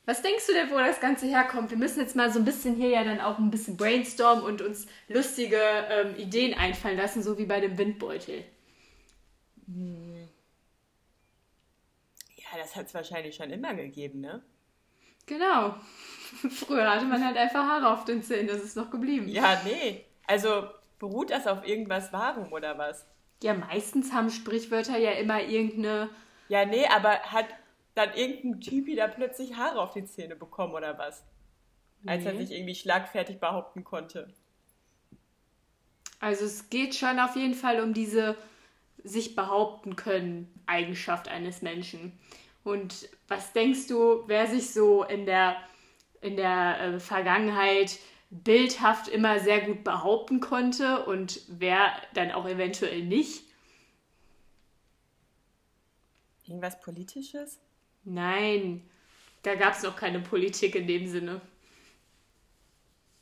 Was 0.07 0.23
denkst 0.23 0.47
du 0.47 0.53
denn, 0.53 0.71
wo 0.71 0.79
das 0.79 1.01
Ganze 1.01 1.27
herkommt? 1.27 1.71
Wir 1.71 1.79
müssen 1.79 2.01
jetzt 2.01 2.17
mal 2.17 2.33
so 2.33 2.39
ein 2.39 2.45
bisschen 2.45 2.75
hier 2.75 2.89
ja 2.89 3.05
dann 3.05 3.21
auch 3.21 3.39
ein 3.39 3.51
bisschen 3.51 3.77
brainstormen 3.77 4.43
und 4.43 4.63
uns 4.63 4.87
lustige 5.09 5.61
ähm, 5.89 6.17
Ideen 6.17 6.55
einfallen 6.55 6.97
lassen, 6.97 7.23
so 7.23 7.39
wie 7.39 7.45
bei 7.45 7.61
dem 7.61 7.79
Windbeutel. 7.79 8.45
Ja, 12.37 12.59
das 12.59 12.75
hat 12.75 12.87
es 12.87 12.95
wahrscheinlich 12.95 13.37
schon 13.37 13.51
immer 13.51 13.75
gegeben, 13.75 14.21
ne? 14.21 14.43
Genau. 15.27 15.77
Früher 16.51 16.91
hatte 16.91 17.05
man 17.05 17.25
halt 17.25 17.37
einfach 17.37 17.65
Haare 17.65 17.93
auf 17.93 18.05
den 18.05 18.23
Zähnen, 18.23 18.49
das 18.49 18.65
ist 18.65 18.77
noch 18.77 18.91
geblieben. 18.91 19.29
Ja, 19.29 19.61
nee. 19.65 20.05
Also 20.27 20.65
beruht 20.99 21.31
das 21.31 21.47
auf 21.47 21.67
irgendwas 21.67 22.13
Wahrem 22.13 22.53
oder 22.53 22.79
was? 22.79 23.07
Ja, 23.43 23.55
meistens 23.55 24.13
haben 24.13 24.31
Sprichwörter 24.31 24.99
ja 24.99 25.13
immer 25.13 25.43
irgendeine. 25.43 26.11
Ja, 26.49 26.65
nee, 26.65 26.87
aber 26.87 27.21
hat 27.21 27.47
dann 27.95 28.15
irgendein 28.15 28.61
Typi 28.61 28.95
da 28.95 29.09
plötzlich 29.09 29.57
Haare 29.57 29.81
auf 29.81 29.93
die 29.93 30.05
Zähne 30.05 30.37
bekommen 30.37 30.75
oder 30.75 30.99
was? 30.99 31.25
Als 32.07 32.25
er 32.25 32.35
sich 32.35 32.51
irgendwie 32.51 32.75
schlagfertig 32.75 33.41
behaupten 33.41 33.85
konnte. 33.85 34.33
Also 36.19 36.45
es 36.45 36.71
geht 36.71 36.95
schon 36.95 37.19
auf 37.19 37.37
jeden 37.37 37.55
Fall 37.55 37.81
um 37.81 37.93
diese 37.93 38.37
sich 39.03 39.35
behaupten 39.35 39.97
können 39.97 40.53
Eigenschaft 40.67 41.29
eines 41.29 41.63
Menschen. 41.63 42.19
Und 42.65 43.09
was 43.29 43.53
denkst 43.53 43.87
du, 43.87 44.25
wer 44.27 44.47
sich 44.47 44.73
so 44.73 45.05
in 45.05 45.25
der, 45.25 45.57
in 46.21 46.37
der 46.37 46.81
äh, 46.81 47.01
Vergangenheit 47.01 47.99
bildhaft 48.31 49.09
immer 49.09 49.41
sehr 49.41 49.63
gut 49.63 49.83
behaupten 49.83 50.41
konnte 50.41 51.05
und 51.07 51.41
wer 51.49 51.91
dann 52.15 52.31
auch 52.31 52.47
eventuell 52.47 53.03
nicht? 53.03 53.45
Irgendwas 56.45 56.81
Politisches? 56.81 57.59
Nein, 58.05 58.89
da 59.43 59.55
gab 59.55 59.75
es 59.75 59.83
noch 59.83 59.97
keine 59.97 60.21
Politik 60.21 60.75
in 60.75 60.87
dem 60.87 61.07
Sinne. 61.07 61.41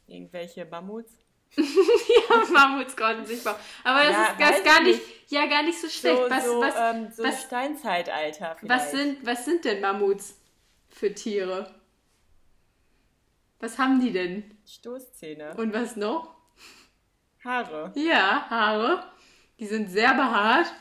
Irgendwelche 0.07 0.65
Mammuts? 0.65 1.13
ja, 1.57 2.45
Mammuts 2.53 2.97
konnten 2.97 3.27
sich 3.27 3.43
bauen. 3.43 3.57
Aber 3.85 4.05
das 4.05 4.13
ja, 4.13 4.25
ist 4.25 4.41
das 4.41 4.65
gar 4.65 4.83
nicht, 4.83 5.01
ja, 5.29 5.47
gar 5.47 5.63
nicht 5.63 5.81
so 5.81 5.89
schlecht. 5.89 6.17
So, 6.17 6.31
was, 6.31 6.45
so, 6.45 6.61
was, 6.61 6.75
ähm, 6.77 7.09
so 7.11 7.23
was, 7.25 7.43
Steinzeitalter 7.43 8.57
vielleicht. 8.59 8.81
Was 8.81 8.91
sind, 8.91 9.27
was 9.27 9.45
sind 9.45 9.65
denn 9.65 9.81
Mammuts 9.81 10.39
für 10.89 11.15
Tiere? 11.15 11.75
Was 13.61 13.79
haben 13.79 14.01
die 14.01 14.13
denn? 14.13 14.59
Stoßzähne. 14.67 15.55
Und 15.57 15.73
was 15.73 15.97
noch? 15.97 16.35
Haare. 17.43 17.93
Ja, 17.97 18.49
Haare. 18.49 19.05
Die 19.59 19.67
sind 19.67 19.91
sehr 19.91 20.15
behaart. 20.15 20.73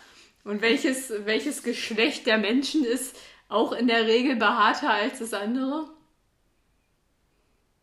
Und 0.44 0.62
welches, 0.62 1.12
welches 1.26 1.64
Geschlecht 1.64 2.26
der 2.28 2.38
Menschen 2.38 2.86
ist 2.86 3.18
auch 3.50 3.72
in 3.72 3.88
der 3.88 4.06
Regel 4.06 4.36
behaarter 4.36 4.92
als 4.92 5.20
das 5.20 5.34
andere? 5.34 5.90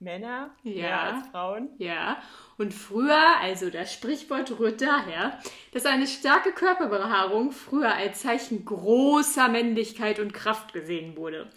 Männer 0.04 0.50
ja. 0.62 0.72
mehr 0.72 1.02
als 1.02 1.26
Frauen. 1.28 1.70
Ja. 1.78 2.22
Und 2.58 2.72
früher, 2.72 3.36
also 3.40 3.70
das 3.70 3.92
Sprichwort 3.92 4.58
rührt 4.58 4.80
daher, 4.80 5.40
dass 5.72 5.86
eine 5.86 6.06
starke 6.06 6.52
Körperbehaarung 6.52 7.50
früher 7.50 7.94
als 7.94 8.20
Zeichen 8.20 8.64
großer 8.64 9.48
Männlichkeit 9.48 10.20
und 10.20 10.32
Kraft 10.32 10.72
gesehen 10.72 11.16
wurde. 11.16 11.48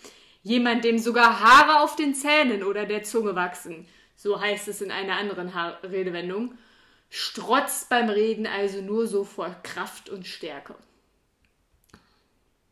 Jemand, 0.42 0.86
dem 0.86 0.98
sogar 0.98 1.42
Haare 1.42 1.82
auf 1.82 1.96
den 1.96 2.16
Zähnen 2.16 2.64
oder 2.64 2.86
der 2.86 3.04
Zunge 3.04 3.36
wachsen, 3.36 3.86
so 4.16 4.40
heißt 4.40 4.68
es 4.70 4.82
in 4.82 4.92
einer 4.92 5.18
anderen 5.18 5.54
ha 5.54 5.78
Redewendung, 5.84 6.58
strotzt 7.10 7.90
beim 7.90 8.10
Reden 8.10 8.48
also 8.48 8.82
nur 8.82 9.08
so 9.08 9.24
vor 9.24 9.56
Kraft 9.64 10.10
und 10.10 10.26
Stärke. 10.26 10.76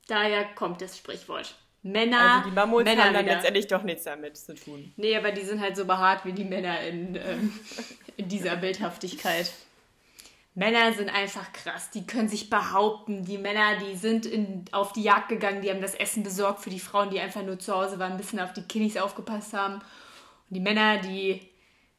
Daher 0.07 0.45
kommt 0.55 0.81
das 0.81 0.97
Sprichwort. 0.97 1.55
Männer. 1.81 2.37
Also 2.37 2.49
die 2.49 2.55
Mammuts 2.55 2.83
Männer 2.83 3.05
haben 3.05 3.13
dann 3.13 3.25
wieder. 3.25 3.35
letztendlich 3.35 3.67
doch 3.67 3.83
nichts 3.83 4.03
damit 4.03 4.37
zu 4.37 4.55
tun. 4.55 4.91
Nee, 4.97 5.15
aber 5.15 5.31
die 5.31 5.43
sind 5.43 5.61
halt 5.61 5.77
so 5.77 5.85
behaart 5.85 6.25
wie 6.25 6.33
die 6.33 6.43
Männer 6.43 6.79
in, 6.81 7.15
ähm, 7.15 7.59
in 8.17 8.27
dieser 8.27 8.55
Bildhaftigkeit. 8.55 9.51
Männer 10.55 10.93
sind 10.93 11.09
einfach 11.09 11.51
krass, 11.51 11.91
die 11.91 12.07
können 12.07 12.29
sich 12.29 12.49
behaupten. 12.49 13.25
Die 13.25 13.37
Männer, 13.37 13.77
die 13.77 13.95
sind 13.95 14.25
in, 14.25 14.63
auf 14.71 14.93
die 14.93 15.03
Jagd 15.03 15.27
gegangen, 15.27 15.61
die 15.61 15.69
haben 15.69 15.81
das 15.81 15.95
Essen 15.95 16.23
besorgt 16.23 16.61
für 16.61 16.69
die 16.69 16.79
Frauen, 16.79 17.09
die 17.09 17.19
einfach 17.19 17.43
nur 17.43 17.59
zu 17.59 17.75
Hause 17.75 17.99
waren, 17.99 18.13
ein 18.13 18.17
bisschen 18.17 18.39
auf 18.39 18.53
die 18.53 18.63
Kiddies 18.63 18.95
aufgepasst 18.95 19.53
haben. 19.53 19.75
Und 19.75 20.55
die 20.55 20.61
Männer, 20.61 20.99
die, 20.99 21.41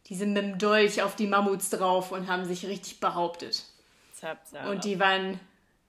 die 0.06 0.14
sind 0.14 0.32
mit 0.32 0.42
dem 0.42 0.58
Dolch 0.58 1.02
auf 1.02 1.16
die 1.16 1.26
Mammuts 1.26 1.68
drauf 1.68 2.12
und 2.12 2.28
haben 2.28 2.46
sich 2.46 2.66
richtig 2.66 2.98
behauptet. 2.98 3.62
Zap, 4.14 4.46
zap. 4.46 4.66
Und 4.68 4.84
die 4.84 4.98
waren, 4.98 5.38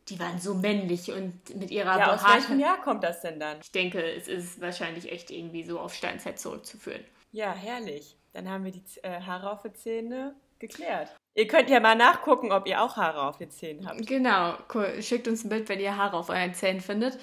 die 0.09 0.19
waren 0.19 0.39
so 0.39 0.53
männlich 0.53 1.11
und 1.11 1.55
mit 1.55 1.71
ihrer 1.71 1.99
ja, 1.99 2.13
aus 2.13 2.23
welchem 2.23 2.59
Jahr 2.59 2.81
kommt 2.81 3.03
das 3.03 3.21
denn 3.21 3.39
dann? 3.39 3.57
Ich 3.61 3.71
denke, 3.71 4.01
es 4.01 4.27
ist 4.27 4.61
wahrscheinlich 4.61 5.11
echt 5.11 5.31
irgendwie 5.31 5.63
so 5.63 5.79
auf 5.79 5.93
Steinzeit 5.93 6.39
zurückzuführen. 6.39 7.03
Ja, 7.31 7.53
herrlich. 7.53 8.15
Dann 8.33 8.49
haben 8.49 8.65
wir 8.65 8.71
die 8.71 8.83
äh, 9.03 9.21
Haare 9.21 9.51
auf 9.51 9.63
den 9.63 9.75
Zähnen 9.75 10.33
geklärt. 10.59 11.15
Ihr 11.35 11.47
könnt 11.47 11.69
ja 11.69 11.79
mal 11.79 11.95
nachgucken, 11.95 12.51
ob 12.51 12.67
ihr 12.67 12.81
auch 12.81 12.97
Haare 12.97 13.23
auf 13.23 13.37
den 13.37 13.51
Zähnen 13.51 13.87
habt. 13.87 14.05
Genau, 14.07 14.55
cool. 14.73 15.01
schickt 15.01 15.27
uns 15.27 15.43
ein 15.43 15.49
Bild, 15.49 15.69
wenn 15.69 15.79
ihr 15.79 15.97
Haare 15.97 16.17
auf 16.17 16.29
euren 16.29 16.53
Zähnen 16.53 16.81
findet. 16.81 17.17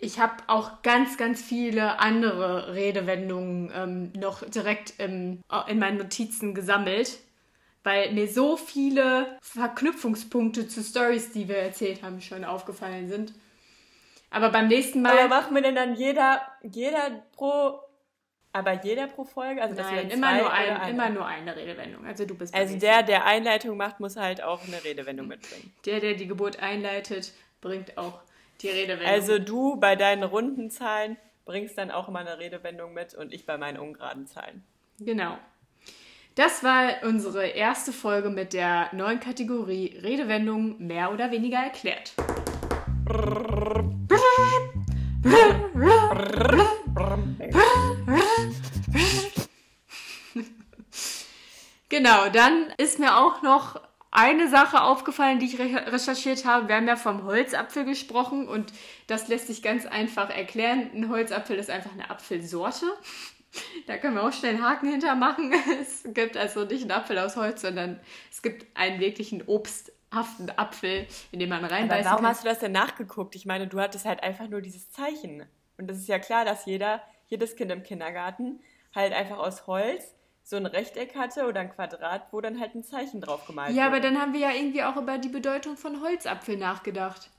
Ich 0.00 0.20
habe 0.20 0.34
auch 0.46 0.82
ganz, 0.82 1.16
ganz 1.16 1.42
viele 1.42 1.98
andere 1.98 2.74
Redewendungen 2.74 3.72
ähm, 3.74 4.12
noch 4.12 4.48
direkt 4.48 5.00
im, 5.00 5.40
in 5.66 5.78
meinen 5.80 5.98
Notizen 5.98 6.54
gesammelt, 6.54 7.18
weil 7.84 8.12
mir 8.12 8.28
so 8.28 8.56
viele 8.56 9.38
Verknüpfungspunkte 9.40 10.68
zu 10.68 10.82
Stories, 10.82 11.32
die 11.32 11.48
wir 11.48 11.56
erzählt 11.56 12.02
haben, 12.02 12.20
schon 12.20 12.44
aufgefallen 12.44 13.08
sind. 13.08 13.34
Aber 14.30 14.50
beim 14.50 14.68
nächsten 14.68 15.02
Mal. 15.02 15.18
Aber 15.18 15.28
machen 15.28 15.54
wir 15.54 15.62
denn 15.62 15.74
dann 15.74 15.94
jeder, 15.94 16.42
jeder 16.62 17.22
pro, 17.32 17.80
aber 18.52 18.72
jeder 18.84 19.06
pro 19.06 19.24
Folge? 19.24 19.62
Also, 19.62 19.74
Nein, 19.74 20.10
immer 20.10 20.36
nur, 20.36 20.52
ein, 20.52 20.76
eine? 20.76 20.90
immer 20.90 21.10
nur 21.10 21.26
eine 21.26 21.56
Redewendung. 21.56 22.04
Also 22.04 22.26
du 22.26 22.34
bist 22.34 22.54
Also 22.54 22.78
der, 22.78 23.02
der 23.02 23.24
Einleitung 23.24 23.76
macht, 23.76 24.00
muss 24.00 24.16
halt 24.16 24.42
auch 24.42 24.66
eine 24.66 24.84
Redewendung 24.84 25.28
mitbringen. 25.28 25.72
Der, 25.86 26.00
der 26.00 26.14
die 26.14 26.26
Geburt 26.26 26.62
einleitet, 26.62 27.32
bringt 27.60 27.96
auch 27.96 28.20
die 28.60 28.68
Redewendung. 28.68 29.08
Also 29.08 29.38
du 29.38 29.76
bei 29.76 29.96
deinen 29.96 30.24
runden 30.24 30.70
Zahlen 30.70 31.16
bringst 31.44 31.78
dann 31.78 31.90
auch 31.90 32.08
immer 32.08 32.18
eine 32.18 32.38
Redewendung 32.38 32.92
mit 32.92 33.14
und 33.14 33.32
ich 33.32 33.46
bei 33.46 33.56
meinen 33.56 33.78
ungeraden 33.78 34.26
Zahlen. 34.26 34.64
Genau. 35.00 35.38
Das 36.38 36.62
war 36.62 37.02
unsere 37.02 37.48
erste 37.48 37.92
Folge 37.92 38.30
mit 38.30 38.52
der 38.52 38.90
neuen 38.94 39.18
Kategorie 39.18 39.98
Redewendungen 40.00 40.86
mehr 40.86 41.12
oder 41.12 41.32
weniger 41.32 41.58
erklärt. 41.58 42.12
Genau, 51.88 52.28
dann 52.32 52.72
ist 52.76 53.00
mir 53.00 53.16
auch 53.16 53.42
noch 53.42 53.80
eine 54.12 54.48
Sache 54.48 54.82
aufgefallen, 54.82 55.40
die 55.40 55.46
ich 55.46 55.58
re 55.58 55.92
recherchiert 55.92 56.44
habe. 56.44 56.68
Wir 56.68 56.76
haben 56.76 56.86
ja 56.86 56.94
vom 56.94 57.24
Holzapfel 57.24 57.84
gesprochen 57.84 58.46
und 58.46 58.72
das 59.08 59.26
lässt 59.26 59.48
sich 59.48 59.60
ganz 59.60 59.86
einfach 59.86 60.30
erklären. 60.30 60.88
Ein 60.94 61.08
Holzapfel 61.08 61.56
ist 61.56 61.68
einfach 61.68 61.90
eine 61.92 62.08
Apfelsorte. 62.10 62.86
Da 63.86 63.96
können 63.96 64.14
wir 64.16 64.22
auch 64.24 64.32
schnell 64.32 64.54
einen 64.54 64.64
Haken 64.64 64.90
hintermachen. 64.90 65.52
Es 65.80 66.04
gibt 66.12 66.36
also 66.36 66.64
nicht 66.64 66.82
einen 66.82 66.90
Apfel 66.92 67.18
aus 67.18 67.36
Holz, 67.36 67.62
sondern 67.62 67.98
es 68.30 68.42
gibt 68.42 68.66
einen 68.76 69.00
wirklichen 69.00 69.42
obsthaften 69.46 70.50
Apfel, 70.56 71.06
in 71.32 71.38
den 71.40 71.48
man 71.48 71.64
reinbeißen 71.64 72.06
Aber 72.06 72.10
warum 72.10 72.24
kann. 72.24 72.30
hast 72.34 72.44
du 72.44 72.48
das 72.48 72.58
denn 72.58 72.72
nachgeguckt? 72.72 73.34
Ich 73.34 73.46
meine, 73.46 73.66
du 73.66 73.80
hattest 73.80 74.04
halt 74.04 74.22
einfach 74.22 74.48
nur 74.48 74.60
dieses 74.60 74.90
Zeichen. 74.90 75.46
Und 75.78 75.88
das 75.88 75.96
ist 75.98 76.08
ja 76.08 76.18
klar, 76.18 76.44
dass 76.44 76.66
jeder, 76.66 77.02
jedes 77.26 77.56
Kind 77.56 77.70
im 77.70 77.82
Kindergarten 77.82 78.60
halt 78.94 79.12
einfach 79.12 79.38
aus 79.38 79.66
Holz 79.66 80.14
so 80.42 80.56
ein 80.56 80.66
Rechteck 80.66 81.14
hatte 81.14 81.46
oder 81.46 81.60
ein 81.60 81.70
Quadrat, 81.70 82.32
wo 82.32 82.40
dann 82.40 82.58
halt 82.58 82.74
ein 82.74 82.82
Zeichen 82.82 83.20
drauf 83.20 83.46
gemalt 83.46 83.74
Ja, 83.74 83.86
aber 83.86 83.96
wurde. 83.96 84.08
dann 84.08 84.20
haben 84.20 84.32
wir 84.32 84.40
ja 84.40 84.50
irgendwie 84.52 84.82
auch 84.82 84.96
über 84.96 85.18
die 85.18 85.28
Bedeutung 85.28 85.76
von 85.76 86.00
Holzapfel 86.02 86.56
nachgedacht. 86.56 87.30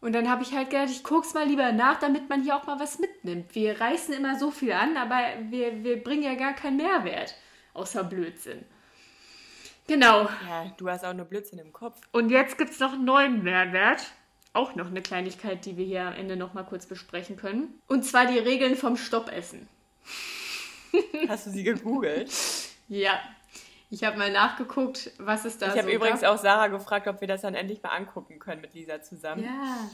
Und 0.00 0.14
dann 0.14 0.30
habe 0.30 0.42
ich 0.42 0.54
halt 0.54 0.70
gedacht, 0.70 0.90
ich 0.90 1.04
guck's 1.04 1.34
mal 1.34 1.46
lieber 1.46 1.72
nach, 1.72 1.98
damit 1.98 2.28
man 2.28 2.42
hier 2.42 2.56
auch 2.56 2.66
mal 2.66 2.80
was 2.80 2.98
mitnimmt. 2.98 3.54
Wir 3.54 3.80
reißen 3.80 4.14
immer 4.14 4.38
so 4.38 4.50
viel 4.50 4.72
an, 4.72 4.96
aber 4.96 5.18
wir, 5.50 5.84
wir 5.84 6.02
bringen 6.02 6.22
ja 6.22 6.34
gar 6.34 6.54
keinen 6.54 6.78
Mehrwert. 6.78 7.34
Außer 7.74 8.02
Blödsinn. 8.04 8.64
Genau. 9.86 10.22
Ja, 10.48 10.72
du 10.76 10.88
hast 10.88 11.04
auch 11.04 11.12
nur 11.12 11.26
Blödsinn 11.26 11.58
im 11.58 11.72
Kopf. 11.72 12.00
Und 12.12 12.30
jetzt 12.30 12.56
gibt's 12.56 12.80
noch 12.80 12.94
einen 12.94 13.04
neuen 13.04 13.42
Mehrwert. 13.42 14.12
Auch 14.52 14.74
noch 14.74 14.86
eine 14.86 15.02
Kleinigkeit, 15.02 15.64
die 15.64 15.76
wir 15.76 15.84
hier 15.84 16.02
am 16.02 16.14
Ende 16.14 16.36
noch 16.36 16.54
mal 16.54 16.64
kurz 16.64 16.86
besprechen 16.86 17.36
können. 17.36 17.80
Und 17.86 18.04
zwar 18.04 18.26
die 18.26 18.38
Regeln 18.38 18.76
vom 18.76 18.96
Stoppessen. 18.96 19.68
Hast 21.28 21.46
du 21.46 21.50
sie 21.50 21.64
gegoogelt? 21.64 22.30
Ja. 22.92 23.20
Ich 23.90 24.04
habe 24.04 24.16
mal 24.16 24.30
nachgeguckt, 24.30 25.10
was 25.18 25.44
es 25.44 25.58
da 25.58 25.66
Ich 25.66 25.72
so 25.72 25.78
habe 25.80 25.92
übrigens 25.92 26.22
auch 26.22 26.38
Sarah 26.38 26.68
gefragt, 26.68 27.08
ob 27.08 27.20
wir 27.20 27.28
das 27.28 27.42
dann 27.42 27.54
endlich 27.54 27.82
mal 27.82 27.90
angucken 27.90 28.38
können 28.38 28.60
mit 28.60 28.72
Lisa 28.72 29.02
zusammen. 29.02 29.44
Ja. 29.44 29.90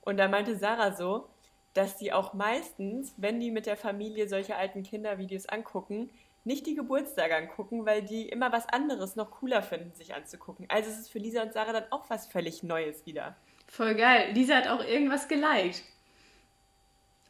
Und 0.00 0.16
da 0.16 0.26
meinte 0.28 0.56
Sarah 0.56 0.92
so, 0.92 1.28
dass 1.74 1.96
die 1.96 2.12
auch 2.12 2.34
meistens, 2.34 3.14
wenn 3.16 3.38
die 3.38 3.52
mit 3.52 3.66
der 3.66 3.76
Familie 3.76 4.28
solche 4.28 4.56
alten 4.56 4.82
Kindervideos 4.82 5.46
angucken, 5.46 6.10
nicht 6.42 6.66
die 6.66 6.74
Geburtstage 6.74 7.36
angucken, 7.36 7.86
weil 7.86 8.02
die 8.02 8.28
immer 8.28 8.52
was 8.52 8.68
anderes 8.68 9.16
noch 9.16 9.30
cooler 9.30 9.62
finden, 9.62 9.94
sich 9.94 10.14
anzugucken. 10.14 10.66
Also 10.68 10.90
es 10.90 10.98
ist 10.98 11.10
für 11.10 11.18
Lisa 11.18 11.42
und 11.42 11.52
Sarah 11.52 11.72
dann 11.72 11.90
auch 11.90 12.10
was 12.10 12.26
völlig 12.26 12.62
Neues 12.62 13.06
wieder. 13.06 13.36
Voll 13.66 13.94
geil. 13.94 14.32
Lisa 14.32 14.56
hat 14.56 14.68
auch 14.68 14.84
irgendwas 14.84 15.26
geliked. 15.26 15.82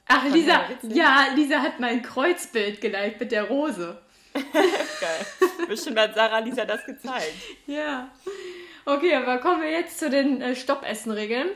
Ach, 0.06 0.24
Lisa, 0.24 0.64
ich 0.82 0.94
ja, 0.94 1.28
Lisa 1.34 1.60
hat 1.60 1.78
mein 1.80 2.02
Kreuzbild 2.02 2.80
geliked 2.80 3.20
mit 3.20 3.32
der 3.32 3.44
Rose. 3.44 4.02
Geil. 4.52 5.26
Bestimmt 5.68 5.98
hat 5.98 6.14
Sarah 6.14 6.38
Lisa 6.40 6.64
das 6.64 6.84
gezeigt. 6.84 7.32
Ja. 7.66 8.10
Okay, 8.84 9.14
aber 9.14 9.38
kommen 9.38 9.62
wir 9.62 9.70
jetzt 9.70 9.98
zu 9.98 10.10
den 10.10 10.40
äh, 10.42 10.54
Stoppessenregeln. 10.56 11.48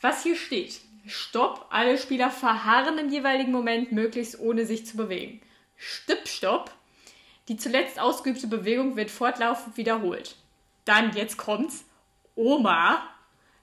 Was 0.00 0.22
hier 0.22 0.36
steht. 0.36 0.80
Stopp. 1.06 1.66
Alle 1.70 1.96
Spieler 1.98 2.30
verharren 2.30 2.98
im 2.98 3.08
jeweiligen 3.10 3.52
Moment 3.52 3.92
möglichst 3.92 4.38
ohne 4.40 4.66
sich 4.66 4.86
zu 4.86 4.96
bewegen. 4.96 5.40
Stippstopp. 5.76 6.70
Die 7.48 7.56
zuletzt 7.56 8.00
ausgeübte 8.00 8.46
Bewegung 8.46 8.96
wird 8.96 9.10
fortlaufend 9.10 9.76
wiederholt. 9.76 10.36
Dann, 10.84 11.14
jetzt 11.14 11.36
kommt's. 11.36 11.84
Oma. 12.34 13.02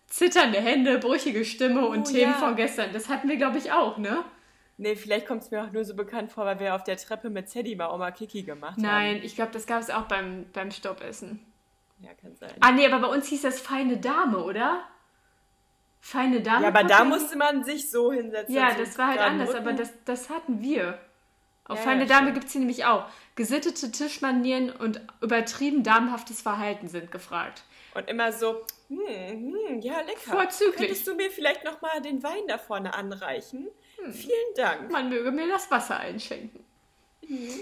Zitternde 0.07 0.59
Hände, 0.59 0.97
brüchige 0.99 1.45
Stimme 1.45 1.87
und 1.87 2.01
Oh, 2.07 2.11
Themen 2.11 2.31
ja. 2.33 2.37
von 2.37 2.55
gestern. 2.55 2.93
Das 2.93 3.09
hatten 3.09 3.27
wir, 3.29 3.37
glaube 3.37 3.57
ich, 3.57 3.71
auch, 3.71 3.97
ne? 3.97 4.23
Nee, 4.81 4.95
vielleicht 4.95 5.27
kommt 5.27 5.43
es 5.43 5.51
mir 5.51 5.63
auch 5.63 5.71
nur 5.71 5.85
so 5.85 5.95
bekannt 5.95 6.31
vor, 6.31 6.43
weil 6.43 6.59
wir 6.59 6.73
auf 6.73 6.83
der 6.83 6.97
Treppe 6.97 7.29
mit 7.29 7.47
Zeddy 7.47 7.75
mal 7.75 7.93
Oma 7.93 8.09
Kiki 8.09 8.41
gemacht 8.41 8.77
haben. 8.77 8.81
Nein, 8.81 9.21
ich 9.21 9.35
glaube, 9.35 9.51
das 9.51 9.67
gab 9.67 9.79
es 9.79 9.91
auch 9.91 10.07
beim, 10.07 10.47
beim 10.53 10.71
Stoppessen. 10.71 11.39
Ja, 11.99 12.09
kann 12.19 12.35
sein. 12.35 12.49
Ah, 12.61 12.71
nee, 12.71 12.87
aber 12.87 13.07
bei 13.07 13.15
uns 13.15 13.27
hieß 13.27 13.43
das 13.43 13.61
feine 13.61 13.97
Dame, 13.97 14.43
oder? 14.43 14.83
Feine 15.99 16.41
Dame? 16.41 16.63
Ja, 16.63 16.69
aber 16.69 16.83
da 16.83 17.03
musste 17.03 17.37
man 17.37 17.63
sich 17.63 17.91
so 17.91 18.11
hinsetzen. 18.11 18.55
Ja, 18.55 18.73
das 18.73 18.97
war 18.97 19.09
halt 19.09 19.19
anders, 19.19 19.49
Rücken. 19.49 19.59
aber 19.59 19.73
das, 19.73 19.93
das 20.05 20.31
hatten 20.31 20.61
wir. 20.61 20.97
Auf 21.65 21.77
Ja, 21.77 21.83
feine 21.83 22.05
ja, 22.05 22.17
Dame 22.17 22.33
gibt 22.33 22.47
es 22.47 22.53
hier 22.53 22.61
nämlich 22.61 22.85
auch. 22.85 23.05
Gesittete 23.35 23.91
Tischmanieren 23.91 24.71
und 24.71 24.99
übertrieben 25.21 25.83
damenhaftes 25.83 26.41
Verhalten 26.41 26.87
sind 26.87 27.11
gefragt. 27.11 27.61
Und 27.93 28.09
immer 28.09 28.31
so, 28.31 28.65
hm, 28.87 28.97
hm, 28.97 29.79
ja, 29.81 30.01
lecker. 30.01 30.31
Vorzüglich. 30.31 30.75
Könntest 30.77 31.05
du 31.05 31.13
mir 31.13 31.29
vielleicht 31.29 31.65
nochmal 31.65 32.01
den 32.01 32.23
Wein 32.23 32.47
da 32.47 32.57
vorne 32.57 32.95
anreichen? 32.95 33.67
Hm. 34.03 34.13
Vielen 34.13 34.53
Dank. 34.55 34.91
Man 34.91 35.09
möge 35.09 35.31
mir 35.31 35.47
das 35.47 35.69
Wasser 35.71 35.99
einschenken. 35.99 36.63
Mhm. 37.27 37.59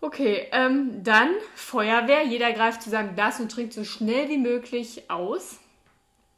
Okay, 0.00 0.46
ähm, 0.52 1.02
dann 1.02 1.34
Feuerwehr. 1.54 2.22
Jeder 2.24 2.52
greift 2.52 2.82
zu 2.82 2.90
seinem 2.90 3.14
Glas 3.14 3.40
und 3.40 3.50
trinkt 3.50 3.72
so 3.72 3.84
schnell 3.84 4.28
wie 4.28 4.38
möglich 4.38 5.10
aus. 5.10 5.58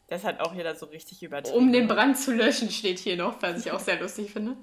Das 0.09 0.25
hat 0.25 0.41
auch 0.41 0.55
jeder 0.55 0.75
so 0.75 0.87
richtig 0.87 1.23
übertrieben. 1.23 1.57
Um 1.57 1.73
den 1.73 1.87
Brand 1.87 2.19
zu 2.19 2.33
löschen, 2.33 2.69
steht 2.71 2.99
hier 2.99 3.17
noch, 3.17 3.41
was 3.43 3.65
ich 3.65 3.71
auch 3.71 3.79
sehr 3.79 4.01
lustig 4.01 4.33
finde. 4.33 4.57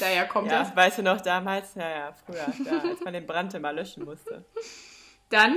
Daher 0.00 0.26
kommt 0.26 0.50
das. 0.50 0.70
Ja, 0.70 0.76
weißt 0.76 0.98
du 0.98 1.02
noch 1.02 1.20
damals? 1.20 1.74
Ja, 1.74 1.90
ja, 1.90 2.12
früher, 2.24 2.46
da, 2.64 2.88
als 2.88 3.00
man 3.00 3.12
den 3.12 3.26
Brand 3.26 3.52
immer 3.52 3.74
löschen 3.74 4.06
musste. 4.06 4.46
Dann 5.28 5.56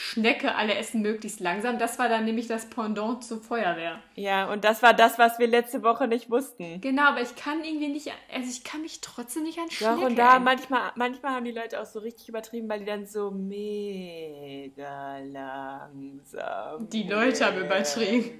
Schnecke, 0.00 0.54
alle 0.54 0.76
essen 0.76 1.02
möglichst 1.02 1.40
langsam. 1.40 1.76
Das 1.76 1.98
war 1.98 2.08
dann 2.08 2.24
nämlich 2.24 2.46
das 2.46 2.70
Pendant 2.70 3.24
zur 3.24 3.42
Feuerwehr. 3.42 4.00
Ja, 4.14 4.48
und 4.48 4.62
das 4.62 4.80
war 4.80 4.94
das, 4.94 5.18
was 5.18 5.40
wir 5.40 5.48
letzte 5.48 5.82
Woche 5.82 6.06
nicht 6.06 6.30
wussten. 6.30 6.80
Genau, 6.80 7.02
aber 7.02 7.20
ich 7.20 7.34
kann 7.34 7.64
irgendwie 7.64 7.88
nicht, 7.88 8.12
also 8.32 8.48
ich 8.48 8.62
kann 8.62 8.82
mich 8.82 9.00
trotzdem 9.00 9.42
nicht 9.42 9.58
an 9.58 9.68
Schnecke 9.68 9.96
Doch, 9.96 10.02
und 10.06 10.16
da 10.16 10.38
manchmal, 10.38 10.92
manchmal 10.94 11.32
haben 11.32 11.44
die 11.44 11.50
Leute 11.50 11.80
auch 11.80 11.84
so 11.84 11.98
richtig 11.98 12.28
übertrieben, 12.28 12.68
weil 12.68 12.78
die 12.78 12.84
dann 12.84 13.06
so 13.06 13.32
mega 13.32 15.18
langsam. 15.18 16.88
Die 16.90 17.02
Leute 17.02 17.44
haben 17.46 17.58
übertrieben. 17.58 18.30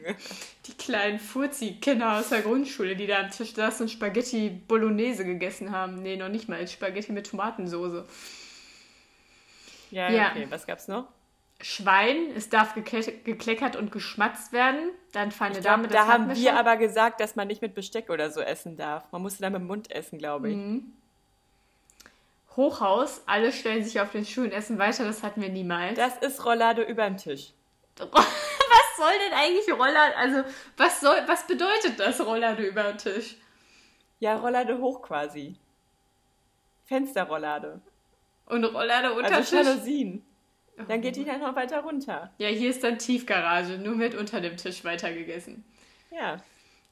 Die 0.66 0.74
kleinen 0.74 1.18
Furzi-Kinder 1.18 2.18
aus 2.20 2.28
der 2.28 2.42
Grundschule, 2.42 2.94
die 2.94 3.08
da 3.08 3.18
am 3.18 3.30
Tisch 3.32 3.54
saßen 3.54 3.86
und 3.86 3.88
Spaghetti 3.88 4.48
Bolognese 4.68 5.24
gegessen 5.24 5.72
haben. 5.72 6.02
Nee, 6.02 6.16
noch 6.16 6.28
nicht 6.28 6.48
mal, 6.48 6.64
Spaghetti 6.68 7.10
mit 7.10 7.28
Tomatensoße. 7.28 8.06
Ja, 9.90 10.08
Ja. 10.08 10.30
okay, 10.30 10.46
was 10.50 10.64
gab's 10.64 10.86
noch? 10.86 11.08
Schwein, 11.60 12.30
es 12.36 12.48
darf 12.50 12.74
gekle- 12.76 13.22
gekleckert 13.24 13.74
und 13.74 13.90
geschmatzt 13.90 14.52
werden. 14.52 14.90
Dann 15.12 15.32
feine 15.32 15.58
Ich 15.58 15.64
Dame, 15.64 15.88
glaube, 15.88 15.94
das 15.94 16.06
da 16.06 16.12
haben 16.12 16.28
wir 16.28 16.36
schon. 16.36 16.56
aber 16.56 16.76
gesagt, 16.76 17.20
dass 17.20 17.34
man 17.34 17.48
nicht 17.48 17.62
mit 17.62 17.74
Besteck 17.74 18.10
oder 18.10 18.30
so 18.30 18.40
essen 18.40 18.76
darf. 18.76 19.04
Man 19.10 19.22
musste 19.22 19.42
dann 19.42 19.52
mit 19.52 19.60
dem 19.62 19.66
Mund 19.66 19.90
essen, 19.90 20.18
glaube 20.18 20.50
ich. 20.50 20.56
Mhm. 20.56 20.92
Hochhaus, 22.56 23.22
alle 23.26 23.52
stellen 23.52 23.84
sich 23.84 24.00
auf 24.00 24.10
den 24.10 24.24
Stuhl 24.24 24.44
und 24.46 24.52
essen 24.52 24.78
weiter, 24.78 25.04
das 25.04 25.22
hatten 25.22 25.40
wir 25.42 25.48
niemals. 25.48 25.96
Das 25.96 26.16
ist 26.18 26.44
Rollade 26.44 26.82
überm 26.82 27.16
Tisch. 27.16 27.52
was 27.98 28.96
soll 28.96 29.12
denn 29.28 29.36
eigentlich 29.38 29.72
Rollade, 29.72 30.16
also 30.16 30.42
was 30.76 31.00
soll, 31.00 31.16
was 31.26 31.46
bedeutet 31.46 31.98
das 31.98 32.20
Rollade 32.24 32.64
über 32.64 32.84
den 32.84 32.98
Tisch? 32.98 33.36
Ja, 34.20 34.36
Rollade 34.36 34.78
hoch 34.78 35.02
quasi. 35.02 35.56
Fensterrollade. 36.86 37.80
Und 38.46 38.64
Rollade 38.64 39.12
unter 39.12 39.34
Also 39.36 39.56
Tisch? 39.56 39.66
Jalousien. 39.66 40.24
Dann 40.86 41.00
geht 41.00 41.16
die 41.16 41.24
dann 41.24 41.40
noch 41.40 41.56
weiter 41.56 41.80
runter. 41.80 42.30
Ja, 42.38 42.48
hier 42.48 42.70
ist 42.70 42.84
dann 42.84 42.98
Tiefgarage, 42.98 43.78
nur 43.78 43.94
mit 43.94 44.14
unter 44.14 44.40
dem 44.40 44.56
Tisch 44.56 44.84
weitergegessen. 44.84 45.64
Ja. 46.10 46.38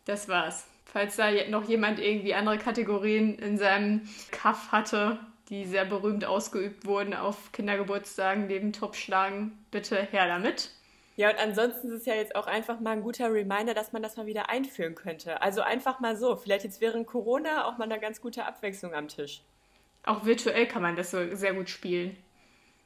Das 0.05 0.29
war's. 0.29 0.67
Falls 0.85 1.17
da 1.17 1.31
noch 1.49 1.69
jemand 1.69 1.99
irgendwie 2.01 2.35
andere 2.35 2.59
Kategorien 2.59 3.39
in 3.39 3.59
seinem 3.59 4.09
Kaff 4.31 4.73
hatte, 4.73 5.19
die 5.49 5.65
sehr 5.65 5.85
berühmt 5.85 6.25
ausgeübt 6.25 6.87
wurden 6.87 7.15
auf 7.15 7.53
Kindergeburtstagen 7.53 8.47
neben 8.47 8.73
Topfschlagen, 8.73 9.53
bitte 9.71 10.03
her 10.03 10.27
damit. 10.27 10.71
Ja, 11.17 11.31
und 11.31 11.39
ansonsten 11.39 11.89
ist 11.89 12.01
es 12.01 12.07
ja 12.07 12.15
jetzt 12.15 12.37
auch 12.37 12.47
einfach 12.47 12.79
mal 12.81 12.91
ein 12.91 13.03
guter 13.03 13.33
Reminder, 13.33 13.73
dass 13.73 13.93
man 13.93 14.03
das 14.03 14.17
mal 14.17 14.27
wieder 14.27 14.51
einführen 14.51 14.95
könnte. 14.95 15.41
Also 15.41 15.63
einfach 15.63 15.99
mal 15.99 16.15
so. 16.17 16.37
Vielleicht 16.37 16.65
jetzt 16.65 16.81
während 16.83 17.07
Corona 17.07 17.67
auch 17.67 17.79
mal 17.79 17.85
eine 17.85 17.99
ganz 17.99 18.21
gute 18.21 18.45
Abwechslung 18.45 18.95
am 18.95 19.09
Tisch. 19.09 19.41
Auch 20.05 20.27
virtuell 20.27 20.67
kann 20.67 20.83
man 20.83 20.95
das 20.95 21.11
so 21.11 21.35
sehr 21.35 21.55
gut 21.55 21.71
spielen. 21.71 22.17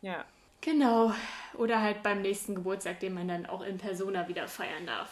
Ja. 0.01 0.24
Genau. 0.61 1.12
Oder 1.54 1.80
halt 1.80 2.02
beim 2.02 2.22
nächsten 2.22 2.54
Geburtstag, 2.54 3.00
den 3.00 3.14
man 3.14 3.28
dann 3.28 3.46
auch 3.46 3.62
in 3.62 3.78
Persona 3.78 4.28
wieder 4.28 4.46
feiern 4.48 4.86
darf. 4.86 5.11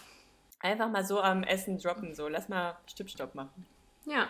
Einfach 0.61 0.89
mal 0.91 1.05
so 1.05 1.21
am 1.21 1.43
Essen 1.43 1.79
droppen, 1.79 2.15
so. 2.15 2.29
Lass 2.29 2.49
mal 2.49 2.77
Stippstopp 2.87 3.35
machen. 3.35 3.67
Ja, 4.05 4.29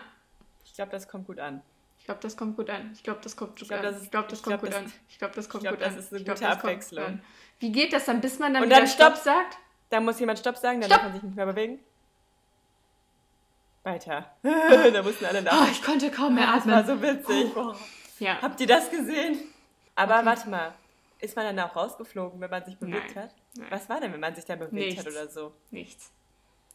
Ich 0.65 0.73
glaube, 0.73 0.91
das 0.91 1.07
kommt 1.07 1.27
gut 1.27 1.39
an. 1.39 1.61
ich 1.97 2.05
glaube, 2.05 2.21
das 2.21 2.37
kommt 2.37 2.55
gut 2.55 2.69
an. 2.69 2.91
Ich 2.93 3.03
glaube, 3.03 3.19
das 3.23 3.35
kommt 3.35 3.59
gut 3.59 3.71
an. 3.71 3.81
das 3.83 4.03
ich 4.03 4.11
glaube, 4.11 4.27
das 4.29 4.41
kommt 4.43 4.59
gut 4.61 4.69
das- 4.69 4.75
an. 4.77 4.93
Ich 5.09 5.17
glaube, 5.19 5.33
das 5.35 5.49
kommt 5.49 5.67
gut 5.67 5.81
das 5.81 5.93
an. 5.93 5.99
ist 5.99 6.11
eine 6.13 6.19
gute 6.23 6.31
das 6.31 6.43
Abwechslung. 6.43 7.21
Wie 7.59 7.71
geht 7.71 7.91
das 7.93 8.05
dann, 8.05 8.21
bis 8.21 8.39
man 8.39 8.53
dann 8.53 8.63
Und 8.63 8.69
wieder 8.69 8.79
dann 8.79 8.87
Stopp. 8.87 9.13
Stopp 9.15 9.23
sagt? 9.23 9.57
Da 9.89 9.99
muss 9.99 10.19
jemand 10.19 10.39
Stopp 10.39 10.55
sagen, 10.57 10.79
dann 10.81 10.89
darf 10.89 11.03
man 11.03 11.13
sich 11.13 11.23
nicht 11.23 11.35
mehr 11.35 11.45
bewegen. 11.47 11.79
weiter. 13.83 14.31
da 14.43 15.01
mussten 15.03 15.25
alle 15.25 15.39
Oh, 15.39 15.43
lachen. 15.43 15.67
ich 15.71 15.81
konnte 15.83 16.11
kaum 16.11 16.35
mehr 16.35 16.45
Das 16.53 16.67
war 16.67 16.77
atmen. 16.77 16.85
so 16.99 17.01
witzig. 17.01 17.53
Boah. 17.53 17.75
Ja. 18.19 18.41
Habt 18.41 18.59
ihr 18.61 18.67
das 18.67 18.89
gesehen? 18.91 19.39
Aber 19.95 20.23
warte 20.25 20.49
mal, 20.49 20.73
ist 21.19 21.35
man 21.35 21.45
dann 21.55 21.59
auch 21.69 21.75
rausgeflogen, 21.75 22.39
wenn 22.39 22.49
man 22.49 22.63
sich 22.65 22.77
bewegt 22.77 23.15
Nein. 23.15 23.23
hat? 23.25 23.35
Nein. 23.57 23.67
Was 23.69 23.89
war 23.89 23.99
denn, 23.99 24.13
wenn 24.13 24.19
man 24.19 24.35
sich 24.35 24.45
dann 24.45 24.59
bewegt 24.59 24.97
hat 24.99 25.05
Nichts. 25.05 25.17
oder 25.17 25.27
so? 25.29 25.53
Nichts. 25.71 26.11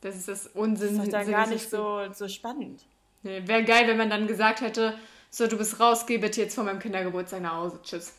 Das 0.00 0.16
ist 0.16 0.28
das 0.28 0.44
Das 0.44 0.52
Unsinn. 0.52 0.96
ist 1.00 1.06
doch 1.06 1.10
dann 1.10 1.30
gar 1.30 1.46
nicht 1.46 1.68
so, 1.70 2.00
so 2.12 2.28
spannend. 2.28 2.82
Nee, 3.22 3.42
Wäre 3.46 3.64
geil, 3.64 3.86
wenn 3.88 3.96
man 3.96 4.10
dann 4.10 4.26
gesagt 4.26 4.60
hätte, 4.60 4.98
so, 5.30 5.46
du 5.46 5.56
bist 5.56 5.80
raus, 5.80 6.06
geh 6.06 6.18
bitte 6.18 6.42
jetzt 6.42 6.54
vor 6.54 6.64
meinem 6.64 6.78
Kindergeburtstag 6.78 7.40
nach 7.40 7.56
Hause. 7.56 7.80
Tschüss. 7.82 8.12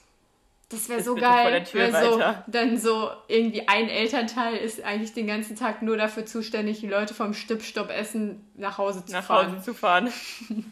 Das 0.70 0.90
wäre 0.90 1.04
so 1.04 1.14
geil. 1.14 1.64
Wär 1.74 2.04
so, 2.04 2.20
dann 2.48 2.78
so 2.80 3.12
irgendwie 3.28 3.68
ein 3.68 3.88
Elternteil 3.88 4.58
ist 4.58 4.82
eigentlich 4.84 5.14
den 5.14 5.28
ganzen 5.28 5.56
Tag 5.56 5.84
nur 5.84 5.96
dafür 5.96 6.26
zuständig, 6.26 6.80
die 6.80 6.88
Leute 6.88 7.14
vom 7.14 7.36
Stippstopp 7.36 7.92
essen 7.92 8.44
nach 8.56 8.80
Hause 8.80 9.06
zu 9.06 9.12
Nach 9.14 9.24
fahren. 9.24 9.52
Hause 9.54 9.64
zu 9.64 9.74
fahren. 9.76 10.12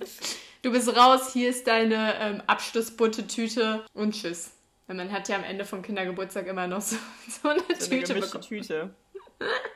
Du 0.63 0.71
bist 0.71 0.95
raus, 0.95 1.33
hier 1.33 1.49
ist 1.49 1.67
deine 1.67 2.15
ähm, 2.21 2.41
Abschlussbunte 2.47 3.27
Tüte 3.27 3.85
und 3.93 4.13
tschüss. 4.15 4.51
Weil 4.87 4.95
man 4.97 5.11
hat 5.11 5.29
ja 5.29 5.37
am 5.37 5.43
Ende 5.43 5.65
vom 5.65 5.81
Kindergeburtstag 5.81 6.47
immer 6.47 6.67
noch 6.67 6.81
so, 6.81 6.97
so 7.27 7.49
eine 7.49 7.59
So 7.59 7.65
eine 7.67 7.77
Tüte 7.77 8.13
gemischte 8.13 8.39
bekommen. 8.39 8.43
Tüte. 8.43 8.95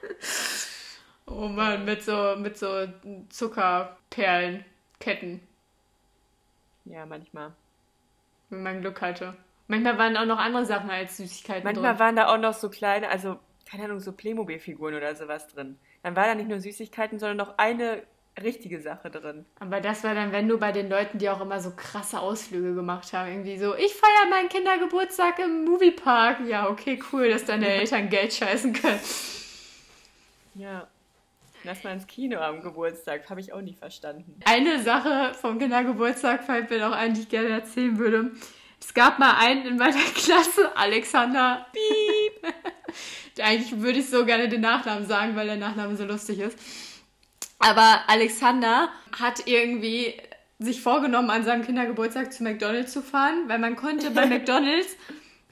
Oh 1.30 1.50
Mann, 1.50 1.84
mit 1.84 2.04
so, 2.04 2.36
mit 2.38 2.58
so 2.58 2.88
Zuckerperlen, 3.30 4.64
Ketten, 5.00 5.42
Ja, 6.86 7.06
manchmal. 7.06 7.52
wenn 8.50 8.64
man 8.64 8.80
Glück 8.80 9.02
hatte. 9.02 9.36
Manchmal 9.68 9.98
waren 9.98 10.16
auch 10.16 10.26
noch 10.26 10.38
andere 10.40 10.66
Sachen 10.66 10.90
als 10.90 11.18
Süßigkeiten 11.18 11.66
Manchmal 11.66 11.92
drin. 11.92 12.00
waren 12.00 12.16
da 12.16 12.28
auch 12.34 12.38
noch 12.38 12.54
so 12.54 12.70
kleine, 12.70 13.10
also, 13.10 13.38
keine 13.70 13.84
Ahnung, 13.84 14.00
so 14.00 14.14
Playmobil-Figuren 14.14 14.94
oder 14.96 15.14
sowas 15.16 15.48
drin. 15.50 15.78
Dann 16.02 16.16
war 16.16 16.28
da 16.28 16.34
nicht 16.36 16.48
nur 16.48 16.62
Süßigkeiten, 16.62 17.20
sondern 17.20 17.36
noch 17.36 17.58
eine 17.58 18.04
richtige 18.44 18.80
Sache 18.80 19.10
drin. 19.10 19.46
Aber 19.60 19.82
das 19.82 20.04
war 20.04 20.16
dann, 20.16 20.32
wenn 20.32 20.48
du 20.48 20.58
bei 20.58 20.72
den 20.72 20.90
Leuten, 20.90 21.18
die 21.18 21.30
auch 21.30 21.42
immer 21.42 21.60
so 21.60 21.72
krasse 21.76 22.20
Ausflüge 22.20 22.76
gemacht 22.76 23.12
haben, 23.14 23.30
irgendwie 23.30 23.58
so, 23.58 23.76
ich 23.76 23.94
feiere 23.94 24.30
meinen 24.30 24.50
Kindergeburtstag 24.50 25.40
im 25.40 25.66
Moviepark. 25.66 26.40
Ja, 26.48 26.70
okay, 26.70 27.00
cool, 27.12 27.30
dass 27.30 27.46
deine 27.46 27.68
Eltern 27.68 28.10
Geld 28.10 28.34
scheißen 28.34 28.74
können. 28.74 29.00
Ja. 30.56 30.88
Lass 31.64 31.84
mal 31.84 31.94
ins 31.94 32.08
Kino 32.08 32.40
am 32.40 32.62
Geburtstag, 32.62 33.30
habe 33.30 33.42
ich 33.42 33.52
auch 33.52 33.62
nicht 33.62 33.80
verstanden. 33.80 34.40
Eine 34.46 34.82
Sache 34.82 35.34
vom 35.34 35.60
Kindergeburtstag 35.60 36.44
fällt 36.44 36.70
mir 36.70 36.80
noch 36.80 36.94
ein, 36.94 37.14
die 37.14 37.22
ich 37.22 37.30
gerne 37.30 37.50
erzählen 37.50 37.98
würde. 37.98 38.32
Es 38.80 38.94
gab 38.94 39.20
mal 39.20 39.36
einen 39.38 39.66
in 39.66 39.78
meiner 39.78 39.96
Klasse, 40.16 40.76
Alexander. 40.76 41.66
Piep. 41.74 42.54
Eigentlich 43.44 43.82
würde 43.82 44.00
ich 44.00 44.10
so 44.10 44.26
gerne 44.26 44.48
den 44.48 44.62
Nachnamen 44.62 45.06
sagen, 45.08 45.36
weil 45.36 45.48
der 45.48 45.58
Nachname 45.58 45.96
so 45.96 46.06
lustig 46.06 46.40
ist. 46.40 46.58
Aber 47.60 48.02
Alexander 48.08 48.90
hat 49.20 49.48
irgendwie 49.48 50.14
sich 50.60 50.82
vorgenommen, 50.82 51.30
an 51.30 51.44
seinem 51.44 51.64
Kindergeburtstag 51.64 52.34
zu 52.34 52.44
McDonald's 52.44 52.94
zu 52.94 53.02
fahren, 53.02 53.44
weil 53.48 53.60
man 53.60 53.76
konnte 53.76 54.12
bei 54.12 54.26
McDonald's 54.28 54.96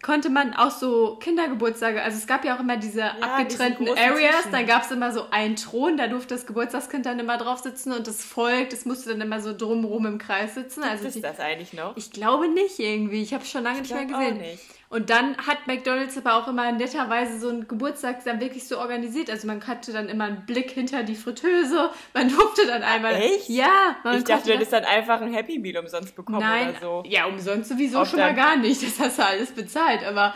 konnte 0.06 0.30
man 0.30 0.53
auch 0.53 0.70
so 0.70 1.16
Kindergeburtstage, 1.16 2.01
also 2.03 2.18
es 2.18 2.28
gab 2.28 2.45
ja 2.45 2.56
auch 2.56 2.60
immer 2.60 2.78
diese 2.78 3.06
abgetrennten 3.24 3.86
diese 3.86 3.95
großen 3.95 4.12
Areas, 4.12 4.36
Tischen. 4.36 4.51
dann 4.51 4.68
gab 4.68 4.84
es 4.84 4.91
immer 4.91 5.12
so 5.12 5.32
einen 5.32 5.56
Thron, 5.56 5.97
da 5.97 6.08
durfte 6.08 6.36
das 6.36 6.45
Geburtstagskind 6.45 7.08
dann 7.08 7.18
immer 7.18 7.38
drauf 7.38 7.60
sitzen 7.60 7.91
und 7.91 8.06
das 8.06 8.24
Volk, 8.24 8.70
das 8.70 8.86
musste 8.86 9.10
dann 9.10 9.22
immer 9.22 9.41
so 9.41 9.58
drumherum 9.58 10.06
im 10.06 10.18
Kreis 10.20 10.53
sitzen. 10.53 10.84
Also 10.84 11.08
ist 11.08 11.24
das 11.24 11.39
eigentlich 11.39 11.74
noch? 11.74 11.97
ich 11.97 12.12
glaube 12.12 12.47
nicht 12.49 12.78
irgendwie, 12.78 13.24
ich 13.24 13.34
habe 13.34 13.43
es 13.43 13.49
schon 13.49 13.64
lange 13.64 13.82
nicht 13.82 13.93
mehr 13.93 14.06
gesehen. 14.06 14.38
auch 14.38 14.41
nicht. 14.41 14.64
Und 14.96 15.10
dann 15.10 15.36
hat 15.36 15.68
McDonald's 15.68 16.18
aber 16.18 16.36
auch 16.36 16.48
immer 16.48 16.72
netterweise 16.72 17.38
so 17.38 17.50
einen 17.50 17.68
Geburtstag 17.68 18.24
dann 18.24 18.39
wirklich 18.39 18.66
so 18.66 18.80
organisiert. 18.80 19.30
Also 19.30 19.46
man 19.46 19.62
hatte 19.68 19.91
dann 19.91 20.08
immer 20.08 20.24
einen 20.24 20.46
Blick 20.46 20.72
hinter 20.72 21.04
die 21.04 21.16
Fritteuse. 21.16 21.89
Man 22.14 22.30
durfte 22.30 22.66
dann 22.66 22.82
einmal. 22.82 23.16
echt? 23.16 23.50
Ja, 23.50 23.98
man 24.06 24.20
Ich 24.20 24.24
dachte, 24.24 24.48
du 24.48 24.54
hättest 24.54 24.72
dann 24.72 24.86
einfach 24.86 25.20
ein 25.20 25.34
Happy 25.34 25.60
Meal 25.60 25.78
umsonst 25.80 26.16
bekommen 26.16 26.39
Nein, 26.39 26.70
oder 26.70 26.80
so. 26.80 27.04
ja, 27.08 27.26
umsonst 27.26 27.72
sowieso 27.72 28.00
Auf 28.00 28.10
schon 28.10 28.22
mal 28.22 28.34
gar 28.34 28.56
nicht. 28.56 28.82
Das 28.82 28.98
hast 28.98 29.20
du 29.20 29.26
alles 29.26 29.52
bezahlt. 29.52 30.06
Aber 30.06 30.34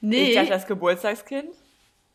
nee, 0.00 0.30
Ich 0.30 0.34
dachte, 0.34 0.50
das 0.50 0.66
Geburtstagskind. 0.66 1.50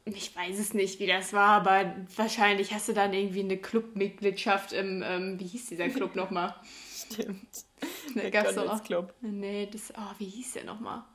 ich 0.04 0.36
weiß 0.36 0.60
es 0.60 0.74
nicht, 0.74 1.00
wie 1.00 1.08
das 1.08 1.32
war, 1.32 1.52
aber 1.52 1.96
wahrscheinlich 2.18 2.74
hast 2.74 2.90
du 2.90 2.94
dann 2.94 3.14
irgendwie 3.14 3.44
eine 3.44 3.56
Clubmitgliedschaft 3.56 4.74
im, 4.74 5.06
ähm, 5.08 5.40
wie 5.40 5.46
hieß 5.46 5.68
dieser 5.68 5.88
Club 5.88 6.18
nochmal? 6.18 6.54
Stimmt. 6.94 7.40
Gab's 7.50 8.14
doch 8.14 8.24
McDonald's 8.24 8.58
auch. 8.58 8.84
Club. 8.84 9.14
Nee, 9.22 9.70
das, 9.72 9.94
oh, 9.98 10.14
wie 10.18 10.26
hieß 10.26 10.52
der 10.52 10.66
nochmal? 10.66 11.06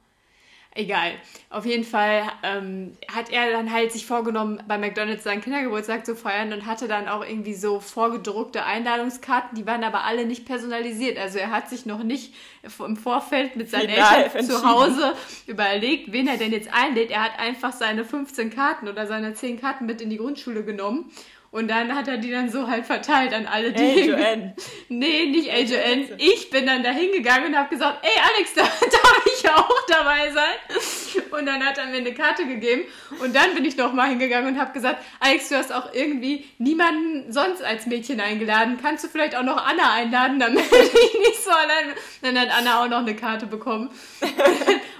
Egal. 0.74 1.12
Auf 1.50 1.66
jeden 1.66 1.84
Fall 1.84 2.22
ähm, 2.42 2.96
hat 3.14 3.30
er 3.30 3.50
dann 3.50 3.70
halt 3.70 3.92
sich 3.92 4.06
vorgenommen, 4.06 4.62
bei 4.66 4.78
McDonalds 4.78 5.22
seinen 5.22 5.42
Kindergeburtstag 5.42 6.06
zu 6.06 6.16
feiern 6.16 6.50
und 6.54 6.64
hatte 6.64 6.88
dann 6.88 7.08
auch 7.08 7.22
irgendwie 7.22 7.52
so 7.52 7.78
vorgedruckte 7.78 8.64
Einladungskarten, 8.64 9.54
die 9.54 9.66
waren 9.66 9.84
aber 9.84 10.04
alle 10.04 10.24
nicht 10.24 10.46
personalisiert. 10.46 11.18
Also 11.18 11.38
er 11.38 11.50
hat 11.50 11.68
sich 11.68 11.84
noch 11.84 12.02
nicht 12.02 12.32
im 12.62 12.96
Vorfeld 12.96 13.56
mit 13.56 13.68
seinen 13.68 13.90
Final 13.90 14.22
Eltern 14.22 14.46
zu. 14.46 14.64
Hause 14.64 15.12
überlegt, 15.46 16.10
wen 16.12 16.26
er 16.26 16.38
denn 16.38 16.52
jetzt 16.52 16.72
einlädt. 16.72 17.10
Er 17.10 17.24
hat 17.24 17.38
einfach 17.38 17.72
seine 17.72 18.06
15 18.06 18.48
Karten 18.48 18.88
oder 18.88 19.06
seine 19.06 19.34
10 19.34 19.60
Karten 19.60 19.84
mit 19.84 20.00
in 20.00 20.08
die 20.08 20.16
Grundschule 20.16 20.64
genommen. 20.64 21.10
Und 21.52 21.68
dann 21.68 21.94
hat 21.94 22.08
er 22.08 22.16
die 22.16 22.30
dann 22.30 22.50
so 22.50 22.66
halt 22.66 22.86
verteilt 22.86 23.34
an 23.34 23.46
alle, 23.46 23.72
die 23.72 24.00
Joanne. 24.00 24.54
Nee, 24.88 25.26
nicht 25.26 25.50
AJN. 25.50 26.08
Witze. 26.08 26.16
Ich 26.18 26.48
bin 26.48 26.66
dann 26.66 26.82
da 26.82 26.90
hingegangen 26.90 27.48
und 27.48 27.58
habe 27.58 27.68
gesagt, 27.68 27.98
ey 28.02 28.10
Alex, 28.34 28.54
da 28.56 28.62
darf 28.62 29.26
ich 29.26 29.50
auch 29.50 29.86
dabei 29.86 30.30
sein. 30.32 31.22
Und 31.30 31.44
dann 31.44 31.62
hat 31.62 31.76
er 31.76 31.86
mir 31.86 31.98
eine 31.98 32.14
Karte 32.14 32.46
gegeben. 32.46 32.84
Und 33.20 33.36
dann 33.36 33.54
bin 33.54 33.66
ich 33.66 33.76
noch 33.76 33.92
mal 33.92 34.08
hingegangen 34.08 34.54
und 34.54 34.60
habe 34.60 34.72
gesagt, 34.72 35.04
Alex, 35.20 35.50
du 35.50 35.56
hast 35.56 35.74
auch 35.74 35.92
irgendwie 35.92 36.46
niemanden 36.56 37.30
sonst 37.30 37.62
als 37.62 37.84
Mädchen 37.84 38.20
eingeladen. 38.20 38.78
Kannst 38.80 39.04
du 39.04 39.08
vielleicht 39.08 39.36
auch 39.36 39.42
noch 39.42 39.58
Anna 39.58 39.92
einladen, 39.92 40.40
damit 40.40 40.64
ich 40.72 41.18
nicht 41.18 41.44
so 41.44 41.50
allein 41.50 41.88
bin? 42.22 42.34
Dann 42.34 42.40
hat 42.40 42.48
Anna 42.58 42.82
auch 42.82 42.88
noch 42.88 43.00
eine 43.00 43.14
Karte 43.14 43.44
bekommen. 43.44 43.90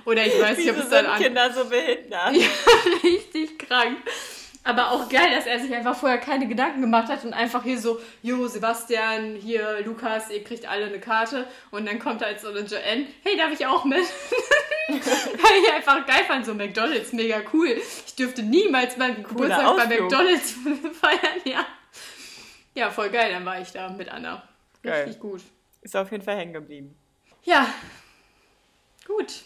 Oder 0.05 0.27
ich 0.27 0.39
weiß 0.39 0.59
nicht, 0.59 0.71
ob 0.71 0.77
es 0.77 0.91
dann 0.91 1.07
an 1.07 1.23
Kinder 1.23 1.51
so 1.51 1.65
behindert? 1.65 2.35
ja, 2.35 2.49
richtig 3.03 3.59
krank. 3.59 3.97
Aber 4.65 4.93
auch 4.93 5.09
geil, 5.09 5.35
dass 5.35 5.47
er 5.47 5.59
sich 5.59 5.75
einfach 5.75 5.97
vorher 5.97 6.19
keine 6.19 6.47
Gedanken 6.47 6.81
gemacht 6.81 7.09
hat 7.09 7.25
und 7.25 7.33
einfach 7.33 7.65
hier 7.65 7.79
so, 7.79 8.01
Jo, 8.23 8.47
Sebastian, 8.47 9.35
hier, 9.35 9.81
Lukas, 9.85 10.31
ihr 10.31 10.45
kriegt 10.45 10.69
alle 10.69 10.87
eine 10.87 11.01
Karte. 11.01 11.47
Und 11.73 11.87
dann 11.87 11.99
kommt 11.99 12.23
halt 12.23 12.41
so 12.41 12.49
eine 12.49 12.61
Joanne, 12.61 13.07
hey, 13.25 13.37
darf 13.37 13.53
ich 13.53 13.67
auch 13.67 13.85
mit? 13.85 13.99
Weil 14.89 15.63
ich 15.63 15.73
einfach 15.73 16.07
geil 16.07 16.25
fand, 16.27 16.47
so 16.47 16.55
McDonalds, 16.55 17.13
mega 17.13 17.41
cool. 17.53 17.81
Ich 18.07 18.15
dürfte 18.15 18.43
niemals 18.43 18.97
meinen 18.97 19.25
Geburtstag 19.25 19.77
bei. 19.77 20.01
McDonalds 20.01 20.53
feiern, 21.01 21.41
ja. 21.45 21.67
Ja, 22.75 22.91
voll 22.91 23.11
geil, 23.11 23.33
dann 23.33 23.45
war 23.45 23.61
ich 23.61 23.73
da 23.73 23.89
mit 23.89 24.09
Anna. 24.09 24.47
Geil. 24.83 25.05
Richtig 25.05 25.21
gut. 25.21 25.43
Ist 25.83 25.97
auf 25.97 26.11
jeden 26.13 26.23
Fall 26.23 26.37
hängen 26.37 26.53
geblieben. 26.53 26.97
Ja, 27.43 27.67
gut. 29.07 29.43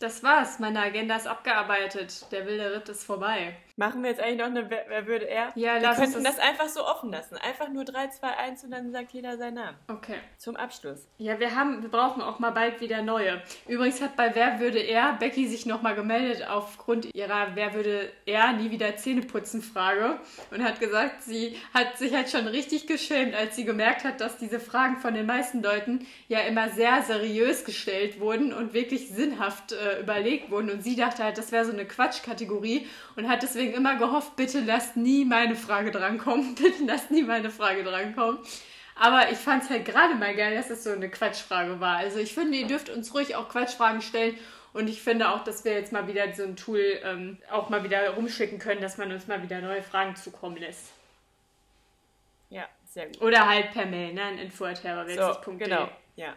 Das 0.00 0.22
war's. 0.22 0.58
Meine 0.58 0.80
Agenda 0.80 1.14
ist 1.16 1.26
abgearbeitet. 1.26 2.26
Der 2.32 2.46
wilde 2.46 2.74
Ritt 2.74 2.88
ist 2.88 3.04
vorbei. 3.04 3.56
Machen 3.80 4.02
wir 4.02 4.10
jetzt 4.10 4.20
eigentlich 4.20 4.36
noch 4.40 4.44
eine 4.46 4.68
Wer, 4.68 4.84
wer 4.88 5.06
würde 5.06 5.24
er? 5.26 5.52
Ja, 5.54 5.80
wir 5.80 5.88
könnten 5.94 6.22
das- 6.22 6.36
das 6.36 6.38
einfach 6.38 6.68
so 6.68 6.84
offen 6.86 7.10
lassen. 7.10 7.36
Einfach 7.38 7.70
nur 7.70 7.86
3, 7.86 8.08
2, 8.08 8.28
1 8.36 8.62
und 8.64 8.72
dann 8.72 8.92
sagt 8.92 9.12
jeder 9.12 9.38
seinen 9.38 9.54
Namen. 9.54 9.78
Okay. 9.88 10.16
Zum 10.36 10.54
Abschluss. 10.56 11.08
Ja, 11.16 11.40
wir 11.40 11.56
haben, 11.56 11.80
wir 11.80 11.88
brauchen 11.88 12.20
auch 12.20 12.38
mal 12.40 12.50
bald 12.50 12.82
wieder 12.82 13.00
neue. 13.00 13.40
Übrigens 13.66 14.02
hat 14.02 14.16
bei 14.16 14.34
Wer 14.34 14.60
würde 14.60 14.80
er 14.80 15.14
Becky 15.14 15.48
sich 15.48 15.64
nochmal 15.64 15.94
gemeldet 15.94 16.46
aufgrund 16.46 17.14
ihrer 17.14 17.52
Wer 17.54 17.72
würde 17.72 18.12
er 18.26 18.52
nie 18.52 18.70
wieder 18.70 18.96
Zähne 18.98 19.22
putzen 19.22 19.62
Frage 19.62 20.18
und 20.50 20.62
hat 20.62 20.78
gesagt, 20.78 21.22
sie 21.22 21.56
hat 21.72 21.96
sich 21.96 22.14
halt 22.14 22.28
schon 22.28 22.46
richtig 22.48 22.86
geschämt, 22.86 23.34
als 23.34 23.56
sie 23.56 23.64
gemerkt 23.64 24.04
hat, 24.04 24.20
dass 24.20 24.36
diese 24.36 24.60
Fragen 24.60 24.98
von 24.98 25.14
den 25.14 25.24
meisten 25.24 25.62
Leuten 25.62 26.06
ja 26.28 26.40
immer 26.40 26.68
sehr 26.68 27.02
seriös 27.02 27.64
gestellt 27.64 28.20
wurden 28.20 28.52
und 28.52 28.74
wirklich 28.74 29.08
sinnhaft 29.08 29.72
äh, 29.72 30.00
überlegt 30.00 30.50
wurden 30.50 30.68
und 30.68 30.82
sie 30.82 30.96
dachte 30.96 31.24
halt, 31.24 31.38
das 31.38 31.50
wäre 31.50 31.64
so 31.64 31.72
eine 31.72 31.86
Quatschkategorie 31.86 32.86
und 33.16 33.26
hat 33.26 33.42
deswegen 33.42 33.69
immer 33.74 33.96
gehofft, 33.96 34.36
bitte 34.36 34.60
lasst 34.60 34.96
nie 34.96 35.24
meine 35.24 35.56
Frage 35.56 35.90
drankommen, 35.90 36.54
bitte 36.60 36.84
lasst 36.84 37.10
nie 37.10 37.22
meine 37.22 37.50
Frage 37.50 37.82
drankommen. 37.82 38.38
Aber 38.96 39.30
ich 39.30 39.38
fand 39.38 39.62
es 39.62 39.70
halt 39.70 39.86
gerade 39.86 40.14
mal 40.14 40.34
geil, 40.34 40.54
dass 40.54 40.68
es 40.68 40.84
so 40.84 40.90
eine 40.90 41.08
Quatschfrage 41.08 41.80
war. 41.80 41.96
Also 41.96 42.18
ich 42.18 42.34
finde, 42.34 42.58
ihr 42.58 42.66
dürft 42.66 42.90
uns 42.90 43.14
ruhig 43.14 43.34
auch 43.34 43.48
Quatschfragen 43.48 44.02
stellen. 44.02 44.36
Und 44.72 44.88
ich 44.88 45.02
finde 45.02 45.30
auch, 45.30 45.42
dass 45.42 45.64
wir 45.64 45.72
jetzt 45.72 45.90
mal 45.90 46.06
wieder 46.06 46.32
so 46.34 46.44
ein 46.44 46.54
Tool 46.54 47.00
ähm, 47.02 47.38
auch 47.50 47.70
mal 47.70 47.82
wieder 47.82 48.10
rumschicken 48.10 48.58
können, 48.58 48.80
dass 48.80 48.98
man 48.98 49.10
uns 49.10 49.26
mal 49.26 49.42
wieder 49.42 49.60
neue 49.60 49.82
Fragen 49.82 50.14
zukommen 50.16 50.58
lässt. 50.58 50.92
Ja, 52.50 52.68
sehr 52.84 53.06
gut. 53.06 53.20
Oder 53.22 53.48
halt 53.48 53.72
per 53.72 53.86
Mail, 53.86 54.12
ne? 54.12 54.22
An 54.22 54.36
So, 54.36 54.42
info.terrorwelt.de. 54.42 55.56
genau. 55.56 55.88
Ja. 56.16 56.34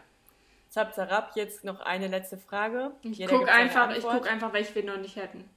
Zap, 0.70 0.96
zarab, 0.96 1.34
jetzt 1.36 1.64
noch 1.64 1.82
eine 1.82 2.08
letzte 2.08 2.38
Frage. 2.38 2.92
Ich 3.04 3.20
Jeder 3.20 3.38
guck 3.38 3.48
einfach, 3.48 3.96
ich 3.96 4.04
guck 4.04 4.28
einfach, 4.28 4.54
welche 4.54 4.74
wir 4.74 4.84
noch 4.84 4.98
nicht 4.98 5.16
hätten. 5.16 5.48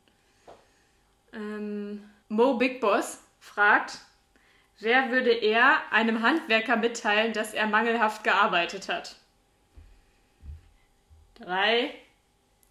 Ähm, 1.37 2.03
Mo 2.29 2.55
Big 2.55 2.81
Boss 2.81 3.21
fragt, 3.39 3.99
wer 4.81 5.11
würde 5.11 5.31
er 5.31 5.81
einem 5.93 6.23
Handwerker 6.23 6.77
mitteilen, 6.77 7.33
dass 7.33 7.55
er 7.55 7.67
mangelhaft 7.67 8.25
gearbeitet 8.25 8.89
hat? 8.89 9.17
Drei, 11.35 11.95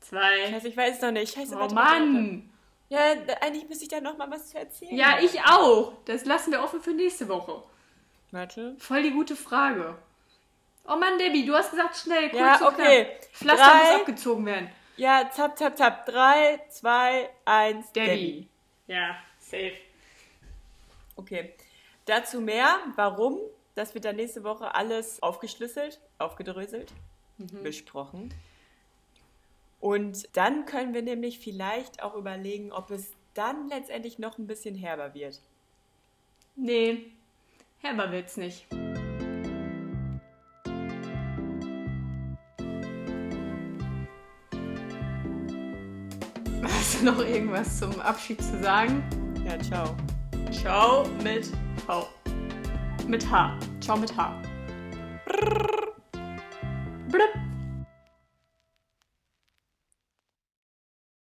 zwei, 0.01 0.49
Scheiße, 0.49 0.67
ich 0.67 0.77
weiß 0.77 0.95
es 0.95 1.01
noch 1.01 1.11
nicht. 1.11 1.33
Scheiße, 1.33 1.55
oh. 1.55 1.73
Mann! 1.73 2.49
Ja, 2.89 2.99
eigentlich 3.41 3.67
müsste 3.69 3.83
ich 3.85 3.89
da 3.89 4.01
noch 4.01 4.17
mal 4.17 4.29
was 4.29 4.49
zu 4.49 4.57
erzählen. 4.57 4.95
Ja, 4.95 5.19
ich 5.19 5.39
auch. 5.41 5.93
Das 6.05 6.25
lassen 6.25 6.51
wir 6.51 6.61
offen 6.61 6.81
für 6.81 6.91
nächste 6.93 7.27
Woche. 7.27 7.63
Warte. 8.31 8.75
Voll 8.79 9.03
die 9.03 9.11
gute 9.11 9.35
Frage. 9.35 9.95
Oh 10.87 10.95
Mann, 10.95 11.17
Debbie, 11.17 11.45
du 11.45 11.55
hast 11.55 11.71
gesagt 11.71 11.97
schnell, 11.97 12.29
kurz 12.29 12.41
Ja, 12.41 12.67
okay. 12.67 13.05
knapp. 13.05 13.25
Pflaster 13.33 13.65
Drei. 13.65 13.91
muss 13.91 14.01
abgezogen 14.01 14.45
werden. 14.45 14.69
Ja, 14.97 15.29
zap, 15.31 15.57
zap, 15.57 15.77
zap. 15.77 16.05
Drei, 16.05 16.61
zwei, 16.69 17.29
eins. 17.43 17.91
Debbie. 17.91 18.47
Ja, 18.87 19.17
safe. 19.39 19.73
Okay. 21.15 21.53
Dazu 22.05 22.41
mehr. 22.41 22.79
Warum? 22.95 23.39
Das 23.73 23.93
wird 23.93 24.05
dann 24.05 24.15
nächste 24.15 24.43
Woche 24.43 24.73
alles 24.73 25.21
aufgeschlüsselt, 25.21 25.99
aufgedröselt, 26.17 26.93
besprochen. 27.61 28.33
Und 29.81 30.29
dann 30.37 30.65
können 30.65 30.93
wir 30.93 31.01
nämlich 31.01 31.39
vielleicht 31.39 32.01
auch 32.01 32.15
überlegen, 32.15 32.71
ob 32.71 32.89
es 32.91 33.11
dann 33.33 33.67
letztendlich 33.67 34.17
noch 34.17 34.37
ein 34.37 34.47
bisschen 34.47 34.75
herber 34.75 35.13
wird. 35.13 35.41
Nee, 36.55 37.11
herber 37.79 38.11
wird's 38.11 38.37
nicht. 38.37 38.65
Noch 47.05 47.19
irgendwas 47.19 47.79
zum 47.79 47.99
Abschied 48.01 48.41
zu 48.41 48.61
sagen? 48.63 49.03
Ja, 49.45 49.59
ciao. 49.59 49.95
Ciao 50.51 51.05
mit 51.23 51.51
V. 51.85 52.07
Mit 53.07 53.29
H. 53.29 53.59
Ciao 53.79 53.95
mit 53.95 54.15
H. 54.17 54.41
Blub. 57.11 57.44